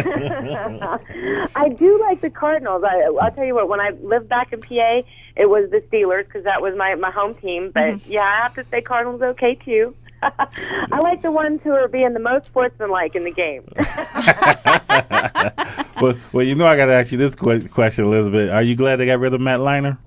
I 1.55 1.69
do 1.75 1.99
like 2.01 2.21
the 2.21 2.29
Cardinals. 2.29 2.83
I, 2.83 2.97
I'll 3.21 3.31
tell 3.31 3.45
you 3.45 3.55
what. 3.55 3.67
When 3.69 3.79
I 3.79 3.91
lived 4.01 4.27
back 4.29 4.53
in 4.53 4.61
PA, 4.61 5.01
it 5.35 5.49
was 5.49 5.69
the 5.69 5.81
Steelers 5.91 6.25
because 6.25 6.43
that 6.45 6.61
was 6.61 6.75
my 6.77 6.95
my 6.95 7.11
home 7.11 7.35
team. 7.35 7.71
But 7.73 7.83
Mm-hmm. 7.95 8.11
yeah, 8.11 8.21
I 8.23 8.37
have 8.43 8.55
to 8.55 8.65
say 8.71 8.81
Cardinals 8.81 9.21
okay 9.21 9.55
too. 9.55 9.93
I 10.23 10.99
like 10.99 11.21
the 11.21 11.31
ones 11.31 11.61
who 11.63 11.71
are 11.73 11.87
being 11.87 12.13
the 12.13 12.19
most 12.19 12.47
sportsmanlike 12.47 13.15
in 13.15 13.23
the 13.23 13.31
game. 13.31 13.63
well, 16.01 16.15
well, 16.31 16.43
you 16.45 16.55
know, 16.55 16.65
I 16.65 16.75
got 16.75 16.87
to 16.87 16.93
ask 16.93 17.11
you 17.11 17.17
this 17.19 17.35
que- 17.35 17.67
question, 17.69 18.05
Elizabeth. 18.05 18.49
Are 18.51 18.63
you 18.63 18.75
glad 18.75 18.95
they 18.95 19.05
got 19.05 19.19
rid 19.19 19.33
of 19.33 19.41
Matt 19.41 19.59
Leinart? 19.59 19.97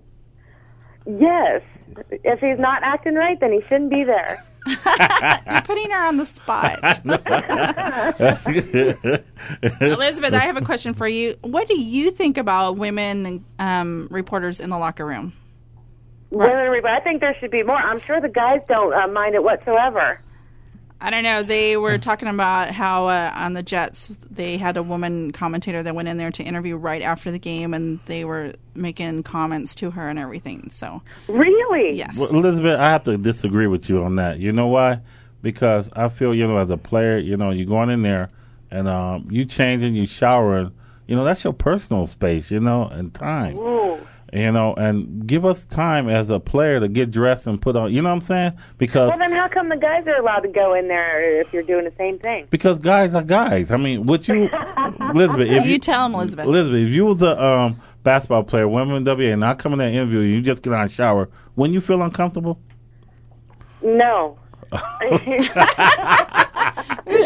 yes, 1.06 1.62
if 2.11 2.41
he's 2.41 2.59
not 2.59 2.82
acting 2.82 3.14
right, 3.14 3.38
then 3.41 3.53
he 3.53 3.61
shouldn't 3.62 3.91
be 3.91 4.05
there. 4.05 4.45
You're 4.66 5.62
putting 5.62 5.91
her 5.91 6.05
on 6.05 6.18
the 6.18 6.26
spot. 6.26 6.78
Elizabeth, 9.80 10.34
I 10.34 10.41
have 10.41 10.57
a 10.57 10.62
question 10.62 10.95
for 10.95 11.09
you. 11.09 11.36
What 11.43 11.68
do 11.68 11.80
you 11.80 12.11
think 12.11 12.36
about 12.36 12.76
women 12.76 13.45
um, 13.59 14.09
reporters 14.11 14.61
in 14.61 14.70
the 14.70 14.78
locker 14.78 15.07
room? 15.07 15.32
Women, 16.30 16.80
but 16.82 16.91
I 16.91 17.01
think 17.01 17.20
there 17.20 17.34
should 17.41 17.51
be 17.51 17.62
more. 17.62 17.76
I'm 17.76 18.01
sure 18.03 18.20
the 18.20 18.28
guys 18.28 18.61
don't 18.68 18.93
uh, 18.93 19.09
mind 19.09 19.34
it 19.34 19.43
whatsoever. 19.43 20.20
I 21.03 21.11
don't 21.11 21.22
know. 21.22 21.42
They 21.42 21.76
were 21.76 21.96
talking 21.96 22.28
about 22.28 22.72
how 22.72 23.09
uh, 23.09 23.32
on 23.34 23.55
the 23.55 23.62
Jets 23.62 24.18
they 24.30 24.59
had 24.59 24.76
a 24.76 24.82
woman 24.82 25.32
commentator 25.32 25.82
that 25.82 25.94
went 25.94 26.09
in 26.09 26.18
there 26.18 26.30
to 26.30 26.42
interview 26.42 26.76
right 26.76 27.01
after 27.01 27.30
the 27.30 27.38
game, 27.38 27.72
and 27.72 28.01
they 28.01 28.24
were 28.24 28.53
making 28.74 29.22
comments 29.22 29.74
to 29.76 29.90
her 29.92 30.09
and 30.09 30.18
everything. 30.18 30.68
So 30.70 31.01
Really? 31.28 31.96
Yes. 31.96 32.18
Well, 32.18 32.30
Elizabeth, 32.30 32.78
I 32.78 32.90
have 32.90 33.05
to 33.05 33.16
disagree 33.16 33.66
with 33.66 33.88
you 33.88 34.03
on 34.03 34.16
that. 34.16 34.40
You 34.40 34.53
know 34.53 34.66
why? 34.66 35.01
Because 35.42 35.88
I 35.94 36.09
feel, 36.09 36.34
you 36.34 36.46
know, 36.46 36.59
as 36.59 36.68
a 36.68 36.76
player, 36.76 37.16
you 37.16 37.36
know, 37.36 37.51
you're 37.51 37.66
going 37.66 37.88
in 37.88 38.03
there 38.03 38.30
and 38.70 38.86
um, 38.86 39.26
you 39.30 39.46
changing, 39.46 39.94
you 39.94 40.07
showering, 40.07 40.72
you 41.07 41.16
know, 41.16 41.24
that's 41.24 41.42
your 41.44 41.55
personal 41.55 42.07
space, 42.07 42.51
you 42.51 42.61
know, 42.61 42.84
and 42.84 43.12
time. 43.14 43.57
Ooh. 43.57 44.07
You 44.33 44.53
know, 44.53 44.74
and 44.74 45.26
give 45.26 45.45
us 45.45 45.64
time 45.64 46.09
as 46.09 46.31
a 46.31 46.39
player 46.39 46.78
to 46.78 46.87
get 46.87 47.11
dressed 47.11 47.47
and 47.49 47.61
put 47.61 47.74
on. 47.74 47.93
You 47.93 48.01
know 48.03 48.11
what 48.11 48.14
I'm 48.16 48.20
saying? 48.20 48.53
Because 48.78 49.09
Well, 49.09 49.18
then 49.18 49.33
how 49.33 49.49
come 49.49 49.68
the 49.68 49.76
guys 49.76 50.07
are 50.07 50.16
allowed 50.20 50.41
to 50.41 50.49
go 50.49 50.74
in 50.74 50.87
there 50.87 51.41
if 51.41 51.53
you're 51.53 51.64
doing 51.64 51.85
the 51.85 51.93
same 51.99 52.18
thing? 52.20 52.47
because 52.51 52.78
guys 52.78 53.14
are 53.16 53.22
guys. 53.24 53.70
I 53.72 53.76
mean, 53.76 54.07
would 54.07 54.28
you, 54.28 54.49
Elizabeth? 55.01 55.49
If 55.49 55.66
You 55.66 55.78
tell 55.81 56.05
'em, 56.05 56.14
Elizabeth. 56.14 56.47
Elizabeth, 56.47 56.81
if 56.87 56.91
you 56.91 57.07
was 57.07 57.20
a 57.22 57.43
um, 57.45 57.81
basketball 58.05 58.45
player, 58.45 58.68
women 58.68 59.05
WA, 59.05 59.33
and 59.33 59.45
I 59.45 59.55
come 59.55 59.72
in 59.72 59.78
there 59.81 59.89
and 59.89 59.97
interview 59.97 60.20
you, 60.20 60.37
you 60.37 60.43
just 60.43 60.62
get 60.62 60.72
on 60.72 60.83
and 60.83 60.91
shower. 60.93 61.28
When 61.57 61.72
you 61.72 61.81
feel 61.81 62.01
uncomfortable? 62.01 62.61
No. 63.83 64.39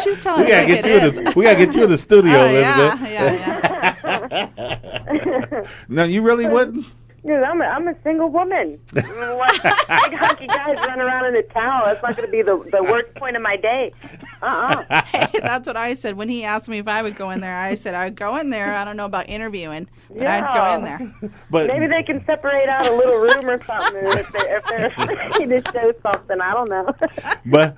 She's 0.03 0.19
telling 0.19 0.45
We 0.45 0.51
gotta 0.51 0.67
get 0.67 0.85
you 0.87 0.97
in 0.97 1.15
the 1.25 1.33
we 1.37 1.45
gotta 1.45 1.57
get 1.67 1.75
you 1.75 1.85
in 1.85 1.91
the 1.91 1.99
studio, 1.99 2.51
yeah, 2.51 2.99
oh, 3.01 3.07
Elizabeth. 3.07 3.11
yeah, 3.11 4.51
yeah. 5.55 5.65
No, 5.89 6.05
you 6.05 6.23
really 6.23 6.47
wouldn't. 6.47 6.87
Dude, 7.27 7.43
I'm 7.43 7.59
a, 7.61 7.65
I'm 7.65 7.89
a 7.89 7.95
single 8.03 8.29
woman. 8.29 8.79
Big 8.93 9.03
hunky 9.05 10.47
guys 10.47 10.77
run 10.87 11.01
around 11.01 11.27
in 11.27 11.37
a 11.37 11.43
towel. 11.43 11.87
That's 11.87 12.03
not 12.03 12.17
going 12.17 12.29
to 12.29 12.33
be 12.33 12.43
the 12.43 12.57
the 12.71 12.83
worst 12.83 13.15
point 13.15 13.35
of 13.35 13.43
my 13.43 13.57
day. 13.57 13.93
Uh-uh. 14.43 14.85
Hey, 15.15 15.39
that's 15.41 15.67
what 15.67 15.77
I 15.77 15.95
said 15.95 16.17
when 16.17 16.29
he 16.29 16.45
asked 16.45 16.69
me 16.69 16.79
if 16.79 16.89
I 16.89 17.01
would 17.03 17.17
go 17.17 17.31
in 17.31 17.41
there. 17.41 17.57
I 17.57 17.77
said 17.77 17.95
I 17.95 18.05
would 18.07 18.17
go 18.17 18.37
in 18.37 18.51
there. 18.51 18.75
I 18.75 18.85
don't 18.85 18.97
know 18.97 19.05
about 19.07 19.29
interviewing, 19.29 19.89
but 20.11 20.27
I'd 20.27 20.55
go 20.55 20.75
in 20.75 20.85
there. 20.85 21.33
But 21.51 21.69
Maybe 21.69 21.87
they 21.87 22.03
can 22.03 22.25
separate 22.27 22.69
out 22.69 22.87
a 22.87 22.95
little 22.95 23.17
room 23.17 23.49
or 23.49 23.63
something 23.65 24.03
if 24.19 24.33
they're, 24.33 24.57
if 24.59 24.65
they're 24.67 24.91
trying 24.91 25.49
to 25.49 25.63
show 25.73 25.93
something. 26.03 26.41
I 26.41 26.53
don't 26.53 26.69
know. 26.69 26.95
but 27.47 27.77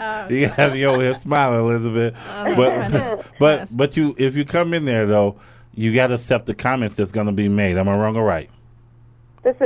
Oh, 0.00 0.28
you 0.28 0.48
have 0.48 0.72
me 0.72 0.84
over 0.84 1.00
here 1.02 1.14
smiling, 1.14 1.60
Elizabeth. 1.60 2.14
Oh, 2.30 2.54
but 2.56 3.26
but 3.38 3.76
but 3.76 3.96
you 3.96 4.14
if 4.18 4.34
you 4.36 4.44
come 4.44 4.74
in 4.74 4.84
there 4.84 5.06
though, 5.06 5.38
you 5.72 5.94
got 5.94 6.08
to 6.08 6.14
accept 6.14 6.46
the 6.46 6.54
comments 6.54 6.96
that's 6.96 7.12
going 7.12 7.26
to 7.26 7.32
be 7.32 7.48
made. 7.48 7.76
Am 7.78 7.88
I 7.88 7.96
wrong 7.96 8.16
or 8.16 8.24
right? 8.24 8.50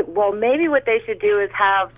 Well, 0.06 0.32
maybe 0.32 0.68
what 0.68 0.84
they 0.86 0.98
should 1.06 1.20
do 1.20 1.40
is 1.40 1.50
have 1.56 1.90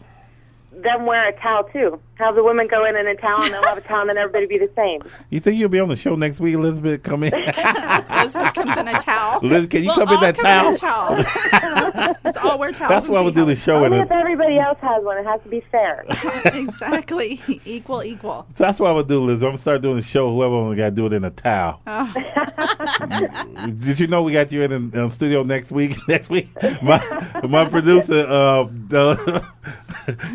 them 0.75 1.07
wear 1.07 1.29
a 1.29 1.33
towel 1.39 1.65
too. 1.65 2.01
Have 2.17 2.35
the 2.35 2.43
women 2.45 2.69
go 2.69 2.85
in 2.85 2.97
in 2.97 3.07
a 3.07 3.17
towel 3.17 3.43
and 3.43 3.53
they'll 3.53 3.63
have 3.65 3.79
a 3.79 3.81
towel 3.81 4.09
and 4.09 4.19
everybody 4.19 4.47
be 4.47 4.59
the 4.59 4.71
same. 4.77 5.01
You 5.31 5.41
think 5.41 5.59
you'll 5.59 5.69
be 5.69 5.81
on 5.81 5.89
the 5.89 5.97
show 5.97 6.15
next 6.15 6.41
week, 6.41 6.55
Elizabeth? 6.55 7.03
Come 7.03 7.25
in. 7.25 7.35
Elizabeth 8.11 8.55
comes 8.55 8.77
in 8.77 8.89
a 8.89 8.99
towel. 9.01 9.41
Liz, 9.43 9.67
can 9.67 9.83
you 9.83 9.93
We'll 9.97 10.07
come 10.07 10.15
in 10.15 10.21
that 10.21 10.37
come 10.37 10.45
towel? 10.45 10.73
In 10.73 10.79
towels. 10.79 12.17
Let's 12.25 12.39
all 12.39 12.59
wear 12.59 12.71
towels. 12.71 12.89
That's 12.91 13.09
why 13.09 13.19
see 13.19 13.25
we'll 13.25 13.33
do 13.33 13.45
the 13.45 13.57
show 13.57 13.79
in 13.85 13.93
Only 13.93 13.99
it. 13.99 14.03
if 14.07 14.13
everybody 14.13 14.59
else 14.59 14.79
has 14.81 15.03
one. 15.05 15.19
It 15.19 15.25
has 15.25 15.41
to 15.43 15.49
be 15.49 15.63
fair. 15.73 16.05
exactly. 16.55 17.41
Equal, 17.65 18.05
equal. 18.05 18.47
So 18.55 18.65
that's 18.65 18.79
what 18.79 18.91
I'm 18.91 18.97
gonna 18.97 19.09
do, 19.09 19.21
Liz. 19.25 19.43
I'm 19.43 19.49
gonna 19.49 19.59
start 19.59 19.83
doing 19.83 19.97
the 19.97 20.03
show. 20.03 20.33
Whoever 20.33 20.55
only 20.55 20.77
got 20.77 20.85
to 20.87 20.91
do 20.93 21.07
it 21.07 21.13
in 21.13 21.25
a 21.25 21.31
towel. 21.31 21.81
Oh. 21.87 22.15
Did 23.75 23.99
you 23.99 24.07
know 24.07 24.23
we 24.23 24.33
got 24.33 24.53
you 24.53 24.63
in 24.63 24.91
the 24.91 25.09
studio 25.11 25.43
next 25.43 25.73
week? 25.73 25.97
next 26.09 26.31
week, 26.31 26.49
my 26.83 27.01
my 27.49 27.65
producer, 27.69 28.27
uh, 28.29 28.69
uh, 28.95 29.41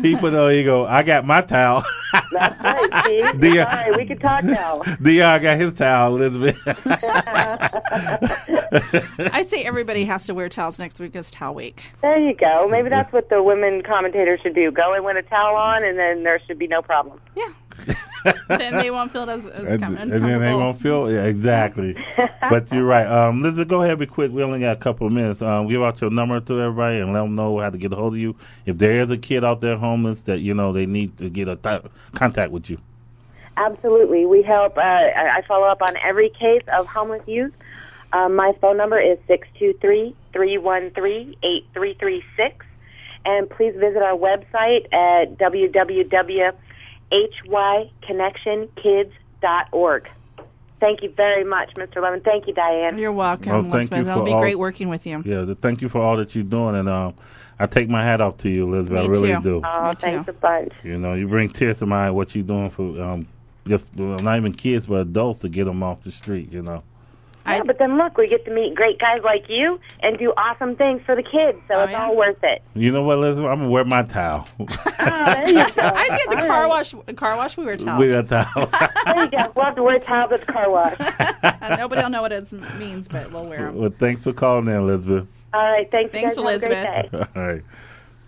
he 0.02 0.16
put 0.16 0.27
on. 0.34 0.50
He 0.52 0.64
go, 0.64 0.86
I 0.86 1.02
got 1.02 1.24
my 1.24 1.40
towel. 1.42 1.84
That's 2.32 2.62
right, 2.62 3.04
see? 3.04 3.22
Dion- 3.38 3.66
All 3.66 3.74
right, 3.74 3.96
we 3.96 4.04
can 4.06 4.18
talk 4.18 4.44
now. 4.44 4.82
Dion 5.02 5.42
got 5.42 5.58
his 5.58 5.72
towel, 5.74 6.16
Elizabeth. 6.16 6.58
I 9.32 9.44
say 9.48 9.64
everybody 9.64 10.04
has 10.04 10.26
to 10.26 10.34
wear 10.34 10.48
towels 10.48 10.78
next 10.78 11.00
week. 11.00 11.14
It's 11.16 11.30
towel 11.30 11.54
week. 11.54 11.82
There 12.02 12.18
you 12.18 12.34
go. 12.34 12.66
Maybe 12.70 12.88
that's 12.88 13.12
what 13.12 13.28
the 13.28 13.42
women 13.42 13.82
commentators 13.82 14.40
should 14.40 14.54
do. 14.54 14.70
Go 14.70 14.94
and 14.94 15.04
with 15.04 15.16
a 15.16 15.22
towel 15.22 15.56
on, 15.56 15.84
and 15.84 15.98
then 15.98 16.22
there 16.24 16.40
should 16.46 16.58
be 16.58 16.66
no 16.66 16.82
problem. 16.82 17.20
then 18.48 18.76
they 18.76 18.90
won't 18.90 19.12
feel 19.12 19.28
as, 19.28 19.44
as 19.46 19.64
and, 19.64 19.82
com- 19.82 19.96
and 19.96 20.10
then 20.12 20.40
they 20.40 20.54
won't 20.54 20.80
feel 20.80 21.10
yeah, 21.10 21.24
exactly. 21.24 21.96
but 22.50 22.70
you're 22.72 22.84
right, 22.84 23.06
um, 23.06 23.40
Elizabeth. 23.40 23.68
Go 23.68 23.82
ahead, 23.82 23.98
be 23.98 24.06
quick. 24.06 24.32
We 24.32 24.42
only 24.42 24.60
got 24.60 24.76
a 24.76 24.80
couple 24.80 25.06
of 25.06 25.12
minutes. 25.12 25.42
Um, 25.42 25.68
give 25.68 25.82
out 25.82 26.00
your 26.00 26.10
number 26.10 26.40
to 26.40 26.60
everybody 26.60 26.98
and 26.98 27.12
let 27.12 27.20
them 27.20 27.34
know 27.34 27.58
how 27.58 27.70
to 27.70 27.78
get 27.78 27.92
a 27.92 27.96
hold 27.96 28.14
of 28.14 28.20
you. 28.20 28.36
If 28.66 28.78
there 28.78 29.02
is 29.02 29.10
a 29.10 29.18
kid 29.18 29.44
out 29.44 29.60
there 29.60 29.76
homeless 29.76 30.22
that 30.22 30.40
you 30.40 30.54
know 30.54 30.72
they 30.72 30.86
need 30.86 31.18
to 31.18 31.28
get 31.28 31.48
a 31.48 31.56
th- 31.56 31.82
contact 32.14 32.52
with 32.52 32.70
you. 32.70 32.78
Absolutely. 33.56 34.26
We 34.26 34.42
help. 34.42 34.76
Uh, 34.76 34.80
I 34.80 35.38
I 35.38 35.42
follow 35.46 35.66
up 35.66 35.82
on 35.82 35.96
every 36.04 36.30
case 36.30 36.62
of 36.72 36.86
homeless 36.86 37.22
youth. 37.26 37.52
Um, 38.12 38.36
my 38.36 38.52
phone 38.60 38.76
number 38.76 38.98
is 38.98 39.18
six 39.26 39.46
two 39.58 39.74
three 39.80 40.16
three 40.32 40.58
one 40.58 40.90
three 40.92 41.36
eight 41.42 41.66
three 41.74 41.94
three 41.94 42.24
six, 42.36 42.64
and 43.24 43.50
please 43.50 43.74
visit 43.76 44.02
our 44.02 44.16
website 44.16 44.92
at 44.92 45.36
www.hykonnectionkids.org. 47.12 50.08
Thank 50.80 51.02
you 51.02 51.10
very 51.10 51.42
much, 51.42 51.74
Mr. 51.74 52.00
Lemon. 52.00 52.20
Thank 52.20 52.46
you, 52.46 52.54
Diane. 52.54 52.98
You're 52.98 53.10
welcome, 53.12 53.50
Well, 53.50 53.62
thank 53.62 53.74
Elizabeth. 53.74 53.98
you 53.98 54.04
That'll 54.04 54.24
be 54.24 54.30
all- 54.32 54.38
great 54.40 54.58
working 54.58 54.88
with 54.88 55.06
you. 55.06 55.22
Yeah, 55.24 55.40
the, 55.42 55.56
thank 55.56 55.82
you 55.82 55.88
for 55.88 56.00
all 56.00 56.16
that 56.18 56.34
you're 56.36 56.44
doing, 56.44 56.76
and 56.76 56.88
um, 56.88 57.14
I 57.58 57.66
take 57.66 57.88
my 57.88 58.04
hat 58.04 58.20
off 58.20 58.36
to 58.38 58.48
you, 58.48 58.64
Elizabeth. 58.64 59.06
I 59.06 59.08
really 59.08 59.34
too. 59.34 59.40
do. 59.42 59.62
Oh, 59.64 59.94
thanks 59.94 60.28
a 60.28 60.32
bunch. 60.32 60.72
You 60.84 60.96
know, 60.98 61.14
you 61.14 61.26
bring 61.26 61.48
tears 61.50 61.80
to 61.80 61.86
my 61.86 62.06
eye 62.06 62.10
what 62.10 62.32
you're 62.36 62.44
doing 62.44 62.70
for 62.70 63.02
um, 63.02 63.26
just 63.66 63.86
well, 63.96 64.20
not 64.20 64.36
even 64.36 64.52
kids 64.52 64.86
but 64.86 65.00
adults 65.00 65.40
to 65.40 65.48
get 65.48 65.64
them 65.64 65.82
off 65.82 66.04
the 66.04 66.12
street. 66.12 66.52
You 66.52 66.62
know. 66.62 66.84
Yeah, 67.56 67.62
but 67.64 67.78
then 67.78 67.96
look, 67.98 68.16
we 68.16 68.28
get 68.28 68.44
to 68.44 68.50
meet 68.52 68.74
great 68.74 68.98
guys 68.98 69.20
like 69.24 69.48
you 69.48 69.80
and 70.00 70.18
do 70.18 70.32
awesome 70.36 70.76
things 70.76 71.02
for 71.04 71.14
the 71.16 71.22
kids, 71.22 71.58
so 71.68 71.74
oh, 71.74 71.84
it's 71.84 71.94
all 71.94 72.16
worth 72.16 72.42
it. 72.42 72.62
You 72.74 72.92
know 72.92 73.02
what, 73.02 73.18
Elizabeth? 73.18 73.50
I'm 73.50 73.58
gonna 73.58 73.70
wear 73.70 73.84
my 73.84 74.02
towel. 74.02 74.46
Oh, 75.00 75.04
I 75.04 75.46
see 75.46 76.30
at 76.30 76.40
the 76.40 76.46
car 76.46 76.68
wash. 76.68 76.94
Car 77.16 77.36
wash, 77.36 77.56
we 77.56 77.64
wear 77.64 77.76
towels. 77.76 78.00
we 78.00 78.10
got 78.10 78.28
towel. 78.28 78.70
There 79.04 79.24
you 79.24 79.30
go. 79.30 79.52
We'll 79.54 79.64
have 79.64 79.76
to 79.76 79.82
wear 79.82 79.98
towels 80.00 80.32
at 80.32 80.40
the 80.40 80.52
car 80.52 80.70
wash. 80.70 80.98
Nobody 81.78 82.02
will 82.02 82.10
know 82.10 82.22
what 82.22 82.32
it 82.32 82.50
means, 82.78 83.08
but 83.08 83.30
we'll 83.32 83.44
wear 83.46 83.66
them. 83.66 83.76
well, 83.76 83.92
thanks 83.98 84.24
for 84.24 84.32
calling 84.32 84.66
in, 84.66 84.74
Elizabeth. 84.74 85.26
All 85.54 85.60
right, 85.62 85.90
thanks. 85.90 86.12
Thanks, 86.12 86.36
you 86.36 86.42
guys. 86.44 86.62
Have 86.62 86.70
a 86.70 86.74
great 86.74 86.86
Elizabeth. 86.86 87.32
day. 87.34 87.40
All 87.40 87.46
right. 87.46 87.62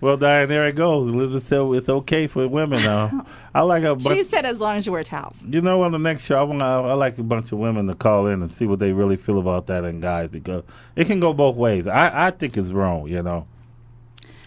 Well, 0.00 0.16
Diane, 0.16 0.48
there 0.48 0.66
it 0.66 0.76
goes. 0.76 1.08
Elizabeth 1.08 1.46
said 1.46 1.62
it's 1.74 1.88
okay 1.88 2.26
for 2.26 2.48
women 2.48 2.82
now. 2.82 3.26
I 3.54 3.60
like 3.62 3.82
a 3.84 3.98
She 3.98 4.24
said 4.24 4.46
as 4.46 4.58
long 4.58 4.76
as 4.76 4.86
you 4.86 4.92
wear 4.92 5.04
towels. 5.04 5.38
You 5.46 5.60
know, 5.60 5.82
on 5.82 5.92
the 5.92 5.98
next 5.98 6.24
show, 6.24 6.38
I, 6.38 6.42
want 6.42 6.62
I 6.62 6.92
like 6.94 7.18
a 7.18 7.22
bunch 7.22 7.52
of 7.52 7.58
women 7.58 7.86
to 7.88 7.94
call 7.94 8.26
in 8.26 8.42
and 8.42 8.52
see 8.52 8.66
what 8.66 8.78
they 8.78 8.92
really 8.92 9.16
feel 9.16 9.38
about 9.38 9.66
that 9.66 9.84
and 9.84 10.00
guys 10.00 10.30
because 10.30 10.62
it 10.96 11.06
can 11.06 11.20
go 11.20 11.32
both 11.32 11.56
ways. 11.56 11.86
I, 11.86 12.28
I 12.28 12.30
think 12.30 12.56
it's 12.56 12.70
wrong, 12.70 13.08
you 13.08 13.22
know. 13.22 13.46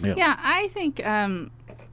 Yeah, 0.02 0.38
I 0.42 0.68
think 0.70 1.06
um, 1.06 1.52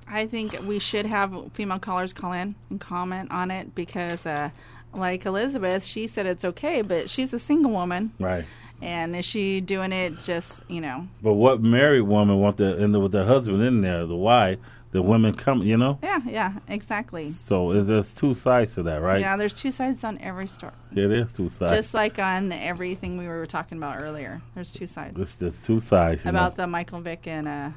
I 0.09 0.27
think 0.27 0.61
we 0.67 0.79
should 0.79 1.07
have 1.07 1.53
female 1.53 1.79
callers 1.79 2.13
call 2.13 2.33
in 2.33 2.57
and 2.69 2.81
comment 2.81 3.31
on 3.31 3.51
it 3.51 3.75
because, 3.75 4.27
uh, 4.27 4.51
like 4.93 5.25
Elizabeth, 5.25 5.85
she 5.85 6.09
said 6.09 6.27
it's 6.27 6.45
okay, 6.45 6.83
but 6.83 7.09
she's 7.09 7.33
a 7.33 7.39
single 7.39 7.71
woman. 7.71 8.13
Right. 8.19 8.45
And 8.83 9.15
is 9.15 9.25
she 9.25 9.61
doing 9.61 9.93
it 9.93 10.19
just, 10.21 10.63
you 10.69 10.81
know? 10.81 11.07
But 11.23 11.35
what 11.35 11.63
married 11.63 12.03
woman 12.03 12.39
want 12.39 12.57
to 12.59 12.79
end 12.79 12.97
up 12.97 13.03
with 13.03 13.13
their 13.13 13.27
husband 13.27 13.63
in 13.63 13.83
there? 13.83 14.07
The 14.07 14.17
why? 14.17 14.59
The 14.93 15.03
women 15.03 15.35
come, 15.35 15.63
you 15.63 15.77
know. 15.77 15.99
Yeah, 16.03 16.21
yeah, 16.27 16.53
exactly. 16.67 17.31
So 17.31 17.85
there's 17.85 18.13
two 18.13 18.35
sides 18.35 18.75
to 18.75 18.83
that, 18.85 19.01
right? 19.01 19.21
Yeah, 19.21 19.37
there's 19.37 19.55
two 19.55 19.71
sides 19.71 20.03
on 20.03 20.19
every 20.19 20.49
story. 20.49 20.73
It 20.91 21.13
is 21.13 21.33
two 21.33 21.49
sides. 21.49 21.71
Just 21.71 21.95
like 21.95 22.19
on 22.19 22.51
everything 22.51 23.17
we 23.17 23.29
were 23.29 23.47
talking 23.47 23.79
about 23.79 23.99
earlier, 23.99 24.43
there's 24.57 24.73
two 24.73 24.89
sides 24.89 25.17
There's, 25.17 25.35
there's 25.35 25.55
two 25.63 25.79
sides. 25.79 26.27
About 26.27 26.57
know? 26.59 26.65
the 26.65 26.67
Michael 26.67 27.01
Vick 27.01 27.29
and 27.29 27.47
uh, 27.47 27.71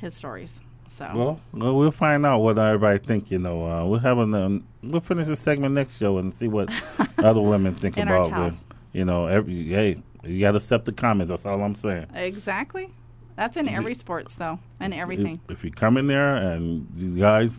his 0.00 0.14
stories. 0.14 0.52
So 0.88 1.08
Well, 1.14 1.40
well, 1.52 1.76
we'll 1.76 1.90
find 1.92 2.26
out 2.26 2.40
what 2.40 2.58
everybody 2.58 2.98
think. 2.98 3.30
You 3.30 3.38
know, 3.38 3.64
uh, 3.64 3.84
we'll 3.86 4.00
have 4.00 4.18
an, 4.18 4.34
um, 4.34 4.66
we'll 4.82 5.00
finish 5.00 5.28
this 5.28 5.38
segment 5.38 5.74
next 5.74 5.98
show 5.98 6.18
and 6.18 6.34
see 6.34 6.48
what 6.48 6.70
other 7.18 7.40
women 7.40 7.74
think 7.76 7.98
In 7.98 8.08
our 8.08 8.22
about. 8.22 8.52
It. 8.52 8.58
You 8.92 9.04
know, 9.04 9.26
every 9.26 9.68
hey, 9.68 10.02
you 10.28 10.40
got 10.40 10.52
to 10.52 10.58
accept 10.58 10.84
the 10.84 10.92
comments. 10.92 11.30
That's 11.30 11.46
all 11.46 11.62
I'm 11.62 11.74
saying. 11.74 12.06
exactly, 12.14 12.90
that's 13.36 13.56
in 13.56 13.68
every 13.68 13.94
sports 13.94 14.34
though, 14.34 14.58
and 14.80 14.92
everything. 14.94 15.40
If, 15.48 15.58
if 15.58 15.64
you 15.64 15.70
come 15.70 15.96
in 15.96 16.06
there 16.06 16.36
and 16.36 16.86
you 16.96 17.18
guys, 17.18 17.58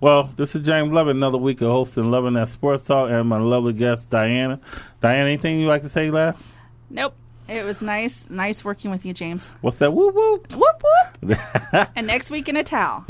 well, 0.00 0.32
this 0.36 0.54
is 0.54 0.64
James 0.64 0.92
Loving, 0.92 1.16
another 1.16 1.38
week 1.38 1.60
of 1.60 1.70
hosting 1.70 2.10
Loving 2.10 2.34
That 2.34 2.48
Sports 2.50 2.84
Talk, 2.84 3.10
and 3.10 3.28
my 3.28 3.38
lovely 3.38 3.72
guest 3.72 4.10
Diana. 4.10 4.60
Diana, 5.00 5.24
anything 5.24 5.58
you 5.58 5.66
like 5.66 5.82
to 5.82 5.88
say 5.88 6.10
last? 6.10 6.52
Nope. 6.88 7.14
It 7.48 7.64
was 7.64 7.80
nice, 7.80 8.26
nice 8.28 8.62
working 8.62 8.90
with 8.90 9.06
you, 9.06 9.14
James. 9.14 9.48
What's 9.62 9.78
that? 9.78 9.90
Whoop 9.90 10.14
whoop. 10.14 10.52
Whoop 10.52 10.82
whoop. 11.22 11.38
and 11.96 12.06
next 12.06 12.30
week 12.30 12.46
in 12.48 12.56
a 12.58 12.62
towel. 12.62 13.04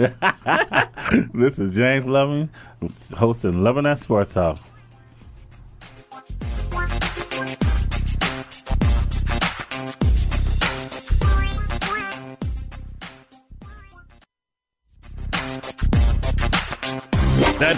this 1.34 1.58
is 1.58 1.74
James 1.74 2.06
Loving, 2.06 2.48
hosting 3.16 3.64
Loving 3.64 3.82
That 3.82 3.98
Sports 3.98 4.34
Talk. 4.34 4.60